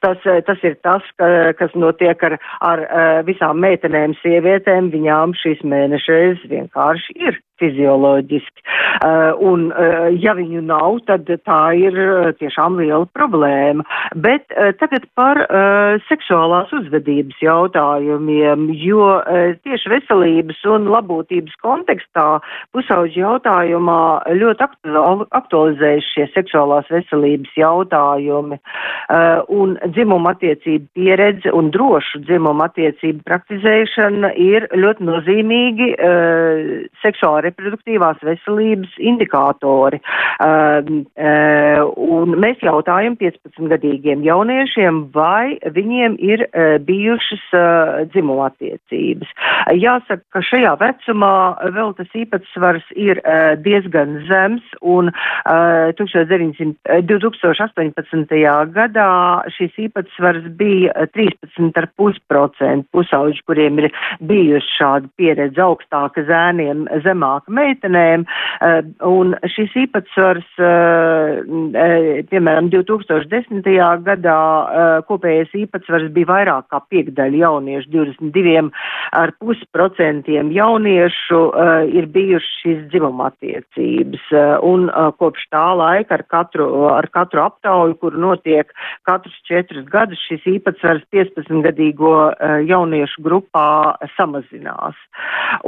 Tas, 0.04 0.18
eh, 0.26 0.42
tas 0.48 0.64
ir 0.64 0.76
tas, 0.84 1.06
ka, 1.20 1.54
kas 1.60 1.74
notiek 1.76 2.24
ar, 2.28 2.38
ar 2.62 2.84
eh, 2.84 3.22
visām 3.28 3.62
meitenēm, 3.64 4.18
sievietēm. 4.22 4.92
Viņām 4.94 5.36
šīs 5.40 5.64
mēnešreizes 5.64 6.46
vienkārši 6.52 7.18
ir 7.30 7.40
fizioloģiski. 7.64 8.64
Uh, 9.04 9.34
un, 9.42 9.66
uh, 9.72 10.08
ja 10.22 10.36
viņu 10.38 10.62
nav, 10.68 11.00
tad 11.08 11.28
tā 11.48 11.62
ir 11.76 11.96
tiešām 12.40 12.78
liela 12.80 13.08
problēma. 13.16 13.86
Bet 14.24 14.52
tagad 14.80 15.06
par 15.18 15.40
seksuālās 16.08 16.72
uzvedības 16.76 17.40
jautājumiem, 17.42 18.68
jo 18.78 19.08
tieši 19.66 19.92
veselības 19.92 20.62
un 20.70 20.88
labotības 20.92 21.56
kontekstā 21.64 22.28
pusauģi 22.76 23.22
jautājumā 23.24 24.00
ļoti 24.40 24.68
aktualizējas 25.40 26.10
šie 26.14 26.28
seksuālās 26.36 26.90
veselības 26.94 27.58
jautājumi. 27.58 28.60
Un 29.58 29.76
dzimuma 29.96 30.36
attiecību 30.38 30.90
pieredze 30.98 31.54
un 31.54 31.72
drošu 31.74 32.24
dzimuma 32.28 32.70
attiecību 32.72 33.24
praktizēšana 33.28 34.34
ir 34.40 34.70
ļoti 34.78 35.10
nozīmīgi 35.10 35.90
seksuāla 37.04 37.48
reproduktīvās 37.54 38.22
veselības 38.26 38.94
indikātori. 39.00 40.00
Un 41.94 42.36
mēs 42.42 42.64
jautājam 42.66 43.16
15-gadīgiem 43.22 44.24
jauniešiem, 44.26 45.04
vai 45.14 45.58
viņiem 45.76 46.18
ir 46.20 46.46
bijušas 46.88 47.44
dzimuma 48.14 48.50
attiecības. 48.52 49.30
Jāsaka, 49.78 50.24
ka 50.34 50.42
šajā 50.44 50.74
vecumā 50.82 51.36
vēl 51.76 51.94
tas 52.00 52.12
īpatsvars 52.18 52.86
ir 53.00 53.22
diezgan 53.64 54.18
zems 54.28 54.66
un 54.82 55.12
1900, 55.46 56.76
2018. 57.08 58.36
gadā 58.74 59.10
šis 59.56 59.74
īpatsvars 59.88 60.50
bija 60.60 61.08
13,5% 61.16 62.90
pusauģi, 62.94 63.42
kuriem 63.48 63.80
ir 63.84 63.90
bijusi 64.24 64.70
šāda 64.78 65.08
pieredze 65.20 65.62
augstāka 65.64 66.24
zēniem, 66.28 66.86
zemāka 67.44 67.52
meitenēm, 67.52 68.26
un 69.04 69.36
šis 69.46 69.72
īpatsvars, 69.76 70.46
piemēram, 72.30 72.70
2010. 72.70 73.64
gadā 74.04 74.68
kopējais 75.08 75.50
īpatsvars 75.54 76.12
bija 76.14 76.26
vairāk 76.28 76.68
kā 76.70 76.80
piekdaļa 76.90 77.38
jauniešu, 77.38 77.90
22,5% 77.92 80.54
jauniešu 80.54 81.52
ir 81.94 82.06
bijuši 82.08 82.48
šīs 82.64 82.80
dzimuma 82.92 83.26
attiecības, 83.32 84.22
un 84.64 84.90
kopš 85.18 85.48
tā 85.52 85.76
laika 85.76 86.14
ar 86.16 86.24
katru, 86.28 86.86
ar 86.90 87.08
katru 87.12 87.42
aptauju, 87.44 87.96
kur 88.00 88.18
notiek 88.18 88.74
katrus 89.04 89.42
četrus 89.48 89.86
gadus, 89.86 90.20
šis 90.28 90.42
īpatsvars 90.58 91.04
15-gadīgo 91.14 92.32
jauniešu 92.68 93.22
grupā 93.24 93.96
samazinās. 94.18 94.96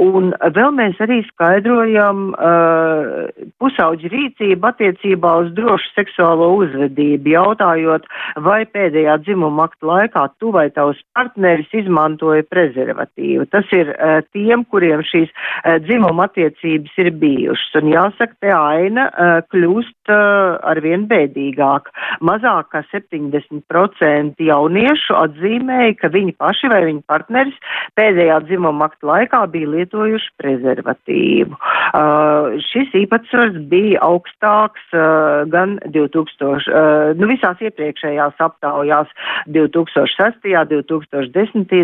Un 0.00 0.34
vēl 0.56 0.70
mēs 0.76 1.00
arī 1.02 1.22
skaidrojam 1.56 2.34
uh, 2.36 3.28
pusauģi 3.60 4.10
rīcību 4.12 4.68
attiecībā 4.68 5.32
uz 5.40 5.52
drošu 5.56 5.88
seksuālo 5.94 6.50
uzvedību, 6.60 7.32
jautājot, 7.32 8.04
vai 8.44 8.64
pēdējā 8.68 9.16
dzimuma 9.24 9.64
aktu 9.66 9.88
laikā 9.88 10.26
tu 10.38 10.52
vai 10.52 10.68
tavs 10.70 10.98
partneris 11.16 11.68
izmantoja 11.72 12.44
prezervatīvu. 12.50 13.46
Tas 13.50 13.64
ir 13.72 13.92
uh, 13.94 14.20
tiem, 14.32 14.64
kuriem 14.68 15.02
šīs 15.06 15.30
uh, 15.32 15.78
dzimuma 15.84 16.28
attiecības 16.28 16.92
ir 16.98 17.10
bijušas. 17.16 17.80
Un 17.80 17.92
jāsaka, 17.94 18.36
te 18.40 18.52
aina 18.52 19.08
uh, 19.08 19.40
kļūst 19.52 20.12
uh, 20.12 20.58
arvien 20.68 21.06
bēdīgāk. 21.08 21.88
Mazāk 22.20 22.70
kā 22.74 22.84
70% 22.92 24.44
jauniešu 24.44 25.16
atzīmēja, 25.16 25.96
ka 26.02 26.12
viņi 26.12 26.36
paši 26.36 26.72
vai 26.72 26.84
viņa 26.90 27.04
partneris 27.08 27.56
pēdējā 27.96 28.42
dzimuma 28.50 28.90
aktu 28.90 29.08
laikā 29.08 29.44
bija 29.52 29.72
lietojuši 29.76 30.32
prezervatīvu. 30.42 31.45
Uh, 31.46 32.56
šis 32.66 32.90
īpatsvars 32.98 33.54
bija 33.70 34.00
augstāks 34.04 34.82
uh, 34.92 35.46
gan 35.52 35.76
2000, 35.94 36.66
uh, 36.66 37.12
nu 37.16 37.28
visās 37.30 37.60
iepriekšējās 37.62 38.42
aptaujās 38.42 39.12
2006. 39.54 40.50
2010. 40.66 41.74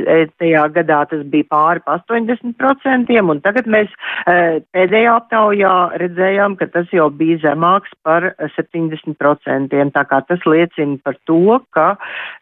gadā 0.74 0.98
tas 1.10 1.22
bija 1.32 1.46
pāri 1.50 1.82
80%, 1.86 3.14
un 3.22 3.40
tagad 3.44 3.68
mēs 3.70 3.90
pēdējā 4.26 5.14
aptaujā 5.20 5.72
redzējām, 6.02 6.56
ka 6.60 6.68
tas 6.74 6.90
jau 6.94 7.08
bija 7.10 7.38
zemāks 7.42 7.92
par 8.06 8.32
70%. 8.56 9.80
Tā 9.94 10.04
kā 10.10 10.20
tas 10.28 10.46
liecina 10.48 10.98
par 11.04 11.18
to, 11.28 11.58
ka 11.74 11.86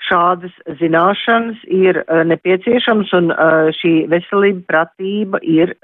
šādas 0.09 0.55
zināšanas 0.81 1.63
ir 1.67 2.03
nepieciešams 2.33 3.15
un 3.19 3.33
šī 3.79 3.95
veselība 4.13 4.65
pratība 4.71 5.41
ir 5.43 5.75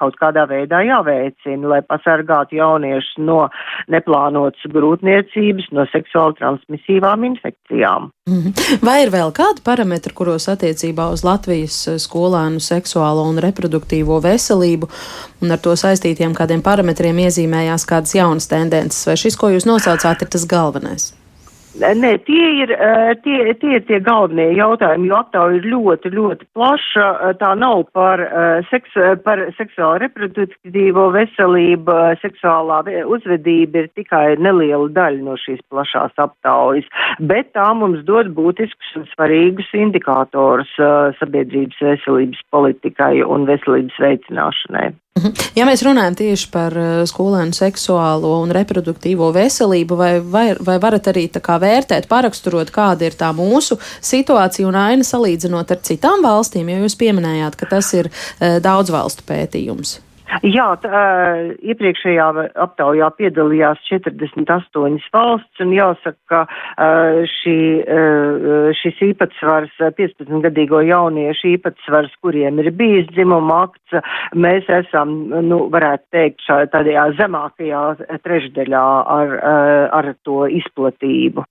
kaut 0.00 0.18
kādā 0.20 0.46
veidā 0.50 0.85
jāveicina, 0.86 1.68
lai 1.72 1.80
pasargātu 1.86 2.58
jauniešus 2.60 3.18
no 3.26 3.46
neplānotas 3.92 4.66
grūtniecības, 4.72 5.68
no 5.76 5.86
seksuāli 5.92 6.38
transmisīvām 6.40 7.26
infekcijām. 7.30 8.10
Mhm. 8.30 8.80
Vai 8.86 8.96
ir 9.04 9.12
vēl 9.14 9.30
kādi 9.36 9.62
parametri, 9.66 10.14
kuros 10.16 10.48
attiecībā 10.50 11.10
uz 11.14 11.22
Latvijas 11.26 11.76
eh, 11.86 12.00
skolēnu 12.02 12.62
seksuālo 12.62 13.26
un 13.30 13.42
reproduktīvo 13.42 14.18
veselību 14.24 14.90
un 15.42 15.54
ar 15.54 15.62
to 15.62 15.76
saistītiem 15.78 16.34
kādiem 16.34 16.64
parametriem 16.66 17.22
iezīmējās 17.26 17.86
kādas 17.86 18.16
jaunas 18.18 18.50
tendences, 18.50 19.06
vai 19.06 19.18
šis, 19.20 19.38
ko 19.38 19.52
jūs 19.54 19.68
nosaucāt, 19.68 20.22
ir 20.22 20.34
tas 20.34 20.48
galvenais? 20.50 21.12
Nē, 21.76 22.12
tie 22.24 22.46
ir, 22.62 22.72
tie, 23.24 23.52
tie 23.60 23.72
ir 23.76 23.84
tie 23.88 23.98
galvenie 24.00 24.48
jautājumi, 24.56 25.10
jo 25.10 25.18
aptauja 25.18 25.58
ir 25.58 25.68
ļoti, 25.68 26.12
ļoti 26.14 26.48
plaša. 26.56 27.06
Tā 27.40 27.52
nav 27.60 27.84
par, 27.96 28.22
seks, 28.70 28.96
par 29.26 29.42
seksuālu 29.58 30.00
reproduktīvo 30.06 31.08
veselību, 31.16 31.96
seksuālā 32.22 32.80
uzvedība 33.04 33.84
ir 33.84 33.90
tikai 33.98 34.24
neliela 34.40 34.88
daļa 34.96 35.24
no 35.26 35.36
šīs 35.40 35.60
plašās 35.72 36.16
aptaujas, 36.22 36.88
bet 37.20 37.52
tā 37.56 37.68
mums 37.76 38.04
dod 38.08 38.32
būtiskus 38.36 38.96
un 38.96 39.08
svarīgus 39.12 39.68
indikātorus 39.76 40.72
sabiedrības 41.20 41.82
veselības 41.90 42.46
politikai 42.56 43.20
un 43.26 43.44
veselības 43.50 44.00
veicināšanai. 44.00 44.94
Mhm. 45.16 45.32
Ja 45.56 45.64
mēs 45.64 45.80
runājam 45.80 46.16
tieši 46.18 46.48
par 46.52 46.74
eh, 46.76 47.04
skolēnu 47.08 47.56
seksuālo 47.56 48.34
un 48.42 48.52
reproduktīvo 48.52 49.30
veselību, 49.32 49.96
vai, 49.96 50.12
vai, 50.20 50.50
vai 50.60 50.76
varat 50.82 51.08
arī 51.08 51.24
tā 51.32 51.40
kā 51.40 51.56
vērtēt, 51.66 52.08
paraksturot, 52.10 52.72
kāda 52.74 53.10
ir 53.10 53.18
tā 53.18 53.32
mūsu 53.36 53.80
situācija 54.00 54.70
un 54.70 54.80
aina 54.86 55.06
salīdzinot 55.06 55.74
ar 55.74 55.84
citām 55.86 56.24
valstīm, 56.26 56.72
jo 56.72 56.86
jūs 56.86 56.98
pieminējāt, 57.02 57.60
ka 57.60 57.70
tas 57.76 57.92
ir 57.98 58.10
uh, 58.10 58.58
daudz 58.64 58.94
valstu 58.94 59.26
pētījums? 59.28 59.98
Jā, 60.42 60.66
tā, 60.82 61.00
iepriekšējā 61.62 62.24
aptaujā 62.64 63.08
piedalījās 63.14 63.78
48 63.86 65.06
valsts, 65.14 65.60
un 65.62 65.74
jāsaka, 65.74 66.18
ka 66.26 66.40
šī, 67.30 67.56
šis 68.80 69.02
īpatsvars, 69.12 69.78
15-gadīgo 70.00 70.82
jauniešu 70.88 71.54
īpatsvars, 71.54 72.18
kuriem 72.26 72.58
ir 72.64 72.72
bijis 72.74 73.06
dzimuma 73.14 73.62
akts, 73.68 74.00
mēs 74.34 74.66
esam, 74.82 75.14
nu, 75.46 75.62
varētu 75.72 76.18
teikt, 76.18 76.42
šā, 76.48 76.64
tādajā 76.74 77.08
zemākajā 77.20 77.84
trešdaļā 78.26 78.86
ar, 79.20 79.36
ar 79.94 80.14
to 80.26 80.44
izplatību. 80.50 81.46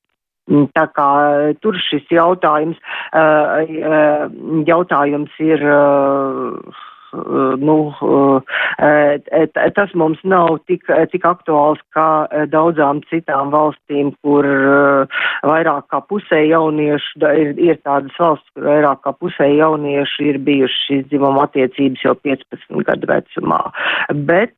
Tā 0.46 0.86
kā 0.94 1.10
tur 1.62 1.78
šis 1.82 2.06
jautājums, 2.14 2.78
jautājums 4.70 5.40
ir 5.42 5.64
nu, 7.58 7.94
eh, 8.80 9.18
tas 9.76 9.94
mums 9.94 10.20
nav 10.24 10.60
tik, 10.68 10.84
tik 11.12 11.26
aktuāls 11.28 11.80
kā 11.96 12.28
daudzām 12.52 13.02
citām 13.10 13.52
valstīm, 13.54 14.14
kur 14.24 14.46
eh, 14.46 15.20
vairāk 15.48 15.88
kā 15.94 16.02
pusē 16.10 16.42
jauniešu, 16.48 17.22
ir, 17.42 17.54
ir 17.60 17.80
tādas 17.88 18.16
valsts, 18.20 18.50
kur 18.54 18.68
vairāk 18.70 19.04
kā 19.06 19.16
pusē 19.20 19.50
jauniešu 19.56 20.30
ir 20.30 20.40
bijuši 20.48 21.02
dzimuma 21.10 21.46
attiecības 21.48 22.06
jau 22.06 22.16
15 22.28 22.86
gadu 22.88 23.12
vecumā. 23.12 23.62
Bet 24.28 24.56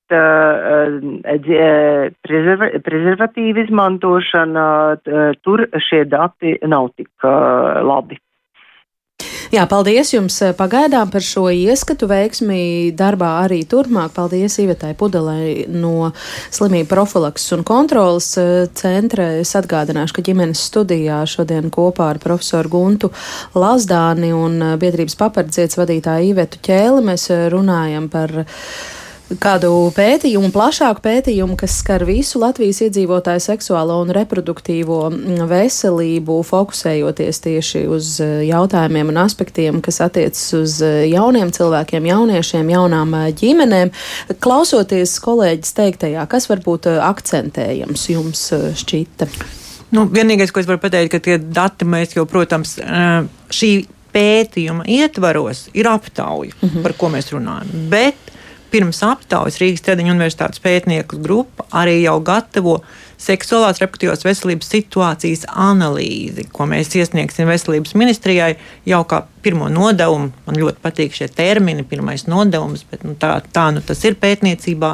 prezervatīva 2.27 3.65
izmantošana, 3.65 4.67
tur 5.43 5.67
šie 5.89 6.05
dati 6.09 6.57
nav 6.67 6.89
tik 6.95 7.27
labi. 7.27 8.17
Jā, 9.47 9.63
paldies 9.69 10.09
jums 10.11 10.35
eh, 10.43 10.51
pagaidām 10.57 11.07
par 11.11 11.23
šo 11.23 11.45
ieskatu 11.53 12.09
veiksmī 12.09 12.91
darbā 12.97 13.29
arī 13.45 13.61
turpmāk. 13.69 14.11
Paldies 14.17 14.57
Ivetai 14.59 14.91
Pudelai 14.99 15.63
no 15.71 16.09
slimību 16.51 16.89
profilakses 16.91 17.55
un 17.55 17.63
kontrolas 17.67 18.33
eh, 18.41 18.67
centra. 18.75 19.29
Es 19.39 19.55
atgādināšu, 19.55 20.17
ka 20.17 20.25
ģimenes 20.27 20.65
studijā 20.67 21.21
šodien 21.29 21.71
kopā 21.71 22.11
ar 22.11 22.19
profesoru 22.23 22.73
Guntu 22.75 23.13
Lazdāni 23.55 24.33
un 24.35 24.59
eh, 24.73 24.75
biedrības 24.81 25.15
papardzietas 25.21 25.79
vadītāju 25.79 26.33
Ivetu 26.33 26.59
Ķēli 26.67 27.07
mēs 27.07 27.29
runājam 27.53 28.11
par 28.11 28.35
kādu 29.35 29.71
pētījumu, 29.95 30.49
plašāku 30.55 31.01
pētījumu, 31.03 31.57
kas 31.59 31.75
skar 31.81 32.05
visu 32.07 32.39
Latvijas 32.39 32.79
iedzīvotāju 32.85 33.43
seksuālo 33.43 33.99
un 34.05 34.13
reproduktīvo 34.15 35.01
mm, 35.09 35.41
veselību, 35.49 36.37
fokusējoties 36.47 37.41
tieši 37.43 37.83
uz 37.91 38.13
eh, 38.23 38.45
jautājumiem 38.47 39.11
un 39.11 39.19
aspektiem, 39.25 39.81
kas 39.83 39.99
attiecas 40.05 40.45
uz 40.55 40.77
eh, 40.85 41.03
jauniem 41.11 41.51
cilvēkiem, 41.55 42.07
jauniešiem, 42.07 42.71
jaunām 42.71 43.17
eh, 43.19 43.27
ģimenēm. 43.41 43.91
Klausoties 44.43 45.17
kolēģis 45.23 45.75
teiktajā, 45.81 46.23
kas 46.31 46.47
varbūt 46.51 46.87
akcentējams 46.95 48.07
jums 48.13 48.47
šķita? 48.79 49.27
Nu, 49.95 50.07
vienīgais, 50.11 50.51
ko 50.51 50.63
es 50.63 50.67
varu 50.67 50.81
pateikt, 50.83 51.13
ka 51.15 51.23
tie 51.23 51.37
dati 51.39 51.87
mēs 51.87 52.15
jau, 52.15 52.25
protams, 52.27 52.75
šī 53.55 53.71
pētījuma 54.11 54.87
ietvaros 54.87 55.67
ir 55.77 55.87
aptauja, 55.91 56.55
mm 56.55 56.69
-hmm. 56.69 56.83
par 56.83 56.95
ko 56.99 57.11
mēs 57.11 57.31
runājam. 57.31 57.71
Bet 57.91 58.36
pirms 58.71 58.99
aptaujas 59.05 59.59
Rīgas 59.61 59.83
Tradiņu 59.85 60.13
universitātes 60.13 60.61
pētnieku 60.63 61.19
grupa 61.23 61.65
arī 61.75 61.99
jau 62.03 62.17
gatavo 62.25 62.77
seksuālās 63.17 63.79
reproduktīvās 63.81 64.25
veselības 64.25 64.69
situācijas 64.69 65.45
analīzi, 65.49 66.45
ko 66.53 66.67
mēs 66.69 66.93
iesniegsim 66.99 67.49
veselības 67.49 67.95
ministrijai 67.97 68.51
jau 68.85 69.01
kā 69.09 69.23
pirmo 69.45 69.69
nodevumu. 69.73 70.29
Man 70.45 70.59
ļoti 70.61 70.83
patīk 70.83 71.15
šie 71.17 71.29
termini, 71.33 71.85
pirmais 71.87 72.27
nodevums, 72.29 72.85
bet 72.91 73.05
nu, 73.07 73.15
tā, 73.19 73.39
tā 73.53 73.69
nu 73.73 73.81
tas 73.85 74.03
ir 74.05 74.19
pētniecībā 74.21 74.91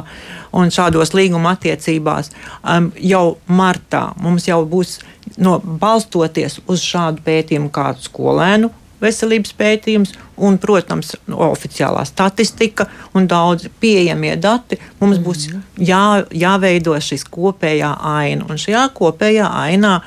un 0.56 0.72
šādos 0.72 1.12
līguma 1.16 1.56
attiecībās. 1.58 2.32
Um, 2.62 2.92
jau 2.96 3.36
martā 3.46 4.06
mums 4.22 4.48
jau 4.48 4.62
būs 4.68 5.00
no, 5.36 5.58
balstoties 5.60 6.62
uz 6.64 6.84
šādu 6.84 7.24
pētījumu, 7.26 7.72
kādu 7.74 8.08
skolēnu 8.08 8.72
veselības 9.04 9.54
pētījums 9.58 10.14
un, 10.36 10.58
protams, 10.62 11.14
oficiālā 11.28 12.02
statistika 12.08 12.88
un 13.14 13.28
daudz 13.30 13.68
pieejamie 13.80 14.34
dati. 14.40 14.80
Mums 15.00 15.22
būs 15.22 15.48
mhm. 15.50 15.62
jā, 15.84 16.04
jāveido 16.44 16.96
šis 16.98 17.26
kopējā 17.30 17.94
aina. 18.14 18.48
Un 18.48 18.60
šajā 18.60 18.88
kopējā 18.96 19.48
ainā 19.64 19.98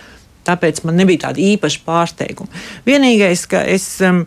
tāpēc 0.47 0.83
man 0.87 0.99
nebija 0.99 1.27
tāda 1.27 1.43
īpaša 1.43 1.83
pārsteiguma. 1.85 2.63
Vienīgais, 2.87 3.43
ka 3.51 3.63
es 3.67 3.89
um, 4.05 4.23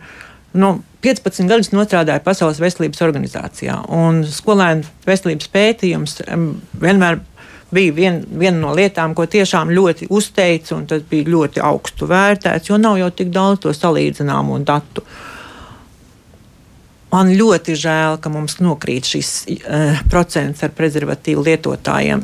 no 0.52 0.78
15 1.04 1.48
gadus 1.48 1.70
strādāju 1.72 2.20
Pasaules 2.24 2.60
veselības 2.60 3.00
organizācijā, 3.06 3.78
un 3.96 4.20
skolēnu 4.28 4.84
veselības 5.08 5.48
pētījums 5.54 6.18
um, 6.26 6.50
vienmēr 6.82 7.22
bija 7.74 7.92
vien, 7.94 8.20
viena 8.38 8.58
no 8.58 8.74
lietām, 8.76 9.14
ko 9.14 9.26
tiešām 9.30 9.72
ļoti 9.74 10.10
uzteica, 10.10 10.76
un 10.76 10.86
tas 10.90 11.02
bija 11.10 11.30
ļoti 11.30 11.62
augstu 11.64 12.08
vērtēts, 12.10 12.70
jo 12.70 12.78
nav 12.80 12.98
jau 13.00 13.10
tik 13.14 13.32
daudz 13.34 13.64
to 13.64 13.74
salīdzināmo 13.76 14.58
datu. 14.66 15.04
Man 17.10 17.32
ļoti 17.34 17.74
žēl, 17.78 18.20
ka 18.22 18.30
mums 18.30 18.60
nokrīt 18.62 19.08
šis 19.10 19.32
uh, 19.50 19.98
procents 20.10 20.62
ar 20.62 20.70
prezervatīvu 20.76 21.42
lietotājiem. 21.48 22.22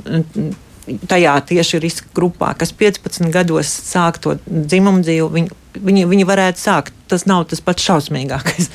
Tajā 1.11 1.33
tieši 1.49 1.81
riska 1.83 2.13
grupā, 2.15 2.53
kas 2.59 2.71
15 2.71 3.33
gados 3.35 3.73
sāk 3.89 4.21
to 4.23 4.37
dzimumu 4.47 5.03
dzīvi, 5.03 5.27
viņi, 5.35 5.81
viņi, 5.83 6.05
viņi 6.13 6.27
varētu 6.29 6.63
sākt. 6.63 6.95
Tas 7.11 7.27
nav 7.27 7.49
tas 7.51 7.63
pats 7.63 7.83
šausmīgākais, 7.87 8.71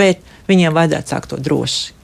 bet 0.00 0.22
viņiem 0.50 0.78
vajadzētu 0.78 1.14
sākt 1.14 1.34
to 1.34 1.40
droši. 1.42 1.96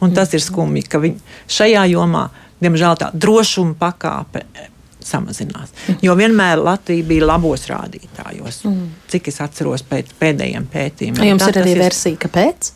Un 0.00 0.14
tas 0.16 0.30
ir 0.32 0.40
skumji, 0.40 0.86
ka 0.88 1.02
viņi 1.02 1.18
šajā 1.50 1.82
jomā 1.90 2.28
diemžēl 2.62 3.00
tā 3.00 3.10
drošuma 3.14 3.76
pakāpe 3.80 4.44
eh, 4.54 4.68
samazinās. 5.04 5.72
Jo 6.04 6.14
vienmēr 6.18 6.60
Latvija 6.62 7.06
bija 7.08 7.28
labos 7.32 7.66
rādītājos, 7.70 8.62
mm. 8.68 8.86
cik 9.10 9.30
es 9.32 9.40
atceros 9.44 9.84
pēc 9.88 10.14
pēdējiem 10.20 10.68
pētījumiem. 10.70 11.32
Jums 11.32 11.44
tā, 11.46 11.52
ir 11.54 11.62
arī 11.62 11.74
ir... 11.76 11.84
versija, 11.86 12.20
kāpēc? 12.26 12.72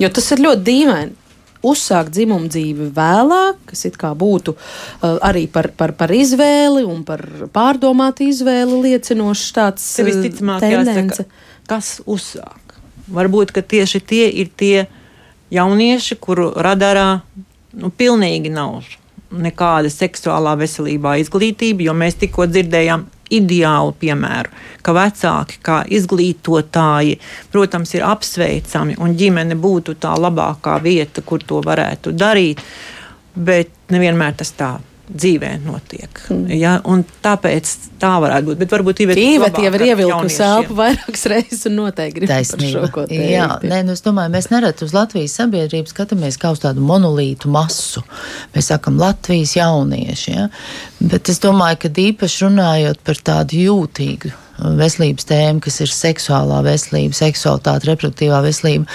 Jo 0.00 0.08
tas 0.16 0.30
ir 0.32 0.46
ļoti 0.46 0.66
dīvaini. 0.68 1.16
Uzsākt 1.60 2.14
dzimumu 2.16 2.48
dzīvi 2.48 2.86
vēlāk, 2.96 3.58
kas 3.68 3.84
it 3.84 3.98
kā 4.00 4.14
būtu 4.16 4.54
uh, 4.56 5.18
arī 5.28 5.42
par, 5.52 5.68
par, 5.76 5.92
par 5.92 6.08
izvēli 6.16 6.86
un 6.88 7.02
par 7.04 7.20
pārdomātu 7.52 8.24
izvēli 8.30 8.78
liecinošs 8.86 9.50
tāds 9.58 9.84
uh, 10.00 10.06
visticamāk. 10.08 10.64
Jāsaka, 10.64 11.26
kas 11.68 11.98
uzsāk? 12.08 12.78
Varbūt, 13.12 13.52
ka 13.52 13.60
tieši 13.60 14.00
tie 14.00 14.30
ir 14.40 14.48
tie 14.56 14.86
jaunieši, 15.52 16.16
kuru 16.24 16.48
radarā 16.56 17.20
nu, 17.72 17.90
pilnīgi 17.90 18.52
nav 18.52 18.82
nekāda 19.30 19.90
seksuālā 19.92 20.56
veselībā 20.58 21.14
izglītība, 21.22 21.86
jo 21.86 21.94
mēs 21.94 22.18
tikko 22.18 22.48
dzirdējām 22.50 23.06
ideālu 23.30 23.94
piemēru, 24.00 24.50
ka 24.82 24.94
vecāki, 24.96 25.60
kā 25.62 25.80
izglītotāji, 25.86 27.20
protams, 27.52 27.94
ir 27.94 28.06
apsveicami 28.08 28.98
un 28.98 29.14
ģimene 29.18 29.54
būtu 29.54 29.94
tā 30.02 30.16
labākā 30.18 30.80
vieta, 30.82 31.22
kur 31.22 31.42
to 31.46 31.62
varētu 31.62 32.14
darīt, 32.18 32.62
bet 33.34 33.70
nevienmēr 33.94 34.34
tas 34.42 34.50
tā 34.58 34.72
dzīvē 35.10 35.50
notiek. 35.64 36.20
Mm. 36.30 36.50
Ja? 36.54 36.74
Tāpēc 37.24 37.72
tā 38.00 38.12
varētu 38.22 38.50
būt. 38.50 38.60
Bet 38.60 38.74
varbūt 38.74 39.02
Iveta 39.04 39.64
jau 39.64 39.72
ir 39.76 39.84
ievilkusi 39.90 40.42
elpu 40.46 40.76
vairākas 40.78 41.26
reizes 41.32 41.66
un 41.70 41.78
noteikti 41.80 42.20
grib 42.20 42.32
par 42.32 42.66
šo 42.72 42.84
ko 42.94 43.06
teikt. 43.10 43.26
Jā, 43.32 43.48
nē, 43.64 43.82
nu 43.88 43.96
es 43.96 44.04
domāju, 44.06 44.34
mēs 44.34 44.50
nereti 44.52 44.86
uz 44.86 44.94
Latvijas 44.96 45.38
sabiedrību 45.40 45.92
skatāmies 45.92 46.38
kā 46.40 46.52
uz 46.54 46.62
tādu 46.64 46.84
monolītu 46.84 47.50
masu. 47.52 48.04
Mēs 48.54 48.70
sakam 48.72 49.00
Latvijas 49.00 49.56
jaunieši, 49.58 50.36
ja? 50.36 50.50
bet 51.00 51.32
es 51.32 51.42
domāju, 51.42 51.82
ka 51.84 51.94
īpaši 52.10 52.46
runājot 52.46 53.02
par 53.06 53.24
tādu 53.30 53.60
jūtīgu 53.64 54.36
veselības 54.60 55.26
tēma, 55.28 55.62
kas 55.64 55.80
ir 55.84 55.92
seksuālā 55.92 56.60
veselība, 56.66 57.16
seksualitāte, 57.16 57.88
reproduktīvā 57.90 58.42
veselība. 58.44 58.88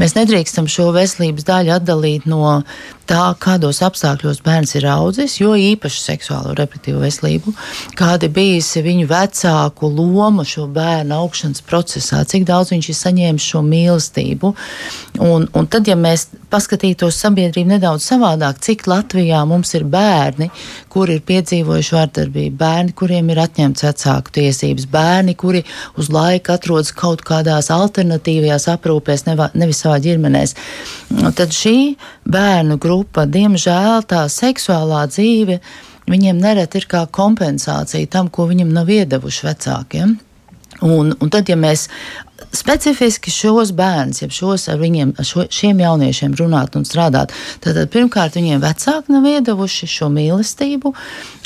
Mēs 0.00 0.16
nedrīkstam 0.16 0.68
šo 0.70 0.90
veselības 0.96 1.46
daļu 1.48 1.74
atdalīt 1.78 2.26
no 2.28 2.58
tā, 3.08 3.22
kādos 3.42 3.80
apstākļos 3.86 4.42
bērns 4.44 4.74
ir 4.78 4.86
audzis, 4.90 5.38
jo 5.40 5.54
īpaši 5.58 6.02
seksuālo 6.02 6.54
reproduktīvo 6.58 7.02
veselību, 7.02 7.54
kāda 7.98 8.28
bijusi 8.32 8.82
viņu 8.84 9.06
vecāku 9.10 9.90
loma 9.92 10.44
šo 10.46 10.66
bērnu 10.72 11.16
augšanas 11.16 11.64
procesā, 11.66 12.22
cik 12.28 12.46
daudz 12.48 12.72
viņš 12.74 12.90
ir 12.90 12.98
saņēmis 13.00 13.48
šo 13.52 13.62
mīlestību. 13.66 14.52
Un, 15.24 15.46
un 15.46 15.70
tad, 15.72 15.88
ja 15.88 15.96
mēs 15.98 16.28
paskatītos 16.52 17.18
sabiedrību 17.22 17.74
nedaudz 17.74 18.06
savādāk, 18.10 18.60
cik 18.62 18.86
Latvijā 18.90 19.42
mums 19.48 19.72
ir 19.78 19.86
bērni, 19.90 20.50
kuri 20.92 21.18
ir 21.18 21.24
piedzīvojuši 21.26 21.96
vardarbību, 21.96 22.56
bērni, 22.60 22.94
kuriem 22.96 23.32
ir 23.32 23.42
atņemts 23.46 23.86
vecāku 23.86 24.34
tiesības, 24.40 24.88
bērni, 24.92 25.36
kuri 25.38 25.64
uz 26.00 26.10
laiku 26.12 26.54
atrodas 26.54 26.92
kaut 26.96 27.24
kādās 27.26 27.70
alternatīvajās 27.74 28.68
aprūpēs, 28.76 29.26
nevis 29.28 29.82
savā 29.82 29.98
ģimenēs, 30.04 30.56
tad 31.36 31.54
šī 31.56 31.76
bērnu 32.26 32.78
grupa 32.82 33.26
diemžēl 33.30 34.06
tā 34.10 34.26
seksuālā 34.32 35.06
dzīve 35.10 35.60
viņiem 36.10 36.38
nereti 36.42 36.80
ir 36.80 36.86
kā 36.90 37.04
kompensācija 37.10 38.10
tam, 38.10 38.30
ko 38.30 38.46
viņam 38.50 38.70
nav 38.74 38.90
iedevuši 38.90 39.46
vecākiem. 39.48 40.16
Un, 40.86 41.14
un 41.14 41.30
tad, 41.32 41.48
ja 41.48 41.56
mēs 41.56 41.86
specifiski 42.56 43.30
šos 43.30 43.72
bērnus, 43.76 44.22
ja 44.22 44.30
šos 44.32 44.68
ar 44.72 44.80
viņiem, 44.80 45.14
šo, 45.26 45.46
šiem 45.52 45.80
jauniešiem 45.84 46.34
runāt 46.38 46.76
un 46.78 46.86
strādāt, 46.88 47.34
tad 47.64 47.78
pirmkārt 47.92 48.38
viņiem 48.38 48.62
vecāki 48.62 49.14
nav 49.14 49.26
iedavuši 49.30 49.88
šo 49.90 50.08
mīlestību, 50.12 50.92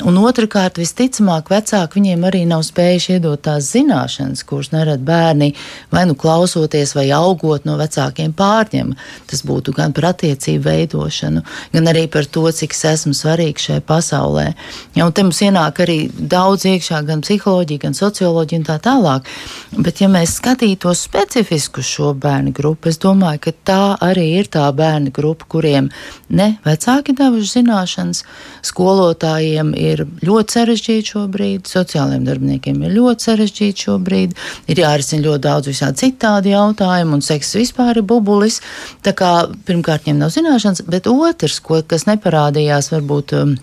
un 0.07 0.19
otrkārt 0.21 0.79
visticamāk 0.81 1.51
vecāki 1.51 1.99
viņiem 1.99 2.25
arī 2.27 2.43
nav 2.49 2.63
spējuši 2.67 3.17
iedot 3.17 3.43
tās 3.45 3.71
zināšanas, 3.75 4.45
kuras 4.47 4.71
nerad 4.73 5.03
bērni 5.05 5.51
vai 5.91 6.05
nu 6.09 6.15
klausoties 6.15 6.95
vai 6.95 7.07
augot 7.15 7.65
no 7.67 7.77
vecākiem 7.79 8.33
pārņem. 8.37 8.93
Tas 9.29 9.43
būtu 9.47 9.73
gan 9.75 9.93
par 9.95 10.11
attiecību 10.11 10.65
veidošanu, 10.67 11.43
gan 11.73 11.91
arī 11.91 12.07
par 12.11 12.25
to, 12.25 12.45
cik 12.51 12.75
es 12.75 12.83
esmu 12.93 13.13
svarīgs 13.17 13.67
šajā 13.67 13.83
pasaulē. 13.87 14.47
Ja, 14.95 15.05
un 15.05 15.13
te 15.15 15.25
mums 15.25 15.41
ienāk 15.43 15.81
arī 15.83 15.99
daudz 16.11 16.65
iekšā 16.69 17.01
gan 17.07 17.23
psiholoģija, 17.25 17.85
gan 17.85 17.97
socioloģija 17.97 18.61
un 18.61 18.67
tā 18.67 18.77
tālāk. 18.83 19.29
Bet 19.77 20.01
ja 20.03 20.09
mēs 20.11 20.37
skatītos 20.39 21.00
specifisku 21.01 21.81
šo 21.85 22.11
bērnu 22.13 22.53
grupu. 22.55 22.89
Es 22.91 22.99
domāju, 23.01 23.41
ka 23.45 23.53
tā 23.67 23.81
arī 24.05 24.27
ir 24.39 24.49
tā 24.51 24.67
bērnu 24.75 25.11
grupa, 25.15 25.47
kuriem 25.49 25.89
ne 26.29 26.47
vecāki 26.65 27.15
devuši 27.17 27.49
zināšanas, 27.57 28.23
skolotājiem 28.69 29.73
ir 29.77 30.05
ļoti 30.21 30.57
sarežģīti 30.57 31.13
šobrīd, 31.15 31.71
sociālajiem 31.71 32.27
darbiniekiem 32.27 32.83
ir 32.85 32.95
ļoti 32.99 33.27
sarežģīti 33.29 33.87
šobrīd, 33.87 34.37
ir 34.71 34.83
jārisina 34.83 35.25
ļoti 35.27 35.45
daudz 35.47 35.71
visādi 35.71 36.05
citādi 36.05 36.53
jautājumi, 36.53 37.17
un 37.17 37.25
seks 37.25 37.55
vispār 37.59 37.99
ir 37.99 38.07
bubulis. 38.07 38.61
Tā 39.05 39.15
kā 39.17 39.33
pirmkārt 39.67 40.05
viņiem 40.05 40.21
nav 40.21 40.31
zināšanas, 40.35 40.85
bet 40.89 41.09
otrs, 41.11 41.59
ko, 41.65 41.81
kas 41.87 42.07
neparādījās 42.09 42.91
varbūt 42.93 43.35
um, 43.39 43.57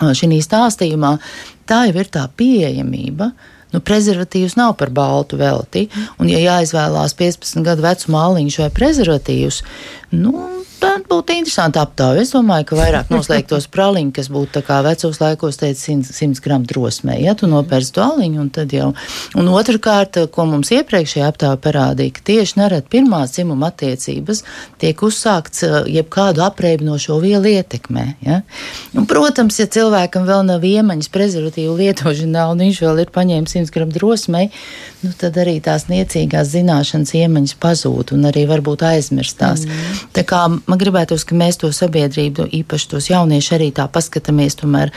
šī 0.00 0.40
stāstījumā, 0.44 1.16
tā 1.66 1.86
jau 1.90 2.00
ir 2.00 2.10
tā 2.12 2.26
pieejamība. 2.36 3.32
Nu, 3.76 3.82
prezervatīvs 3.84 4.54
nav 4.56 4.72
par 4.80 4.88
baltu 4.96 5.36
velti. 5.36 5.82
Un, 6.16 6.30
ja 6.32 6.40
jāizvēlās 6.40 7.12
15 7.18 7.60
gadu 7.66 7.84
vecuma 7.84 8.22
māliņš 8.22 8.56
vai 8.62 8.70
prezervatīvs, 8.78 9.58
nu, 10.14 10.32
tad 10.80 11.06
būtu 11.08 11.34
interesanti 11.36 11.80
aptaujāt. 11.80 12.22
Es 12.22 12.32
domāju, 12.34 12.66
ka 12.70 12.78
vairāk 12.78 13.10
noslēgtos 13.12 13.68
praliņu, 13.74 14.12
kas 14.16 14.28
būtu 14.32 14.58
tā 14.58 14.62
kā 14.66 14.78
vecos 14.86 15.20
laikos, 15.22 15.58
teica, 15.60 15.80
100, 15.80 16.12
100 16.14 16.44
gramu 16.44 16.68
drosmē. 16.68 17.16
Ja 17.22 17.34
tu 17.38 17.48
nopērci 17.50 17.94
to 17.96 18.04
aliņu, 18.04 18.40
un 18.44 18.50
tad 18.54 18.74
jau. 18.76 18.92
Un 19.38 19.50
otrkārt, 19.52 20.18
ko 20.32 20.46
mums 20.48 20.70
iepriekšējā 20.76 21.30
aptaujā 21.32 21.58
parādīja, 21.64 22.16
ka 22.16 22.26
tieši 22.30 22.60
nerad 22.60 22.88
pirmās 22.92 23.34
dzimuma 23.36 23.70
attiecības 23.72 24.42
tiek 24.82 25.02
uzsākts 25.06 25.64
eh, 25.66 25.76
jebkādu 25.98 26.44
apreibinošo 26.46 27.18
vielu 27.24 27.56
ietekmē. 27.56 28.06
Ja? 28.26 28.40
Un, 28.94 29.08
protams, 29.10 29.60
ja 29.60 29.68
cilvēkam 29.70 30.28
vēl 30.28 30.44
nav 30.50 30.64
iemaņas 30.66 31.10
prezervatīvu 31.12 31.76
lietošanā, 31.80 32.46
un 32.52 32.64
viņš 32.66 32.82
vēl 32.84 33.04
ir 33.04 33.12
paņēmis 33.14 33.56
100 33.58 33.74
gramu 33.74 33.96
drosmē, 33.96 34.46
nu, 35.04 35.12
tad 35.18 35.38
arī 35.40 35.58
tās 35.64 35.88
niecīgās 35.90 36.52
zināšanas 36.52 37.14
iemaņas 37.16 37.56
pazūd 37.62 38.14
un 38.16 38.28
arī 38.30 38.46
varbūt 38.48 38.84
aizmirstās. 38.86 39.66
Mm. 39.66 39.95
Tā 40.16 40.24
kā 40.26 40.42
man 40.48 40.80
gribētos, 40.80 41.26
ka 41.28 41.36
mēs 41.38 41.60
to 41.60 41.70
sabiedrību, 41.74 42.48
īpaši 42.60 42.90
tos 42.92 43.10
jauniešus, 43.10 43.54
arī 43.56 43.70
tā 43.76 43.86
paskatāmies, 43.92 44.58
tomēr 44.60 44.92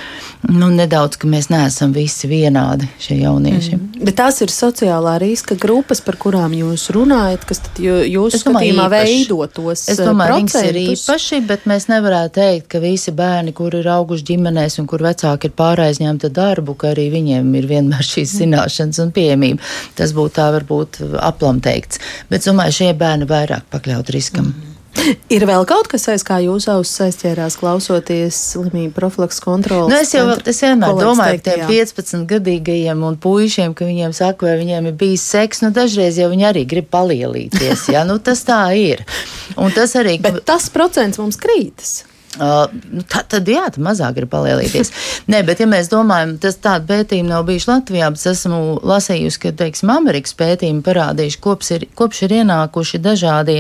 nu, 0.48 0.70
nedaudz, 0.74 1.20
ka 1.20 1.30
mēs 1.30 1.50
neesam 1.52 1.94
visi 1.96 2.30
vienādi 2.32 2.88
šie 3.02 3.20
jaunieši. 3.24 3.76
Mm. 3.76 4.06
Bet 4.08 4.18
tās 4.22 4.40
ir 4.46 4.54
sociālā 4.54 5.18
riska 5.22 5.58
grupas, 5.60 6.02
par 6.06 6.20
kurām 6.22 6.56
jūs 6.56 6.90
runājat, 6.96 7.46
kas 7.50 7.62
jūsu 7.80 8.42
skatījumā 8.44 8.88
veido 8.94 9.42
tos 9.54 9.88
Es 9.90 10.00
domāju, 10.00 10.40
viņas 10.40 10.58
ir 10.70 10.80
īpaši, 10.84 11.42
bet 11.50 11.68
mēs 11.70 11.90
nevarētu 11.92 12.36
teikt, 12.40 12.68
ka 12.72 12.82
visi 12.84 13.14
bērni, 13.16 13.54
kuri 13.58 13.82
ir 13.84 13.92
auguši 13.94 14.28
ģimenēs 14.32 14.80
un 14.82 14.90
kur 14.90 15.04
vecāki 15.06 15.50
ir 15.50 15.56
pāraizņemti 15.60 16.32
darbu, 16.36 16.78
ka 16.80 16.94
arī 16.94 17.10
viņiem 17.14 17.54
ir 17.60 17.70
vienmēr 17.70 18.06
šīs 18.14 18.38
zināšanas 18.42 19.04
un 19.04 19.14
pieejamība. 19.16 19.70
Tas 20.00 20.16
būtu 20.16 20.38
tā 20.40 20.50
varbūt 20.56 21.04
aplam 21.20 21.62
teikts. 21.64 22.02
Bet, 22.32 22.46
domāju, 22.48 22.80
šie 22.82 22.92
bērni 22.98 23.30
vairāk 23.30 23.70
pakļaut 23.74 24.14
riskam. 24.16 24.54
Mm. 24.54 24.69
Ir 25.36 25.46
vēl 25.48 25.66
kaut 25.70 25.88
kas, 25.92 26.08
aiz 26.12 26.24
kā 26.26 26.40
jūs 26.44 26.68
ausis 26.72 27.04
aizķērās, 27.08 27.58
klausoties 27.60 28.38
slimību 28.54 28.94
profilaks 28.96 29.42
kontrolas? 29.44 29.92
Nu, 29.92 30.00
es 30.02 30.14
jau 30.16 30.26
es 30.34 30.62
vienmēr 30.66 30.98
domāju 31.00 31.40
par 31.40 31.46
tiem 31.46 31.66
15 31.70 32.26
gadīgajiem 32.30 33.04
un 33.08 33.18
puišiem, 33.22 33.76
ka 33.78 33.88
viņiem 33.88 34.16
saka, 34.18 34.50
vai 34.50 34.58
viņiem 34.62 34.92
ir 34.92 35.00
bijis 35.00 35.26
seks. 35.30 35.64
Nu, 35.66 35.72
dažreiz 35.76 36.20
jau 36.20 36.30
viņi 36.34 36.50
arī 36.52 36.66
grib 36.70 36.90
palielīties. 36.94 37.90
Ja? 37.94 38.06
Nu, 38.08 38.20
tas 38.24 38.44
tā 38.48 38.62
ir. 38.78 39.06
Un 39.60 39.74
tas 39.76 39.96
arī. 40.00 40.20
Bet 40.24 40.42
tas 40.50 40.70
procents 40.74 41.22
mums 41.22 41.40
krītas. 41.40 42.00
Uh, 42.38 42.68
tā, 43.10 43.24
tad, 43.26 43.48
jā, 43.50 43.64
tad 43.74 43.82
mazāk 43.82 44.20
grib 44.20 44.30
palielīties. 44.30 44.92
Nē, 45.34 45.40
bet, 45.48 45.64
ja 45.64 45.66
mēs 45.70 45.88
domājam, 45.90 46.36
tas 46.42 46.60
tāda 46.62 46.86
pētījuma 46.86 47.32
nav 47.32 47.48
bijuši 47.48 47.70
Latvijā, 47.72 48.10
bet 48.14 48.26
esmu 48.30 48.60
lasījusi, 48.86 49.40
ka, 49.42 49.52
teiksim, 49.64 49.90
Amerikas 49.90 50.38
pētījumi 50.38 50.84
parādījuši, 50.86 51.40
kopš 51.42 51.72
ir, 51.74 51.88
kopš 51.98 52.22
ir 52.28 52.36
ienākuši 52.44 53.02
dažādie 53.02 53.58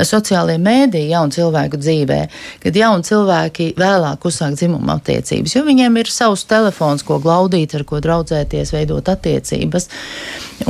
sociālie 0.00 0.56
mēdīji 0.62 1.12
jaunu 1.12 1.36
cilvēku 1.36 1.82
dzīvē, 1.82 2.18
kad 2.64 2.80
jauni 2.80 3.04
cilvēki 3.04 3.68
vēlāk 3.76 4.24
uzsāk 4.30 4.56
dzimuma 4.56 4.96
attiecības, 4.96 5.58
jo 5.58 5.66
viņiem 5.68 6.00
ir 6.00 6.12
savs 6.12 6.46
telefons, 6.48 7.04
ko 7.04 7.20
glaudīt, 7.20 7.76
ar 7.76 7.84
ko 7.84 8.00
draudzēties, 8.00 8.72
veidot 8.78 9.12
attiecības. 9.12 9.90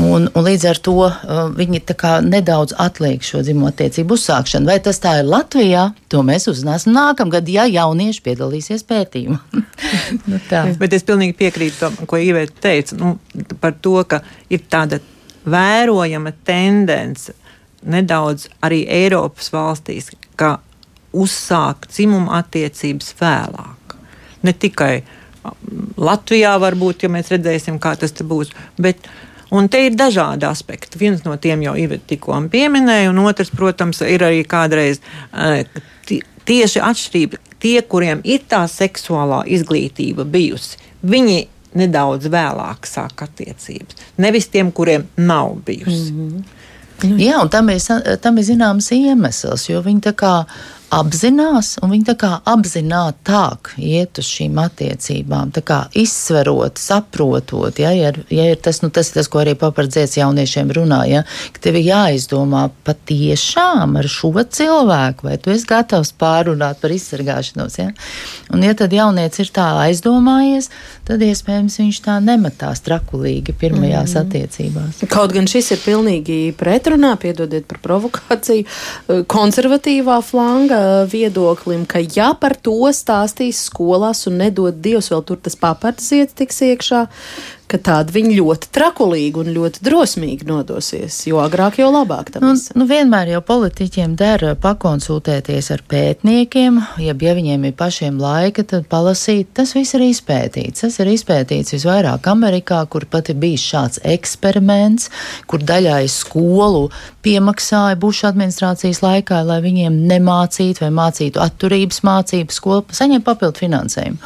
Un, 0.02 0.26
un 0.26 0.42
līdz 0.42 0.64
ar 0.66 0.82
to 0.82 0.96
uh, 1.06 1.46
viņi 1.54 1.84
nedaudz 2.26 2.74
atliek 2.82 3.22
šo 3.22 3.44
dzimumu 3.46 3.70
attiecību 3.70 4.16
uzsākšanu. 4.18 4.66
Vai 4.66 4.80
tas 4.82 4.98
tā 4.98 5.20
ir 5.20 5.28
Latvijā? 5.30 5.92
To 6.10 6.24
mēs 6.26 6.48
uzzināsim 6.50 6.90
nākamgad, 6.96 7.35
ja 7.52 7.66
jaunieši 7.70 8.22
piedalīsies 8.24 8.84
pētījumā. 8.88 9.38
nu, 10.30 10.40
tā. 10.50 10.64
Bet 10.80 10.96
es 10.96 11.06
pilnīgi 11.06 11.36
piekrītu 11.38 11.78
tam, 11.80 11.98
ko 12.08 12.20
Iveta 12.20 12.56
teica 12.68 12.98
nu, 13.00 13.16
par 13.60 13.76
to, 13.82 13.98
ka 14.08 14.22
ir 14.52 14.64
tāda 14.70 15.00
vērojama 15.46 16.32
tendence 16.46 17.34
nedaudz 17.86 18.48
arī 18.66 18.82
Eiropas 18.90 19.52
valstīs, 19.54 20.10
ka 20.38 20.56
uzsākt 21.16 21.92
dzimumu 21.94 22.32
attiecības 22.34 23.14
vēlāk. 23.20 23.94
Ne 24.44 24.52
tikai 24.52 24.98
Latvijā, 25.96 26.56
varbūt, 26.58 27.06
ja 27.06 27.12
mēs 27.12 27.30
redzēsim, 27.30 27.78
kā 27.82 27.94
tas 28.00 28.14
būs, 28.26 28.50
bet 28.82 29.06
Un 29.54 29.68
te 29.70 29.78
ir 29.86 29.94
dažādi 29.94 30.46
aspekti. 30.48 30.98
Viens 30.98 31.22
no 31.22 31.36
tiem 31.38 31.60
jau 31.62 31.76
Ivet 31.78 32.06
tikko 32.10 32.34
pieminēja, 32.50 33.12
un 33.12 33.20
otrs, 33.22 33.52
protams, 33.54 34.00
ir 34.02 34.24
arī 34.26 34.42
kādreiz 34.42 34.98
uh, 34.98 35.62
tieši 36.46 36.82
atšķirība. 36.84 37.42
Tie, 37.62 37.76
kuriem 37.82 38.20
ir 38.24 38.44
tā 38.48 38.62
seksuālā 38.70 39.42
izglītība 39.56 40.26
bijusi, 40.28 40.78
viņi 41.06 41.46
nedaudz 41.76 42.28
vēlāk 42.32 42.88
sāk 42.88 43.24
attiecības. 43.26 43.96
Nevis 44.22 44.48
tiem, 44.52 44.72
kuriem 44.72 45.06
nav 45.16 45.56
bijusi. 45.66 46.12
Mm 46.12 46.30
-hmm. 46.30 46.62
Jā, 47.20 47.42
un 47.42 47.48
tam 47.52 47.68
ir, 47.68 47.80
tam 48.20 48.38
ir 48.38 48.44
zināms 48.44 48.88
iemesls, 48.92 49.68
jo 49.68 49.82
viņi 49.84 50.00
tā 50.00 50.12
kā 50.16 50.44
apzinās, 50.94 51.76
un 51.82 51.90
viņi 51.90 52.06
tā 52.06 52.14
kā 52.20 52.30
apzinātāk 52.46 53.72
iet 53.82 54.20
uz 54.20 54.28
šīm 54.30 54.58
attiecībām, 54.62 55.50
tā 55.56 55.62
kā 55.66 55.78
izsverot, 55.98 56.78
saprotot, 56.78 57.80
ja, 57.82 57.90
ja, 57.96 58.12
ja 58.30 58.46
ir 58.52 58.60
tas, 58.62 58.80
nu, 58.84 58.90
tas 58.94 59.10
ir 59.10 59.18
tas, 59.18 59.30
ko 59.30 59.42
arī 59.42 59.56
papardzies 59.58 60.16
jauniešiem 60.20 60.70
runā, 60.76 61.00
ja, 61.10 61.24
ka 61.54 61.64
tev 61.66 61.80
ir 61.80 61.88
jāizdomā 61.90 62.68
patiešām 62.86 63.96
ar 63.98 64.10
šo 64.10 64.32
cilvēku, 64.36 65.26
vai 65.26 65.38
tu 65.42 65.50
esi 65.54 65.66
gatavs 65.66 66.12
pārunāt 66.18 66.78
par 66.82 66.94
izsargāšanos, 66.94 67.78
ja, 67.80 67.90
un 68.54 68.62
ja 68.62 68.76
tad 68.78 68.94
jaunieci 68.94 69.42
ir 69.42 69.52
tā 69.56 69.66
aizdomājies, 69.88 70.70
tad 71.08 71.24
iespējams 71.26 71.80
viņš 71.82 72.00
tā 72.06 72.20
nematās 72.22 72.84
trakulīgi 72.86 73.56
pirmajās 73.58 74.14
mm. 74.14 74.22
attiecībās. 74.22 75.02
Kaut 75.10 75.34
gan 75.34 75.50
šis 75.50 75.72
ir 75.74 75.82
pilnīgi 75.82 76.38
pretrunā, 76.58 77.14
piedodiet 77.22 77.66
par 77.70 77.82
provokāciju, 77.82 78.66
konservatīvā 79.30 80.20
flanga 80.26 80.75
viedoklim, 81.10 81.84
ka 81.88 82.00
ja 82.02 82.32
par 82.38 82.56
to 82.56 82.90
stāstīs 82.94 83.64
skolās 83.70 84.26
un 84.30 84.40
nedod 84.42 84.76
Dievs 84.82 85.10
vēl 85.12 85.24
tur 85.26 85.40
tas 85.42 85.58
papardziets 85.58 86.36
tiks 86.36 86.62
iekšā, 86.66 87.06
ka 87.70 87.78
tādi 87.82 88.14
viņi 88.14 88.36
ļoti 88.38 88.70
trakulīgi 88.74 89.40
un 89.42 89.50
ļoti 89.54 89.82
drosmīgi 89.86 90.46
nodosies. 90.46 91.18
Jo 91.26 91.40
agrāk, 91.42 91.80
jo 91.80 91.88
labāk. 91.90 92.30
Nu, 92.42 92.52
nu, 92.54 92.86
vienmēr 92.86 93.32
jau 93.34 93.42
politiķiem 93.46 94.14
der 94.18 94.44
pakonsultēties 94.62 95.70
ar 95.74 95.82
pētniekiem, 95.90 96.78
ja, 97.02 97.14
ja 97.26 97.34
viņiem 97.38 97.66
ir 97.66 97.74
pašiem 97.78 98.20
laika, 98.22 98.62
tad 98.62 98.86
palasīt. 98.90 99.50
Tas 99.56 99.74
viss 99.76 99.96
ir 99.98 100.06
izpētīts. 100.06 100.84
Tas 100.84 101.00
ir 101.02 101.10
izpētīts 101.10 101.74
visvairāk 101.74 102.30
Amerikā, 102.30 102.84
kur 102.92 103.08
pat 103.10 103.32
ir 103.32 103.40
bijis 103.42 103.66
šāds 103.66 104.02
eksperiments, 104.06 105.10
kur 105.50 105.64
daļai 105.66 106.04
skolu 106.12 106.86
piemaksāja 107.26 107.98
bušu 107.98 108.28
administrācijas 108.30 109.02
laikā, 109.02 109.42
lai 109.48 109.58
viņiem 109.64 109.98
nemācītu 110.06 110.86
vai 110.86 110.92
mācītu 110.94 111.42
atturības 111.42 112.04
mācības, 112.06 112.60
skola 112.60 112.84
saņem 112.94 113.26
papildu 113.26 113.66
finansējumu. 113.66 114.22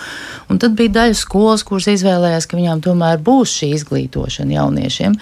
Un 0.51 0.59
tad 0.61 0.75
bija 0.77 0.93
daļa 0.99 1.17
skolas, 1.17 1.65
kuras 1.65 1.89
izvēlējās, 1.95 2.49
ka 2.51 2.59
viņām 2.59 2.83
tomēr 2.85 3.21
būs 3.23 3.30
šī 3.47 3.73
izglītošana 3.79 4.59
jauniešiem. 4.59 5.17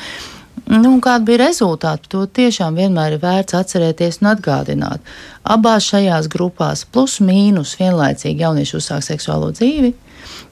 Nu, 0.68 0.98
kāda 1.00 1.24
bija 1.24 1.46
rezultāti? 1.46 2.10
To 2.12 2.26
tiešām 2.26 2.76
vienmēr 2.76 3.14
ir 3.16 3.22
vērts 3.22 3.56
atcerēties 3.56 4.20
un 4.20 4.32
atgādināt. 4.34 5.00
Abās 5.48 5.86
šajās 5.88 6.28
grupās, 6.32 6.84
plus 6.84 7.18
mīnus, 7.24 7.76
vienlaicīgi 7.80 8.44
jaunieši 8.44 8.76
uzsāk 8.76 9.06
seksuālo 9.06 9.48
dzīvi. 9.56 9.94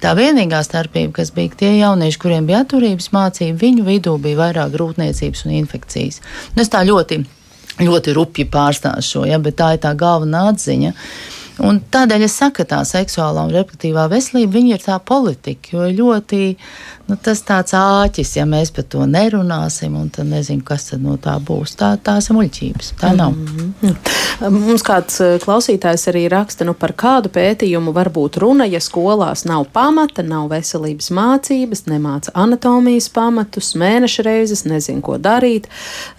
Tā 0.01 0.13
vienīgā 0.17 0.63
starpība, 0.65 1.19
kas 1.19 1.33
bija 1.37 1.61
tie 1.61 1.73
jaunieši, 1.79 2.21
kuriem 2.23 2.49
bija 2.49 2.63
atturības 2.65 3.11
mācība, 3.13 3.59
viņu 3.61 3.87
vidū 3.87 4.17
bija 4.23 4.41
vairāk 4.41 4.75
grūtniecības 4.77 5.47
un 5.47 5.57
infekcijas. 5.61 6.21
Nu, 6.55 6.65
es 6.65 6.73
tā 6.73 6.85
ļoti, 6.87 7.21
ļoti 7.83 8.17
rupji 8.17 8.47
pārstāstu 8.53 9.11
šo, 9.11 9.25
ja, 9.29 9.41
bet 9.43 9.59
tā 9.61 9.75
ir 9.77 9.83
tā 9.85 9.93
galvenā 9.99 10.47
atziņa. 10.53 10.95
Un 11.65 11.79
tādēļ 11.93 12.27
es 12.27 12.35
saku, 12.37 12.61
ka 12.61 12.69
tā 12.75 12.83
seksuālā 12.85 13.47
un 13.47 13.55
reproduktīvā 13.55 14.05
veselība 14.13 14.61
ir 14.61 14.83
tā 14.85 14.99
politika, 15.01 15.73
jo 15.73 15.87
ļoti 15.89 16.41
nu, 17.07 17.17
tas 17.23 17.43
tāds 17.47 17.75
āķis, 17.77 18.37
ja 18.39 18.47
mēs 18.49 18.73
par 18.75 18.87
to 18.91 19.07
nerunāsim, 19.11 19.95
un 19.99 20.09
tad 20.15 20.29
nezinu, 20.31 20.65
kas 20.67 20.91
tad 20.91 21.03
no 21.05 21.17
tā 21.23 21.37
būs. 21.43 21.77
Tā, 21.79 21.95
tās 22.03 22.31
ir 22.31 22.37
muļķības. 22.39 22.93
Tā 23.01 23.13
nav. 23.17 23.33
Mm 23.33 23.75
-hmm. 23.81 23.97
Mums 24.53 24.83
kāds 24.85 25.21
eh, 25.25 25.39
klausītājs 25.41 26.09
arī 26.11 26.27
raksta, 26.29 26.65
nu, 26.65 26.75
par 26.75 26.93
kādu 26.93 27.31
pētījumu 27.33 27.93
var 27.93 28.11
būt 28.13 28.37
runa, 28.43 28.67
ja 28.67 28.81
skolās 28.81 29.45
nav 29.45 29.65
pamata, 29.73 30.23
nav 30.23 30.49
veselības 30.51 31.11
mācības, 31.11 31.87
nemāca 31.87 32.31
anatomijas 32.35 33.09
pamatus, 33.09 33.75
mēneša 33.75 34.23
reizes, 34.23 34.65
nezinu, 34.65 35.01
ko 35.01 35.17
darīt. 35.19 35.67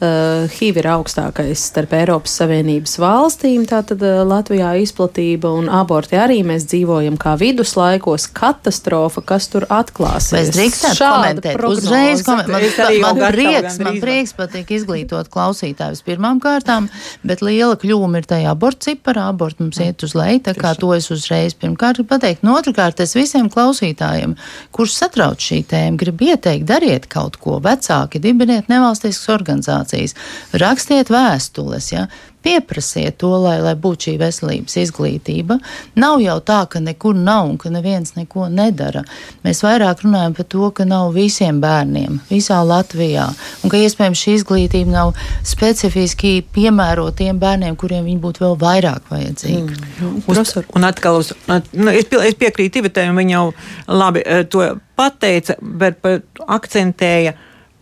Uh, 0.02 0.50
HIV 0.60 0.78
ir 0.78 0.88
augstākais 0.88 1.68
starp 1.70 1.94
Eiropas 1.94 2.40
Savienības 2.40 2.98
valstīm, 3.00 3.66
tātad 3.70 4.02
uh, 4.02 4.24
Latvijā 4.28 4.74
izplatība 4.82 5.52
un 5.54 5.70
aborti 5.70 6.18
arī 6.18 6.44
mēs 6.44 6.66
dzīvojam 6.66 7.18
kā 7.18 7.36
viduslaikos 7.40 8.28
katastrofa, 8.34 9.22
kas 9.22 9.48
tur 9.48 9.68
atklāsies 9.70 10.56
drīkstētu 10.78 11.12
komentēt. 11.12 11.62
Uzreiz 11.68 12.24
komentēt. 12.26 12.80
Man, 13.02 13.20
man, 13.20 13.36
prieks, 13.36 13.80
man 13.84 14.00
prieks 14.04 14.34
patīk 14.38 14.74
izglītot 14.78 15.30
klausītājus 15.34 16.04
pirmām 16.08 16.42
kārtām, 16.44 16.90
bet 17.28 17.44
liela 17.46 17.78
kļūma 17.80 18.22
ir 18.22 18.30
tajā 18.30 18.54
abortu 18.56 18.92
ciparā. 18.92 19.28
Abortu 19.34 19.66
mums 19.66 19.82
iet 19.84 20.04
uz 20.06 20.16
leju, 20.18 20.44
tā 20.48 20.56
kā 20.58 20.74
to 20.80 20.94
es 20.96 21.10
uzreiz 21.14 21.56
pirmkārt 21.58 21.98
gribu 21.98 22.14
pateikt. 22.14 22.46
No 22.46 22.58
otrkārt, 22.60 23.02
es 23.04 23.16
visiem 23.18 23.50
klausītājiem, 23.54 24.38
kurš 24.76 24.96
satrauc 25.02 25.44
šī 25.44 25.64
tēma, 25.68 25.98
gribu 26.00 26.32
ieteikt, 26.32 26.68
dariet 26.70 27.08
kaut 27.12 27.40
ko. 27.42 27.60
Vecāki, 27.64 28.22
dibiniet 28.24 28.72
nevalstiskas 28.72 29.34
organizācijas, 29.34 30.16
rakstiet 30.54 31.12
vēstules. 31.14 31.92
Ja? 31.94 32.08
Pieprasiet 32.48 33.18
to, 33.20 33.34
lai, 33.44 33.58
lai 33.64 33.74
būtu 33.80 34.08
šī 34.08 34.14
veselības 34.22 34.78
izglītība. 34.80 35.58
Nav 36.00 36.22
jau 36.24 36.38
tā, 36.48 36.62
ka 36.72 36.80
nekur 36.84 37.18
nav 37.18 37.50
un 37.50 37.58
ka 37.60 37.72
neviens 37.74 38.16
neko 38.16 38.48
nedara. 38.54 39.04
Mēs 39.44 39.64
vairāk 39.66 40.06
runājam 40.06 40.36
par 40.38 40.48
to, 40.54 40.70
ka 40.78 40.86
nav 40.88 41.12
visiem 41.18 41.60
bērniem 41.64 42.22
visā 42.30 42.62
Latvijā 42.64 43.28
un 43.62 43.74
ka 43.74 43.82
iespējams 43.82 44.22
šī 44.24 44.38
izglītība 44.40 44.94
nav 44.94 45.12
specifiski 45.48 46.40
piemērota 46.56 47.18
tiem 47.24 47.42
bērniem, 47.42 47.76
kuriem 47.80 48.08
viņa 48.08 48.24
būtu 48.24 48.46
vēl 48.46 48.56
vairāk 48.62 49.12
vajadzīga. 49.12 49.76
Mm. 49.98 50.24
Uz, 50.32 50.54
un 50.78 50.88
atkal, 50.88 51.20
uz, 51.24 51.34
nu, 51.50 51.92
es, 51.92 52.08
es 52.08 52.40
piekrītu 52.40 52.84
Ivetē, 52.84 53.08
un 53.12 53.20
viņa 53.20 53.36
jau 53.36 53.46
labi 53.92 54.24
eh, 54.24 54.46
to 54.48 54.64
pateica, 54.98 55.58
bet 55.60 56.06
akcentēja 56.48 57.36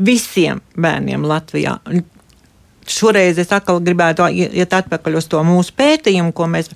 visiem 0.05 0.63
bērniem 0.79 1.23
Latvijā 1.27 1.77
šoreiz 2.91 3.39
es 3.41 3.51
atkal 3.55 3.81
gribētu 3.83 4.27
iet 4.31 4.73
atpakaļ 4.73 5.19
uz 5.19 5.29
to 5.31 5.41
mūsu 5.45 5.75
pētījumu, 5.77 6.33
ko 6.35 6.49
mēs. 6.51 6.71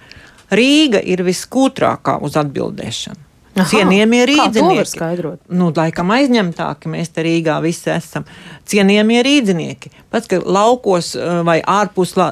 Rīga 0.49 0.97
ir 1.05 1.21
viskūtrākā 1.21 2.15
uz 2.25 2.33
atbildēšanu. 2.41 3.25
Cienījamie 3.69 4.23
rīznieki. 4.29 4.99
Nu, 5.59 5.69
laikam 5.75 6.13
aizņemtāki 6.15 6.91
mēs 6.91 7.11
te 7.13 7.25
Rīgā 7.25 7.57
visi 7.63 7.91
esam. 7.93 8.25
Cienījamie 8.69 9.19
rīznieki. 9.25 9.91
Pats, 10.09 10.29
ka 10.31 10.39
laukos 10.41 11.11
vai 11.45 11.59
ārpus 11.61 12.15
la, 12.17 12.31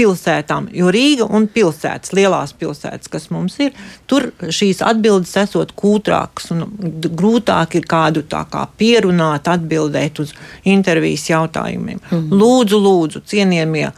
pilsētām, 0.00 0.70
jo 0.72 0.88
Rīga 0.92 1.26
un 1.28 1.46
pilsētas, 1.52 2.14
lielās 2.16 2.54
pilsētas, 2.56 3.10
kas 3.12 3.28
mums 3.34 3.58
ir, 3.60 3.74
tur 4.08 4.30
šīs 4.40 4.80
atbildes 4.86 5.34
esot 5.42 5.74
kūtrākas 5.76 6.50
un 6.54 6.64
grūtāk 7.20 7.76
ir 7.80 7.88
kādu 7.90 8.24
tā 8.30 8.46
kā 8.50 8.64
pierunāt, 8.80 9.50
atbildēt 9.52 10.22
uz 10.24 10.32
intervijas 10.64 11.28
jautājumiem. 11.28 12.00
Mm. 12.08 12.32
Lūdzu, 12.40 12.80
lūdzu, 12.80 13.24
cienījamie 13.28 13.90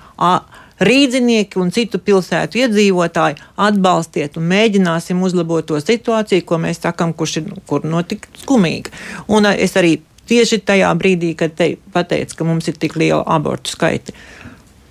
rīznieki 0.83 1.61
un 1.63 1.71
citu 1.75 2.01
pilsētu 2.03 2.65
iedzīvotāji 2.65 3.39
atbalstiet 3.63 4.39
un 4.41 4.49
mēģināsim 4.51 5.23
uzlabot 5.23 5.69
to 5.69 5.79
situāciju, 5.79 6.47
ko 6.49 6.59
mēs 6.63 6.83
sakam, 6.83 7.15
kurš 7.15 7.39
ir 7.43 7.53
kur 7.71 7.87
notika 7.87 8.31
skumīga. 8.43 8.91
Un 9.31 9.47
es 9.53 9.79
arī 9.79 10.01
tieši 10.31 10.63
tajā 10.67 10.91
brīdī, 10.99 11.35
kad 11.39 11.55
te 11.59 11.75
pateicu, 11.95 12.39
ka 12.39 12.49
mums 12.49 12.71
ir 12.71 12.79
tik 12.83 12.97
liela 12.99 13.23
abortu 13.37 13.75
skaita, 13.75 14.15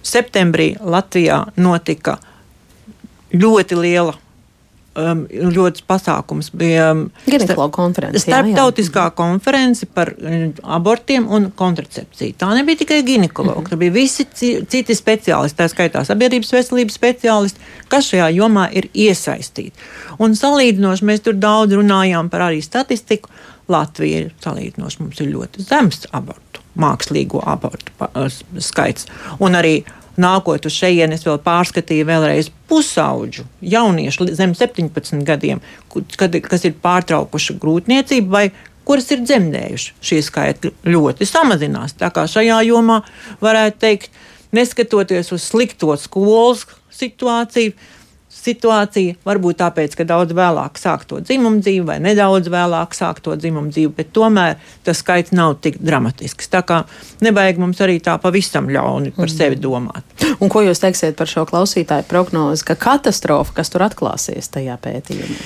septembrī 0.03 0.73
Latvijā 0.81 1.45
notika 1.57 2.17
ļoti 3.31 3.79
liela 3.79 4.17
um, 4.95 5.23
ļoti 5.29 5.85
pasākums 5.87 6.51
bija 6.57 6.89
um, 6.95 7.03
ginekologa 7.25 7.73
konference. 7.75 8.23
Starptautiskā 8.25 9.05
jā, 9.05 9.11
jā. 9.11 9.15
konference 9.17 9.87
par 9.95 10.13
um, 10.17 10.51
abortiem 10.77 11.27
un 11.31 11.49
kontracepciju. 11.57 12.35
Tā 12.39 12.51
nebija 12.57 12.81
tikai 12.81 13.01
ginekologa, 13.07 13.59
mm 13.59 13.65
-hmm. 13.65 13.69
tur 13.69 13.77
bija 13.77 13.91
visi 13.91 14.25
citi 14.67 14.95
speciālisti, 14.95 15.59
tā 15.59 15.69
skaitā 15.71 16.03
sabiedrības 16.05 16.53
veselības 16.53 16.99
speciālisti, 16.99 17.59
kas 17.87 18.11
šajā 18.11 18.31
jomā 18.35 18.67
ir 18.71 18.89
iesaistīti. 18.93 19.71
Un 20.19 20.35
salīdzinoši 20.35 21.05
mēs 21.05 21.23
tur 21.23 21.33
daudz 21.33 21.73
runājām 21.73 22.29
par 22.29 22.41
arī 22.41 22.61
statistiku. 22.61 23.29
Latvija 23.67 24.19
ir 24.19 24.31
salīdzinoši 24.43 24.97
mums 24.99 25.19
ir 25.21 25.27
ļoti 25.31 25.63
zems 25.63 26.07
abortu, 26.11 26.50
mākslīgo 26.79 27.41
abortu 27.47 27.91
skaits. 28.63 29.07
Un 29.39 29.57
arī 29.59 29.81
nākot 30.21 30.65
uz 30.67 30.75
šejienes, 30.75 31.21
es 31.21 31.27
vēl 31.27 31.39
pārskatīju 31.43 32.07
vēlreiz 32.07 32.49
pusauģu 32.69 33.45
jauniešu 33.73 34.27
zem 34.35 34.55
17 34.57 35.23
gadiem, 35.27 35.61
kad, 36.19 36.35
kas 36.47 36.67
ir 36.67 36.75
pārtraukuši 36.83 37.57
grūtniecību 37.61 38.31
vai 38.31 38.49
kuras 38.87 39.09
ir 39.13 39.23
dzemdējuši. 39.23 39.95
Šie 40.03 40.19
skaitļi 40.25 40.73
ļoti 40.91 41.27
samazinās. 41.29 41.95
Tā 41.99 42.11
kā 42.13 42.25
šajā 42.29 42.61
jomā 42.67 43.01
varētu 43.43 43.81
teikt, 43.83 44.21
neskatoties 44.55 45.31
uz 45.31 45.47
slikto 45.47 45.95
skolas 45.99 46.65
situāciju, 46.91 47.75
situācija. 48.31 49.17
Varbūt 49.27 49.59
tāpēc, 49.61 49.95
ka 49.97 50.05
daudz 50.07 50.35
vēlāk 50.37 50.79
sāk 50.81 51.05
to 51.09 51.19
dzimumu 51.23 51.61
dzīvi, 51.61 51.83
vai 51.87 51.97
nedaudz 52.03 52.49
vēlāk 52.51 52.95
sāk 52.97 53.21
to 53.23 53.35
dzimumu 53.37 53.73
dzīvi, 53.73 53.91
bet 53.97 54.13
tomēr 54.15 54.57
tas 54.87 55.01
skaits 55.03 55.35
nav 55.35 55.57
tik 55.63 55.81
dramatisks. 55.83 56.49
Tā 56.51 56.63
kā 56.67 56.83
nevajag 57.25 57.61
mums 57.61 57.81
arī 57.83 57.99
tā 58.03 58.17
pavisam 58.21 58.71
ļauni 58.71 59.13
par 59.17 59.27
mm. 59.27 59.35
sevi 59.35 59.59
domāt. 59.61 60.25
Un 60.39 60.51
ko 60.51 60.63
jūs 60.65 60.81
teiksiet 60.83 61.19
par 61.19 61.29
šo 61.29 61.45
klausītāju 61.49 62.07
prognozi, 62.09 62.65
ka 62.67 62.79
katastrofa, 62.79 63.59
kas 63.59 63.73
tur 63.73 63.85
atklāsies 63.89 64.49
tajā 64.55 64.79
pētījumā? 64.81 65.37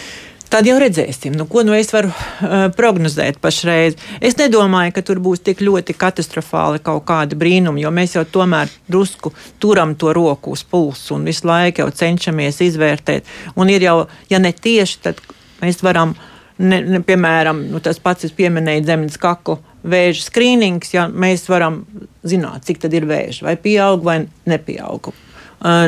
Tad 0.49 0.67
jau 0.69 0.75
redzēsim, 0.79 1.33
nu, 1.35 1.47
ko 1.49 1.63
nu 1.65 1.73
es 1.75 1.89
varu 1.93 2.11
uh, 2.11 2.67
prognozēt 2.75 3.39
pašreiz. 3.43 3.97
Es 4.23 4.37
nedomāju, 4.39 4.93
ka 4.95 5.03
tur 5.05 5.19
būs 5.23 5.41
tik 5.43 5.63
ļoti 5.65 5.95
katastrofāli 5.97 6.81
kaut 6.85 7.03
kādi 7.09 7.37
brīnumi, 7.39 7.81
jo 7.83 7.91
mēs 7.93 8.15
jau 8.15 8.23
tomēr 8.37 8.69
drusku 8.91 9.33
turam 9.63 9.95
to 9.99 10.13
roku 10.15 10.53
uz 10.55 10.63
pulsu 10.63 11.17
un 11.17 11.25
visu 11.27 11.49
laiku 11.49 11.83
jau 11.83 11.89
cenšamies 12.01 12.61
izvērtēt. 12.67 13.27
Un 13.57 13.73
ir 13.73 13.87
jau, 13.87 13.97
ja 14.29 14.39
ne 14.39 14.53
tieši, 14.53 15.01
tad 15.07 15.21
mēs 15.63 15.81
varam, 15.85 16.13
ne, 16.61 16.81
ne, 16.93 17.01
piemēram, 17.05 17.65
nu, 17.73 17.81
tas 17.83 17.99
pats 17.99 18.29
es 18.29 18.35
pieminēju 18.37 18.85
zemes 18.85 19.17
kaklu 19.21 19.57
vēža 19.85 20.29
skrīnings, 20.29 20.93
ja 20.93 21.09
mēs 21.09 21.49
varam 21.49 21.83
zināt, 22.25 22.69
cik 22.69 22.85
tad 22.85 22.93
ir 22.93 23.09
vēža, 23.09 23.49
vai 23.49 23.57
pieaug 23.61 24.05
vai 24.05 24.21
nepieaug 24.49 25.11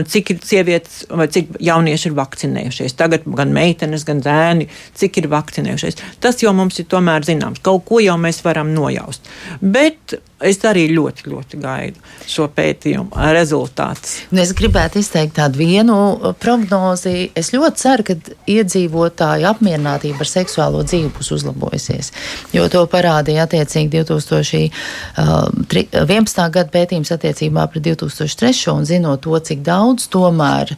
cik 0.10 0.32
ir 0.34 0.40
sievietes 0.46 1.04
vai 1.10 1.28
cik 1.32 1.58
jaunieši 1.64 2.10
ir 2.10 2.16
vakcinējušies. 2.18 2.96
Tagad 2.98 3.28
gan 3.38 3.54
meitenes, 3.56 4.06
gan 4.08 4.24
zēni, 4.26 4.70
cik 4.98 5.22
ir 5.22 5.30
vakcinējušies. 5.34 6.02
Tas 6.24 6.42
jau 6.44 6.54
mums 6.58 6.80
ir 6.82 6.90
tomēr 6.90 7.28
zināms. 7.28 7.62
Kaut 7.66 7.86
ko 7.90 8.02
jau 8.04 8.18
mēs 8.22 8.42
varam 8.46 8.74
nojaust. 8.76 9.30
Bet 9.62 10.18
Es 10.38 10.60
arī 10.70 10.84
ļoti, 10.94 11.24
ļoti 11.32 11.58
gaidu 11.58 12.02
šo 12.30 12.46
pētījumu 12.54 13.10
rezultātus. 13.34 14.20
Nu, 14.30 14.38
es 14.44 14.52
gribētu 14.54 15.00
izteikt 15.02 15.34
tādu 15.40 15.58
vienu 15.64 15.96
uh, 16.14 16.36
prognozi. 16.38 17.32
Es 17.34 17.50
ļoti 17.56 17.82
ceru, 17.82 18.06
ka 18.06 18.14
iedzīvotāju 18.54 19.48
apmierinātība 19.50 20.22
ar 20.22 20.30
seksuālo 20.30 20.84
dzīvi 20.86 21.10
būs 21.16 21.32
uzlabojusies. 21.40 22.12
Jo 22.54 22.68
to 22.70 22.84
parādīja 22.92 23.48
attiecīgi 23.48 23.90
2011. 23.98 24.70
Uh, 25.18 26.54
gada 26.54 26.70
pētījums 26.70 27.14
attiecībā 27.18 27.66
pret 27.74 27.88
2003. 27.90 28.54
un 28.76 28.86
zinot 28.86 29.26
to, 29.26 29.34
cik 29.42 29.66
daudz 29.68 30.10
tomēr 30.14 30.74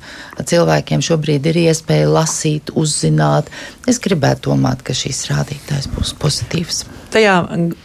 cilvēkiem 0.49 1.05
šobrīd 1.05 1.49
ir 1.51 1.63
iespēja 1.67 2.09
lasīt, 2.11 2.73
uzzināt. 2.75 3.53
Es 3.89 4.01
gribētu 4.03 4.51
domāt, 4.51 4.81
ka 4.83 4.97
šīs 4.97 5.27
rādītājs 5.31 5.91
būs 5.95 6.17
pozitīvs 6.19 6.87
tajā 7.13 7.35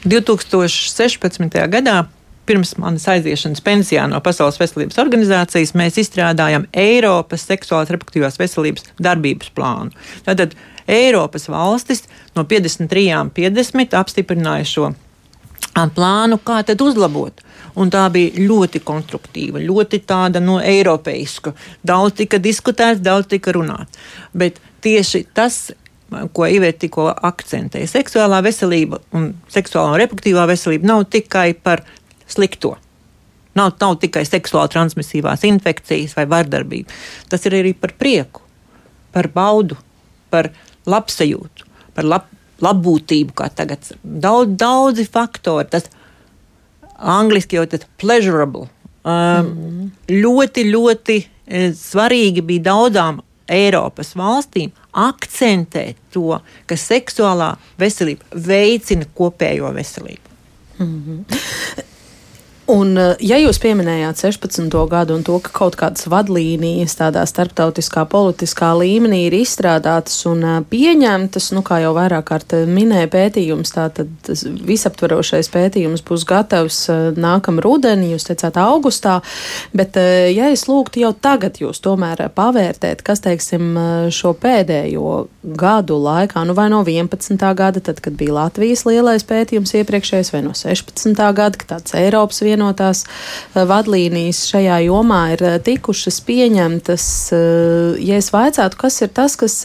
2016. 0.05 1.69
gadā 1.73 2.05
pirms 2.45 2.75
manas 2.77 3.07
aiziešanas 3.09 3.63
pensijā 3.65 4.05
no 4.11 4.21
Pasaules 4.25 4.59
veselības 4.61 5.01
organizācijas 5.01 5.73
mēs 5.79 5.97
izstrādājam 6.03 6.67
Eiropas 6.77 7.47
seksuālās 7.49 7.93
reproduktīvās 7.95 8.37
veselības 8.41 8.91
darbības 9.01 9.53
plānu. 9.57 9.95
Tātad 10.27 10.53
Eiropas 10.85 11.49
valstis 11.49 12.05
no 12.37 12.45
53. 12.45 13.33
50 13.33 13.97
apstiprināja 13.97 14.69
šo 14.69 14.93
plānu, 15.97 16.39
kā 16.45 16.61
tad 16.69 16.85
uzlabot. 16.85 17.41
Un 17.81 17.91
tā 17.91 18.05
bija 18.15 18.39
ļoti 18.39 18.81
konstruktīva, 18.87 19.59
ļoti 19.59 19.99
tāda 20.07 20.43
no 20.43 20.61
eiropeiska. 20.63 21.55
Daudz 21.83 22.21
tika 22.21 22.39
diskutēts, 22.39 23.03
daudz 23.03 23.33
tika 23.33 23.55
runāts. 23.57 23.99
Bet 24.31 24.61
tieši 24.85 25.25
tas 25.35 25.73
ko 26.33 26.47
Iveta 26.47 26.85
tikko 26.85 27.09
akcentēja. 27.11 27.89
Seksuālā 27.91 28.41
veselība 28.45 29.01
un 29.17 29.33
seksuālā 29.53 29.95
un 29.95 30.01
reproduktīvā 30.03 30.47
veselība 30.51 30.91
nav 30.91 31.07
tikai 31.13 31.53
par 31.55 31.85
slikto. 32.31 32.75
Nav, 33.55 33.75
nav 33.81 33.99
tikai 34.03 34.25
seksuāli 34.27 34.73
transmisīvās 34.75 35.45
infekcijas 35.47 36.17
vai 36.19 36.27
vardarbība. 36.31 36.95
Tas 37.31 37.45
ir 37.47 37.59
arī 37.61 37.75
par 37.79 37.95
prieku, 37.99 38.43
par 39.15 39.31
baudu, 39.35 39.79
par 40.31 40.51
labsajūtu, 40.91 41.69
par 41.95 42.09
lab, 42.11 42.31
labbūtību, 42.65 43.35
kā 43.39 43.51
tagad. 43.55 43.87
Daudz, 44.03 44.57
daudzi 44.59 45.07
faktori. 45.07 45.71
Tas 45.71 45.87
angļuiski 46.99 47.59
jau 47.59 47.67
tas 47.71 47.87
pleasurable. 48.01 48.69
Um, 49.05 49.49
mm. 49.49 49.89
Ļoti, 50.09 50.67
ļoti 50.73 51.17
eh, 51.21 51.71
svarīgi 51.77 52.45
bija 52.47 52.71
daudzām 52.71 53.21
Eiropas 53.53 54.15
valstīm 54.17 54.71
akcentēt 54.97 55.99
to, 56.15 56.39
ka 56.65 56.79
seksuālā 56.81 57.51
veselība 57.81 58.25
veicina 58.47 59.09
kopējo 59.19 59.73
veselību. 59.75 60.33
Mm 60.79 61.03
-hmm. 61.03 61.91
Un, 62.65 62.95
eh, 62.97 63.11
ja 63.21 63.37
jūs 63.37 63.59
pieminējāt 63.61 64.23
16. 64.23 64.87
gadu 64.89 65.19
un 65.19 65.25
to, 65.27 65.37
ka 65.45 65.51
kaut 65.53 65.75
kādas 65.77 66.07
vadlīnijas 66.09 66.97
tādā 66.97 67.21
starptautiskā 67.29 68.07
politiskā 68.09 68.71
līmenī 68.79 69.27
ir 69.27 69.37
izstrādātas 69.37 70.23
un 70.31 70.41
eh, 70.41 70.55
pieņemtas, 70.71 71.51
nu, 71.53 71.61
kā 71.67 71.83
jau 71.83 71.93
vairāk 71.97 72.25
kārt 72.31 72.55
eh, 72.57 72.65
minēja 72.65 73.11
pētījums, 73.13 73.75
tātad 73.75 74.09
visaptverošais 74.65 75.53
pētījums 75.53 76.05
būs 76.09 76.25
gatavs 76.29 76.79
nākam 77.21 77.61
rudenī, 77.61 78.15
jūs 78.15 78.25
teicāt 78.31 78.57
augustā, 78.61 79.19
bet 79.77 79.99
ja 80.33 80.49
es 80.53 80.65
lūgtu 80.69 81.03
jau 81.03 81.13
tagad 81.13 81.61
jūs 81.61 81.83
tomēr 81.85 82.23
pavērtēt, 82.35 83.03
kas, 83.05 83.21
teiksim, 83.25 83.77
šo 84.15 84.33
pēdējo 84.41 85.27
gadu 85.45 85.99
laikā, 86.01 86.45
nu 86.49 86.57
vai 86.57 86.71
no 86.73 86.81
11. 86.85 87.37
gada, 87.57 87.83
tad, 87.85 88.01
kad 88.05 88.17
bija 88.17 88.39
Latvijas 88.39 88.85
lielais 88.89 89.27
pētījums 89.29 89.75
iepriekšējais, 89.81 90.33
vai 90.33 90.43
no 90.47 90.55
16. 90.57 91.13
gada, 91.37 91.61
kad 91.61 91.77
tāds 91.77 91.97
Eiropas 91.99 92.41
vienotājs, 92.41 92.54
vienotās 92.55 93.05
eh, 93.05 93.63
vadlīnijas 93.69 94.45
šajā 94.51 94.81
jomā 94.87 95.21
ir 95.35 95.45
eh, 95.45 95.59
tikušas 95.65 96.21
pieņemtas. 96.27 97.07
Eh, 97.35 98.01
ja 98.09 98.19
es 98.21 98.31
vaicātu, 98.35 98.79
kas 98.81 99.01
ir 99.05 99.13
tas, 99.15 99.37
kas, 99.41 99.57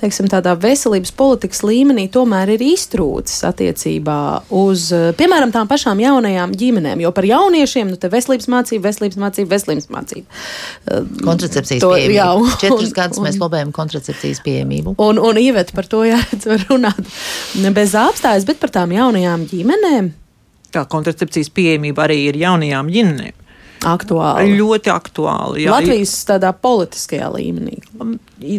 teiksim, 0.00 0.28
tādā 0.32 0.54
veselības 0.60 1.14
politikas 1.16 1.62
līmenī 1.66 2.08
tomēr 2.12 2.54
ir 2.56 2.64
iztrūcis 2.72 3.42
attiecībā 3.48 4.18
uz, 4.62 4.88
piemēram, 5.18 5.52
tām 5.54 5.70
pašām 5.70 6.00
jaunajām 6.02 6.54
ģimenēm, 6.58 7.02
jo 7.04 7.12
par 7.14 7.28
jauniešiem, 7.28 7.92
nu, 7.92 8.00
te 8.00 8.10
veselības 8.12 8.48
mācība, 8.52 8.88
veselības 8.90 9.20
mācība, 9.22 9.52
veselības 9.54 9.90
mācība. 9.92 10.40
Kontracepcijas 11.22 11.82
to, 11.82 11.92
pieejamība. 11.94 12.16
Jā, 12.16 12.30
un, 12.38 12.50
Četrus 12.62 12.94
gadus 12.96 13.20
un, 13.20 13.28
mēs 13.28 13.38
lobējam 13.42 13.72
kontracepcijas 13.74 14.42
pieejamību. 14.44 14.96
Un, 15.02 15.20
un 15.22 15.42
Ivet 15.42 15.72
par 15.76 15.88
to 15.90 16.04
jāredz 16.06 16.48
runāt 16.66 17.14
bez 17.76 17.94
apstājas, 17.98 18.48
bet 18.48 18.60
par 18.62 18.74
tām 18.74 18.94
jaunajām 18.94 19.46
ģimenēm 19.50 20.12
tā 20.72 20.86
kontracepcijas 20.90 21.52
pieejamība 21.54 22.06
arī 22.08 22.18
ir 22.30 22.40
jaunajām 22.42 22.90
ģimenēm. 22.92 23.38
aktuāli. 23.82 24.54
Ļoti 24.58 24.90
aktuāli. 24.94 25.64
Jā. 25.64 25.72
Latvijas 25.74 26.12
tādā 26.28 26.52
politiskajā 26.54 27.28
līmenī. 27.34 27.80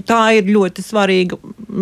Tā 0.08 0.20
ir 0.38 0.50
ļoti 0.52 0.84
svarīga 0.84 1.38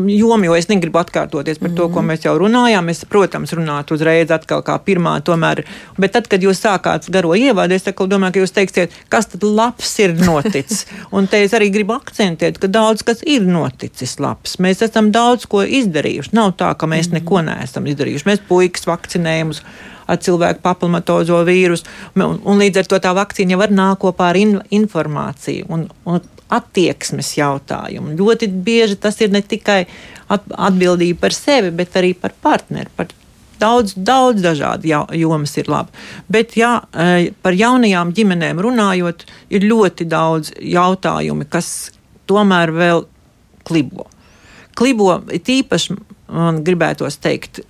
joma, 0.10 0.46
jo 0.48 0.56
es 0.58 0.70
negribu 0.70 1.02
atkārtoties 1.02 1.60
par 1.62 1.72
mm. 1.72 1.78
to, 1.78 1.88
ko 1.90 2.02
mhm. 2.02 2.12
mēs 2.12 2.26
jau 2.28 2.36
runājām. 2.42 2.92
Es, 2.94 3.04
protams, 3.10 3.54
runātu 3.58 3.98
uzreiz 3.98 4.32
atkal 4.34 4.62
kā 4.66 4.78
pirmā, 4.86 5.16
tomēr, 5.26 5.64
bet 6.02 6.16
tad, 6.16 6.30
kad 6.32 6.46
jūs 6.46 6.62
sākāt 6.62 7.10
garo 7.14 7.34
ievādu, 7.38 7.78
es 7.78 7.86
domāju, 7.90 8.36
ka 8.36 8.44
jūs 8.44 8.56
teiksiet, 8.58 8.98
kas 9.10 9.30
tad 9.34 9.46
labs 9.46 9.94
ir 10.02 10.16
noticis. 10.22 10.86
Un 11.16 11.30
te 11.32 11.44
es 11.46 11.56
arī 11.58 11.72
gribu 11.74 11.98
akcentēt, 11.98 12.62
ka 12.62 12.70
daudz 12.72 13.06
kas 13.08 13.26
ir 13.26 13.46
noticis 13.48 14.20
labs. 14.22 14.60
Mēs 14.62 14.86
esam 14.86 15.10
daudz 15.14 15.48
ko 15.50 15.64
izdarījuši. 15.66 16.36
Nav 16.38 16.54
tā, 16.62 16.76
ka 16.78 16.90
mēs 16.90 17.10
mm. 17.10 17.22
neko 17.22 17.42
neesam 17.50 17.90
izdarījuši. 17.90 18.30
Mēs 18.30 18.46
puikas 18.50 18.86
ar 18.90 19.72
cilvēku 20.18 20.64
papilmatozo 20.64 21.42
vīrusu. 21.48 21.88
Un, 22.16 22.40
un 22.44 22.62
līdz 22.62 22.84
ar 22.84 22.92
to 22.92 23.02
tā 23.04 23.14
vakcīna 23.18 23.56
jau 23.56 23.62
var 23.62 23.74
nāk 23.76 24.02
kopā 24.04 24.32
ar 24.32 24.40
in, 24.40 24.58
informāciju 24.74 25.70
un, 25.72 25.88
un 26.10 26.22
attieksmes 26.52 27.32
jautājumu. 27.38 28.16
Ļoti 28.20 28.50
bieži 28.66 29.00
tas 29.00 29.20
ir 29.24 29.32
ne 29.32 29.42
tikai 29.42 29.86
at, 30.32 30.44
atbildība 30.52 31.28
par 31.28 31.36
sevi, 31.36 31.72
bet 31.76 31.96
arī 32.00 32.12
par 32.18 32.36
partneri. 32.44 32.92
Par 32.96 33.12
daudz, 33.62 33.96
daudz 33.96 34.44
dažādu 34.44 34.92
jomas 35.18 35.56
ir 35.60 35.70
labi. 35.72 35.96
Bet 36.32 36.58
jā, 36.60 36.74
e, 36.92 37.32
par 37.44 37.56
jaunajām 37.58 38.14
ģimenēm 38.18 38.62
runājot, 38.64 39.26
ir 39.54 39.68
ļoti 39.68 40.08
daudz 40.12 40.54
jautājumu, 40.60 41.48
kas 41.52 41.92
tomēr 42.30 42.74
vēl 42.76 43.06
klibo. 43.68 44.08
Klibo 44.78 45.20
tīpaši 45.32 45.98
man 46.32 46.62
gribētos 46.66 47.20
teikt, 47.22 47.62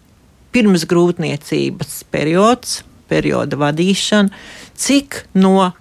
pirms 0.52 0.86
grūtniecības 0.90 2.02
periods, 2.12 2.82
perioda 3.12 3.60
vadīšana, 3.60 4.32
cik 4.80 5.24
no 5.40 5.72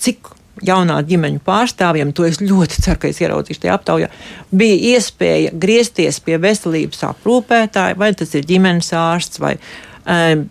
cik 0.00 0.32
jaunā 0.64 1.00
ģimeņu 1.04 1.42
pārstāvjiem, 1.44 2.12
to 2.16 2.24
es 2.28 2.40
ļoti 2.40 2.82
ceru, 2.84 3.00
ka 3.00 3.10
es 3.10 3.20
ieraudzīšu 3.20 3.62
tajā 3.64 3.74
aptaujā, 3.76 4.08
bija 4.56 4.96
iespēja 4.96 5.52
griezties 5.52 6.20
pie 6.24 6.38
veselības 6.40 7.04
aprūpētāja, 7.10 7.98
vai 8.00 8.12
tas 8.16 8.32
ir 8.36 8.48
ģimenes 8.48 8.92
ārsts 8.96 9.42
vai 9.42 9.56
um, 9.58 10.46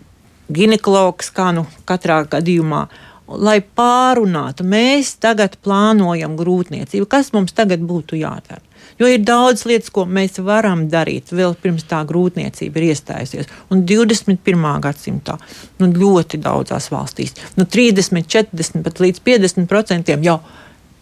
ginekologs, 0.52 1.32
kā 1.34 1.50
nu 1.56 1.66
katrā 1.88 2.22
gadījumā. 2.36 2.86
Lai 3.26 3.58
pārunātu, 3.58 4.62
mēs 4.62 5.16
tagad 5.18 5.56
plānojam 5.66 6.36
grūtniecību. 6.38 7.08
Kas 7.10 7.32
mums 7.34 7.56
tagad 7.56 7.82
būtu 7.82 8.20
jādara? 8.20 8.62
Jo 8.98 9.08
ir 9.12 9.24
daudz 9.28 9.66
lietas, 9.68 9.90
ko 9.92 10.06
mēs 10.08 10.38
varam 10.44 10.86
darīt 10.92 11.32
vēl 11.36 11.56
pirms 11.60 11.84
tā 11.88 12.00
grūtniecība 12.08 12.80
ir 12.80 12.94
iestājusies. 12.94 13.50
Un 13.72 13.84
21. 13.88 14.64
gadsimtā 14.84 15.36
nu, 15.82 15.90
ļoti 15.92 16.40
daudzās 16.40 16.88
valstīs, 16.92 17.36
nu, 17.58 17.66
30, 17.68 18.24
40 18.32 18.86
pat 18.86 19.02
līdz 19.04 19.20
50 19.26 19.68
procentiem 19.68 20.24
jau 20.24 20.38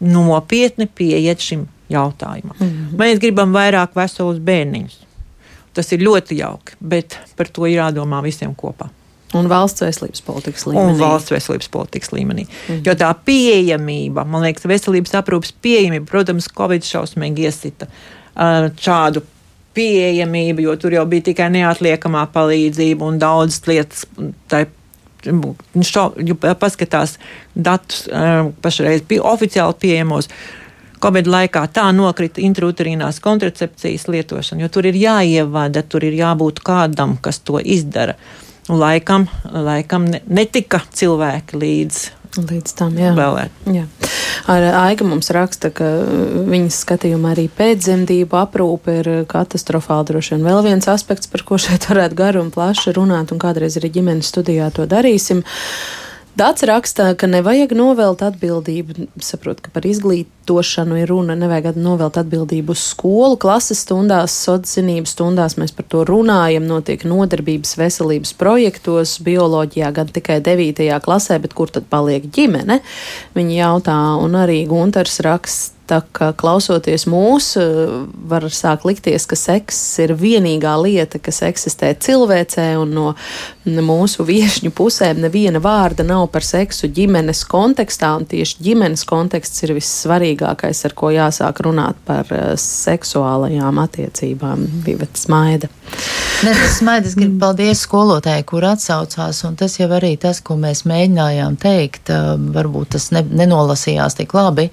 nopietni 0.05 0.89
pieiet 0.91 1.41
šim 1.41 1.69
jautājumam. 1.89 2.57
Mm 2.59 2.67
-hmm. 2.67 2.99
Mēs 2.99 3.21
gribam 3.21 3.55
vairāk 3.55 3.95
veselus 3.95 4.39
bērniņus. 4.39 4.99
Tas 5.75 5.93
ir 5.93 6.01
ļoti 6.01 6.39
jauki, 6.39 6.77
bet 6.81 7.19
par 7.37 7.49
to 7.49 7.67
ir 7.67 7.79
jādomā 7.79 8.23
visiem 8.23 8.55
kopā. 8.55 8.89
Un 9.35 9.49
valsts 9.51 9.83
veselības 9.83 10.23
politikas 10.25 10.67
līmenī. 10.69 10.95
Un 10.95 11.01
valsts 11.01 11.33
veselības 11.35 11.71
politikas 11.75 12.13
līmenī. 12.15 12.47
Mm. 12.47 12.83
Jo 12.87 12.95
tā 12.99 13.11
pieejamība, 13.27 14.27
man 14.29 14.47
liekas, 14.47 14.67
veselības 14.71 15.17
aprūpas 15.19 15.55
pieejamība, 15.65 16.07
protams, 16.11 16.49
Covid 16.55 16.87
šausmīgi 16.87 17.49
iesita 17.49 17.89
uh, 17.91 18.71
šādu 18.79 19.25
pieejamību, 19.75 20.63
jo 20.69 20.77
tur 20.79 20.95
jau 20.95 21.05
bija 21.11 21.31
tikai 21.31 21.51
neatliekamā 21.57 22.29
palīdzība 22.35 23.09
un 23.09 23.19
daudzas 23.23 23.67
lietas. 23.71 24.07
Šo, 25.89 26.05
paskatās 26.61 27.17
datus 27.57 28.05
uh, 28.11 28.53
pašreiz 28.63 29.03
pie, 29.09 29.19
oficiāli 29.25 29.81
pieejamos. 29.83 30.31
Covid 31.05 31.27
laikā 31.29 31.67
tā 31.75 31.85
nokrita 31.93 32.41
intrauterīnās 32.41 33.19
kontracepcijas 33.21 34.07
lietošana, 34.09 34.63
jo 34.63 34.71
tur 34.73 34.87
ir 34.89 34.97
jāievada, 34.97 35.83
tur 35.85 36.07
ir 36.07 36.15
jābūt 36.17 36.63
kādam, 36.65 37.19
kas 37.21 37.43
to 37.45 37.59
izdara. 37.61 38.15
Uh, 38.15 38.44
Un 38.69 38.81
laikam, 38.81 39.27
laikam 39.45 40.07
netika 40.09 40.81
cilvēki 40.97 41.61
līdz 41.61 42.05
Līdz 42.35 42.73
tam, 42.75 42.97
jā. 42.99 43.13
Vēlēt. 43.15 43.53
jā. 43.71 43.85
Ar 44.51 44.65
Aiga 44.81 45.07
mums 45.07 45.29
raksta, 45.31 45.71
ka 45.71 45.87
viņas 46.51 46.81
skatījumā 46.83 47.31
arī 47.31 47.45
pēcdzemdību 47.47 48.41
aprūpe 48.41 48.97
ir 49.05 49.11
katastrofāla. 49.31 50.09
Droši 50.09 50.35
vien 50.35 50.49
vēl 50.49 50.65
viens 50.67 50.89
aspekts, 50.91 51.31
par 51.31 51.45
ko 51.47 51.61
šeit 51.63 51.87
varētu 51.87 52.19
garu 52.19 52.43
un 52.43 52.51
plaši 52.55 52.97
runāt, 52.97 53.31
un 53.31 53.39
kādreiz 53.39 53.79
arī 53.79 53.93
ģimenes 54.01 54.33
studijā 54.35 54.73
to 54.75 54.89
darīsim. 54.91 55.45
Uh, 55.45 56.04
Dāts 56.35 56.65
rakstā, 56.67 57.13
ka 57.15 57.29
nevajag 57.31 57.77
novelt 57.79 58.19
atbildību. 58.27 59.05
Saprotu, 59.23 59.63
ka 59.63 59.71
par 59.71 59.85
izglītošanu 59.87 60.97
ir 60.99 61.13
runa. 61.13 61.37
Nevajag 61.39 61.77
novelt 61.79 62.19
atbildību 62.19 62.75
uz 62.75 62.83
skolu. 62.89 63.37
Klases 63.39 63.85
stundās, 63.85 64.35
sociālās 64.43 65.13
stundās 65.15 65.55
mēs 65.63 65.71
par 65.77 65.87
to 65.87 66.03
runājam. 66.09 66.67
Notiek 66.67 67.05
nodarbības 67.07 67.77
veselības 67.79 68.35
projektos, 68.41 69.21
bioloģijā 69.23 69.93
gan 69.95 70.11
tikai 70.11 70.41
9. 70.43 70.91
klasē, 71.07 71.39
bet 71.39 71.55
kur 71.55 71.71
tad 71.71 71.87
paliek 71.87 72.27
ģimene? 72.27 72.81
Viņi 73.39 73.61
jautā, 73.61 74.01
un 74.19 74.35
arī 74.43 74.65
Gunters 74.67 75.23
raksta 75.23 75.74
Tā 75.85 75.99
kā 76.17 76.31
klausoties 76.33 77.05
mūsu, 77.13 77.61
var 78.31 78.47
sākt 78.49 78.87
likties, 78.89 79.27
ka 79.29 79.37
seks 79.37 79.81
ir 80.01 80.15
vienīgā 80.17 80.73
lieta, 80.81 81.21
kas 81.21 81.43
eksistē 81.45 81.91
cilvēcē, 82.01 82.71
un 82.81 82.95
no 82.97 83.11
mūsu 83.85 84.25
viesņu 84.25 84.73
pusēm 84.77 85.21
neviena 85.27 85.61
vārda 85.61 86.07
nav 86.09 86.31
par 86.33 86.47
seksu 86.47 86.89
ģimenes 86.89 87.45
kontekstā, 87.53 88.15
un 88.17 88.25
tieši 88.31 88.65
ģimenes 88.65 89.05
konteksts 89.09 89.67
ir 89.67 89.75
vissvarīgākais, 89.77 90.83
ar 90.89 90.97
ko 90.97 91.13
jāsāk 91.13 91.61
runāt 91.67 92.01
par 92.09 92.33
uh, 92.33 92.55
seksuālajām 92.61 93.85
attiecībām. 93.85 94.65
Bija 94.85 95.09
smaida. 95.21 95.69
Ne, 96.45 96.53
tas 96.53 96.79
smaida, 96.81 97.09
es 97.09 97.17
gribu 97.19 97.39
paldies 97.45 97.85
skolotājai, 97.85 98.45
kur 98.49 98.65
atsaucās, 98.73 99.45
un 99.45 99.61
tas 99.61 99.77
jau 99.77 99.93
arī 99.93 100.17
tas, 100.21 100.41
ko 100.45 100.57
mēs 100.61 100.87
mēģinājām 100.89 101.61
teikt, 101.61 102.09
uh, 102.09 102.39
varbūt 102.57 102.97
tas 102.97 103.13
ne, 103.13 103.25
nenolasījās 103.45 104.17
tik 104.21 104.33
labi. 104.37 104.71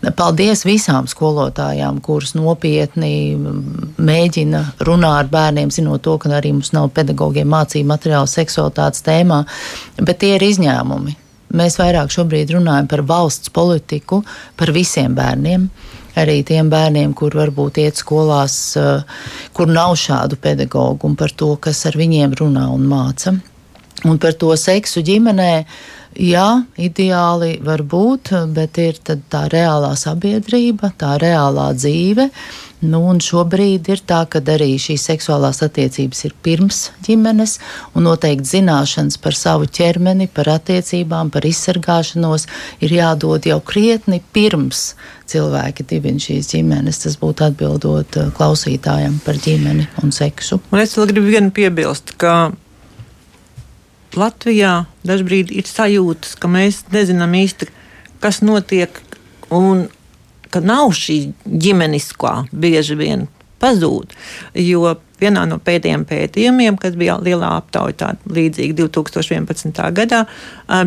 Paldies 0.00 0.62
visām 0.64 1.04
skolotājām, 1.10 1.98
kuras 2.00 2.32
nopietni 2.32 3.36
mēģina 4.00 4.62
runāt 4.88 5.26
ar 5.26 5.28
bērniem, 5.32 5.72
zinot 5.74 6.00
to, 6.06 6.16
ka 6.20 6.30
arī 6.38 6.54
mums 6.56 6.72
nav 6.72 6.88
pedagogiem 6.96 7.50
mācību 7.52 7.90
materiālu 7.90 8.30
seksualitātes 8.30 9.04
tēmā, 9.04 9.42
bet 10.00 10.22
tie 10.22 10.38
ir 10.38 10.46
izņēmumi. 10.46 11.16
Mēs 11.60 11.76
vairāk 11.80 12.12
šobrīd 12.14 12.54
runājam 12.54 12.88
par 12.88 13.02
valsts 13.04 13.52
politiku, 13.52 14.22
par 14.56 14.72
visiem 14.72 15.16
bērniem 15.18 15.68
arī 16.18 16.40
tiem 16.46 16.70
bērniem, 16.70 17.12
kur 17.14 17.34
varbūt 17.36 17.80
iet 17.82 18.00
skolās, 18.00 18.76
eh, 18.76 19.02
kur 19.52 19.66
nav 19.66 19.94
šādu 19.94 20.36
pedagogu, 20.36 21.04
un 21.04 21.16
par 21.16 21.30
to, 21.30 21.56
kas 21.56 21.86
ar 21.86 21.92
viņiem 21.92 22.34
runā 22.34 22.66
un 22.72 22.86
māca. 22.86 23.40
Un 24.04 24.18
par 24.18 24.32
to 24.32 24.48
seksu 24.56 25.02
ģimenē 25.02 25.64
Jā, 26.20 26.66
ideāli 26.76 27.54
var 27.64 27.80
būt, 27.88 28.34
bet 28.52 28.76
ir 28.76 28.98
tā 29.00 29.46
reālā 29.48 29.94
sabiedrība, 29.96 30.90
tā 31.00 31.14
reālā 31.22 31.70
dzīve. 31.72 32.26
Nu, 32.84 33.00
šobrīd 33.24 33.88
ir 33.92 34.02
tā, 34.08 34.18
ka 34.28 34.42
arī 34.52 34.74
šīs 34.80 35.06
seksuālās 35.08 35.62
attiecības 35.64 36.22
ir 36.28 36.36
pirms 36.44 36.82
ģimenes, 37.06 37.56
un 37.96 38.04
noteikti 38.08 38.52
zināšanas 38.58 39.16
par 39.20 39.36
savu 39.36 39.68
ķermeni, 39.68 40.28
par 40.28 40.52
attiecībām, 40.58 41.32
par 41.32 41.48
izsargāšanos 41.48 42.48
ir 42.84 42.96
jādod 43.00 43.48
jau 43.48 43.60
krietni 43.64 44.20
pirms 44.32 44.94
cilvēki 45.28 45.88
dibina 45.88 46.20
šīs 46.20 46.52
ģimenes. 46.52 47.00
Tas 47.04 47.16
būtu 47.20 47.48
atbildot 47.48 48.20
uh, 48.20 48.32
klausītājiem 48.36 49.22
par 49.24 49.40
ģimeni 49.40 49.88
un 50.04 50.12
seksu. 50.12 50.60
Un 50.68 50.84
es 50.84 50.96
vēl 50.96 51.14
gribu 51.14 51.32
vienu 51.32 51.52
piebilst, 51.56 52.16
ka 52.20 52.50
Latvijā 54.18 54.84
dažkārt 55.06 55.52
ir 55.54 55.68
sajūtas, 55.68 56.34
ka 56.40 56.50
mēs 56.50 56.84
nezinām 56.94 57.34
īsti, 57.38 57.70
kas 58.22 58.40
notiek, 58.42 58.98
un 59.54 59.86
ka 60.50 60.62
nav 60.64 60.90
šī 60.96 61.20
ģimeniskā 61.46 62.34
bieži 62.50 62.98
vien 62.98 63.28
pazūd. 63.60 64.14
Jo 64.58 64.96
vienā 65.20 65.44
no 65.48 65.58
pēdējiem 65.62 66.06
pētījumiem, 66.08 66.78
kas 66.80 66.96
bija 66.98 67.18
lielā 67.22 67.52
aptauja, 67.60 67.96
tāda 68.02 68.34
līdzīga 68.34 68.78
2011. 68.80 69.82
gadā, 69.96 70.24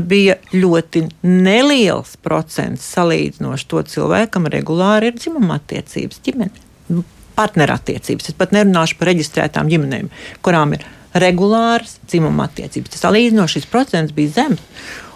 bija 0.10 0.40
ļoti 0.54 1.06
neliels 1.28 2.16
procents 2.26 2.88
salīdzinoši 2.96 3.70
to 3.70 3.84
cilvēkam 3.96 4.50
regulāri 4.52 5.12
ir 5.12 5.20
dzimuma 5.20 5.60
attiecības 5.62 6.24
ģimene. 6.26 6.66
Nu, 6.94 7.06
partnerattiecības. 7.38 8.30
Es 8.30 8.38
pat 8.38 8.52
nerunāšu 8.54 9.00
par 9.00 9.10
reģistrētām 9.10 9.70
ģimenēm, 9.72 10.12
kurām 10.46 10.76
ir 10.78 10.86
regulāras 11.14 11.98
dzimuma 12.08 12.48
attiecības. 12.50 12.94
Tas 12.96 13.04
salīdzinoši 13.06 13.60
šis 13.60 13.70
procents 13.72 14.16
bija 14.16 14.34
zems. 14.40 14.64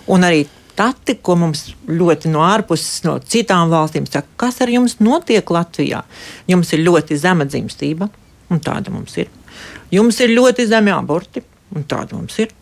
Un 0.08 0.24
arī 0.24 0.46
dati, 0.78 1.16
ko 1.22 1.36
mums 1.42 1.72
ļoti 1.90 2.30
no 2.32 2.44
ārpuses, 2.46 3.02
no 3.08 3.18
citām 3.20 3.72
valstīm 3.74 4.06
saka, 4.08 4.28
kas 4.38 4.62
ar 4.62 4.70
jums 4.72 5.00
notiek 5.02 5.50
Latvijā. 5.50 6.04
Jums 6.48 6.74
ir 6.78 6.84
ļoti 6.86 7.18
zema 7.18 7.48
dzimstība, 7.50 8.10
un 8.54 8.62
tāda 8.64 8.94
mums 8.94 9.18
ir. 9.18 9.32
Jums 9.92 10.20
ir 10.22 10.36
ļoti 10.36 10.68
zemi 10.70 10.94
aborti, 10.94 11.42
un 11.76 11.84
tāda 11.90 12.16
mums 12.16 12.38
ir. 12.44 12.54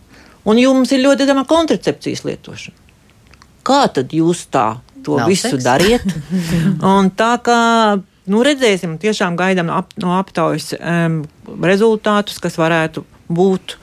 Un 0.46 0.60
jums 0.62 0.92
ir 0.94 1.02
ļoti 1.04 1.26
zema 1.28 1.44
kontracepcijas 1.50 2.24
lietošana. 2.28 2.82
kā 3.66 3.88
tad 3.90 4.12
jūs 4.14 4.46
tā 4.54 4.78
to 5.04 5.18
Nav 5.18 5.28
visu 5.30 5.50
seks. 5.50 5.64
dariet? 5.64 6.04
Un 6.96 7.10
tā 7.18 7.32
kā 7.42 7.58
nu, 8.30 8.44
redzēsim, 8.46 8.98
tiešām 9.02 9.36
gaidām 9.38 9.72
no 9.98 10.14
aptaujas 10.20 10.74
um, 10.78 11.24
rezultātus, 11.62 12.38
kas 12.42 12.58
varētu 12.62 13.04
būt 13.30 13.78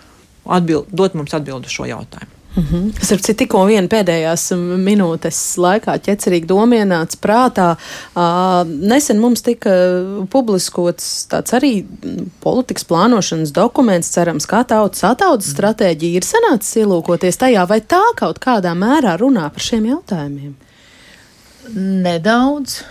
atbild, 0.47 0.91
dot 0.91 1.19
mums 1.19 1.35
atbildi 1.37 1.71
uz 1.71 1.77
šo 1.77 1.89
jautājumu. 1.91 2.39
Es 3.01 3.09
ar 3.15 3.21
citu 3.25 3.39
tikko 3.43 3.63
vienu 3.65 3.89
pēdējās 3.89 4.51
minūtes 4.85 5.39
laikā 5.57 5.95
ķecerīgi 6.05 6.51
domienāts 6.51 7.17
prātā. 7.17 7.71
Uh, 8.13 8.61
nesen 8.69 9.23
mums 9.23 9.41
tika 9.47 9.73
publiskots 10.33 11.07
tāds 11.33 11.55
arī 11.57 11.73
politikas 12.45 12.85
plānošanas 12.91 13.55
dokuments, 13.57 14.13
cerams, 14.13 14.45
kā 14.51 14.61
tautas 14.69 15.01
ataudzes 15.09 15.55
stratēģija 15.57 16.21
ir 16.21 16.29
sanācis 16.29 16.83
ielūkoties 16.83 17.41
tajā, 17.41 17.65
vai 17.71 17.81
tā 17.81 18.03
kaut 18.21 18.43
kādā 18.43 18.75
mērā 18.77 19.17
runā 19.21 19.49
par 19.49 19.65
šiem 19.65 19.89
jautājumiem. 19.89 20.53
Nedaudz, 21.73 22.83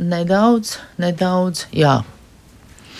nedaudz, 0.00 0.78
nedaudz. 1.02 1.66
Jā, 1.76 1.98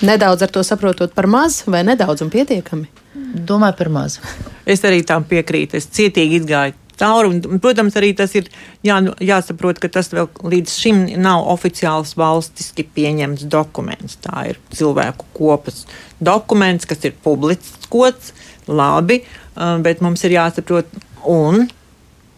Nedaudz 0.06 0.42
ar 0.42 0.52
to 0.52 0.62
saprotot 0.64 1.12
par 1.14 1.28
maz 1.28 1.62
vai 1.66 1.82
nedaudz 1.84 2.24
un 2.24 2.30
pietiekami. 2.32 2.88
domāju 3.34 3.76
par 3.78 3.88
maz. 3.88 4.20
Es 4.66 4.84
arī 4.86 5.02
tam 5.06 5.24
piekrītu. 5.28 5.76
Es 5.76 5.88
cietīgi 5.92 6.40
izgāju 6.40 6.76
cauri. 7.00 7.32
Un, 7.32 7.60
protams, 7.62 7.96
arī 7.98 8.12
tas 8.16 8.34
ir 8.38 8.48
jā, 8.86 8.98
nu, 9.04 9.14
jāsaprot, 9.24 9.80
ka 9.82 9.90
tas 9.92 10.10
vēl 10.12 10.28
līdz 10.54 10.76
šim 10.82 11.02
nav 11.22 11.46
oficiāls 11.52 12.14
valstiski 12.20 12.86
pieņemts 12.96 13.48
dokuments. 13.50 14.18
Tā 14.24 14.50
ir 14.52 14.60
cilvēku 14.76 15.28
kopas 15.36 15.84
dokuments, 16.20 16.88
kas 16.88 17.08
ir 17.08 17.16
publiskots, 17.24 18.34
labi, 18.68 19.22
uh, 19.24 19.78
bet 19.82 20.04
mums 20.04 20.24
ir 20.28 20.36
jāsaprot, 20.36 21.00
un 21.28 21.66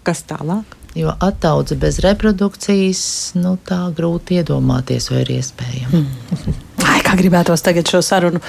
kas 0.06 0.24
tālāk. 0.28 0.78
Jo 0.92 1.14
attaudzē 1.24 1.78
bez 1.80 2.02
reprodukcijas, 2.04 3.04
nu 3.40 3.54
tā 3.64 3.86
grūti 3.96 4.36
iedomāties, 4.42 5.08
vai 5.08 5.22
ir 5.22 5.38
iespējama. 5.38 6.02
Mm. 6.02 6.58
Ai, 6.82 6.98
kā 7.04 7.14
gribētos 7.14 7.62
tagad 7.62 7.86
šo 7.86 8.00
sarunu 8.02 8.40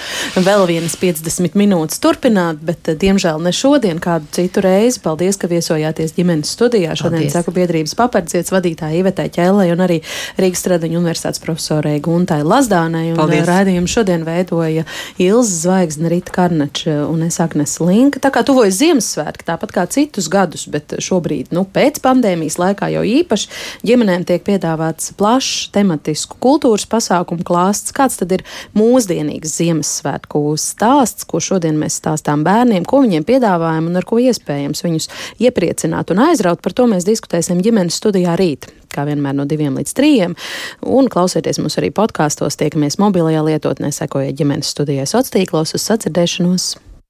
vēl 0.41 0.63
vienas 0.65 0.95
50 0.97 1.53
minūtes 1.59 1.99
turpināt, 2.01 2.61
bet, 2.65 2.88
eh, 2.89 2.95
diemžēl, 2.97 3.41
ne 3.43 3.51
šodien, 3.53 3.99
kādu 4.01 4.25
citu 4.34 4.63
reizi. 4.63 5.01
Paldies, 5.03 5.38
ka 5.38 5.47
viesojāties 5.47 6.15
ģimenes 6.17 6.49
studijā. 6.49 6.95
Šodien 6.97 7.29
saku 7.29 7.51
biedrības 7.53 7.93
papardzietas 7.99 8.49
vadītāja 8.49 9.03
Ivetai 9.03 9.29
Ķēlē 9.29 9.67
un 9.73 9.84
arī 9.86 9.99
Rīgas 10.38 10.63
Stradiņu 10.63 10.97
universitātes 11.01 11.41
profesorai 11.43 11.99
Guntai 12.01 12.41
Lazdānai. 12.41 13.11
Un 13.11 13.17
Paldies. 13.21 13.45
raidījumu 13.45 13.88
šodien 13.88 14.25
veidoja 14.25 14.86
Ilza 15.19 15.53
Zvaigzne, 15.67 16.09
Rita 16.09 16.31
Karnača 16.31 17.07
un 17.07 17.23
es 17.23 17.39
Agnes 17.39 17.79
Linka. 17.79 18.19
Tā 18.19 18.31
kā 18.34 18.43
tuvojas 18.43 18.79
Ziemassvētki, 18.81 19.45
tāpat 19.45 19.75
kā 19.75 19.86
citus 19.89 20.27
gadus, 20.27 20.65
bet 20.65 20.95
šobrīd, 20.97 21.51
nu, 21.51 21.65
pēc 21.65 22.01
pandēmijas 22.01 22.57
laikā 22.57 22.89
jau 22.95 23.03
īpaši 23.03 23.49
ģimenēm 23.86 24.25
tiek 24.25 24.43
piedāvāts 24.43 25.13
plašs 25.19 25.69
tematisku 25.75 26.39
kultūras 26.41 26.88
pasākumu 26.89 27.45
klāsts. 27.45 27.93
Kāds 27.93 28.22
tad 28.24 28.38
ir 28.39 28.45
mūsdienīgs 28.78 29.57
Ziemassvētku 29.59 30.43
stāsts, 30.59 31.28
ko 31.30 31.41
šodien 31.43 31.78
mēs 31.80 31.99
stāstām 32.01 32.45
bērniem, 32.47 32.88
ko 32.88 33.03
viņiem 33.03 33.28
piedāvājam 33.28 33.91
un 33.91 33.99
ar 33.99 34.07
ko 34.07 34.21
iespējams 34.24 34.86
viņus 34.86 35.09
iepriecināt 35.43 36.13
un 36.15 36.24
aizraut. 36.30 36.63
Par 36.63 36.76
to 36.76 36.88
mēs 36.89 37.07
diskutēsim 37.07 37.61
ģimenes 37.65 37.99
studijā 37.99 38.38
rīt. 38.39 38.69
Kā 38.93 39.07
vienmēr 39.09 39.34
no 39.34 39.47
diviem 39.49 39.74
līdz 39.80 39.95
trījiem. 39.97 40.36
Un 40.86 41.09
klausieties 41.09 41.57
mums 41.59 41.80
arī 41.82 41.89
podkāstos, 41.95 42.59
tiekamies 42.61 42.99
mobilajā 43.01 43.41
lietotnē, 43.47 43.89
sekojiet 43.89 44.38
ģimenes 44.38 44.69
studijai 44.76 45.09
sociālos 45.09 45.34
tīklos 45.34 45.74
uz 45.78 45.88
sadzirdēšanos. 45.89 46.92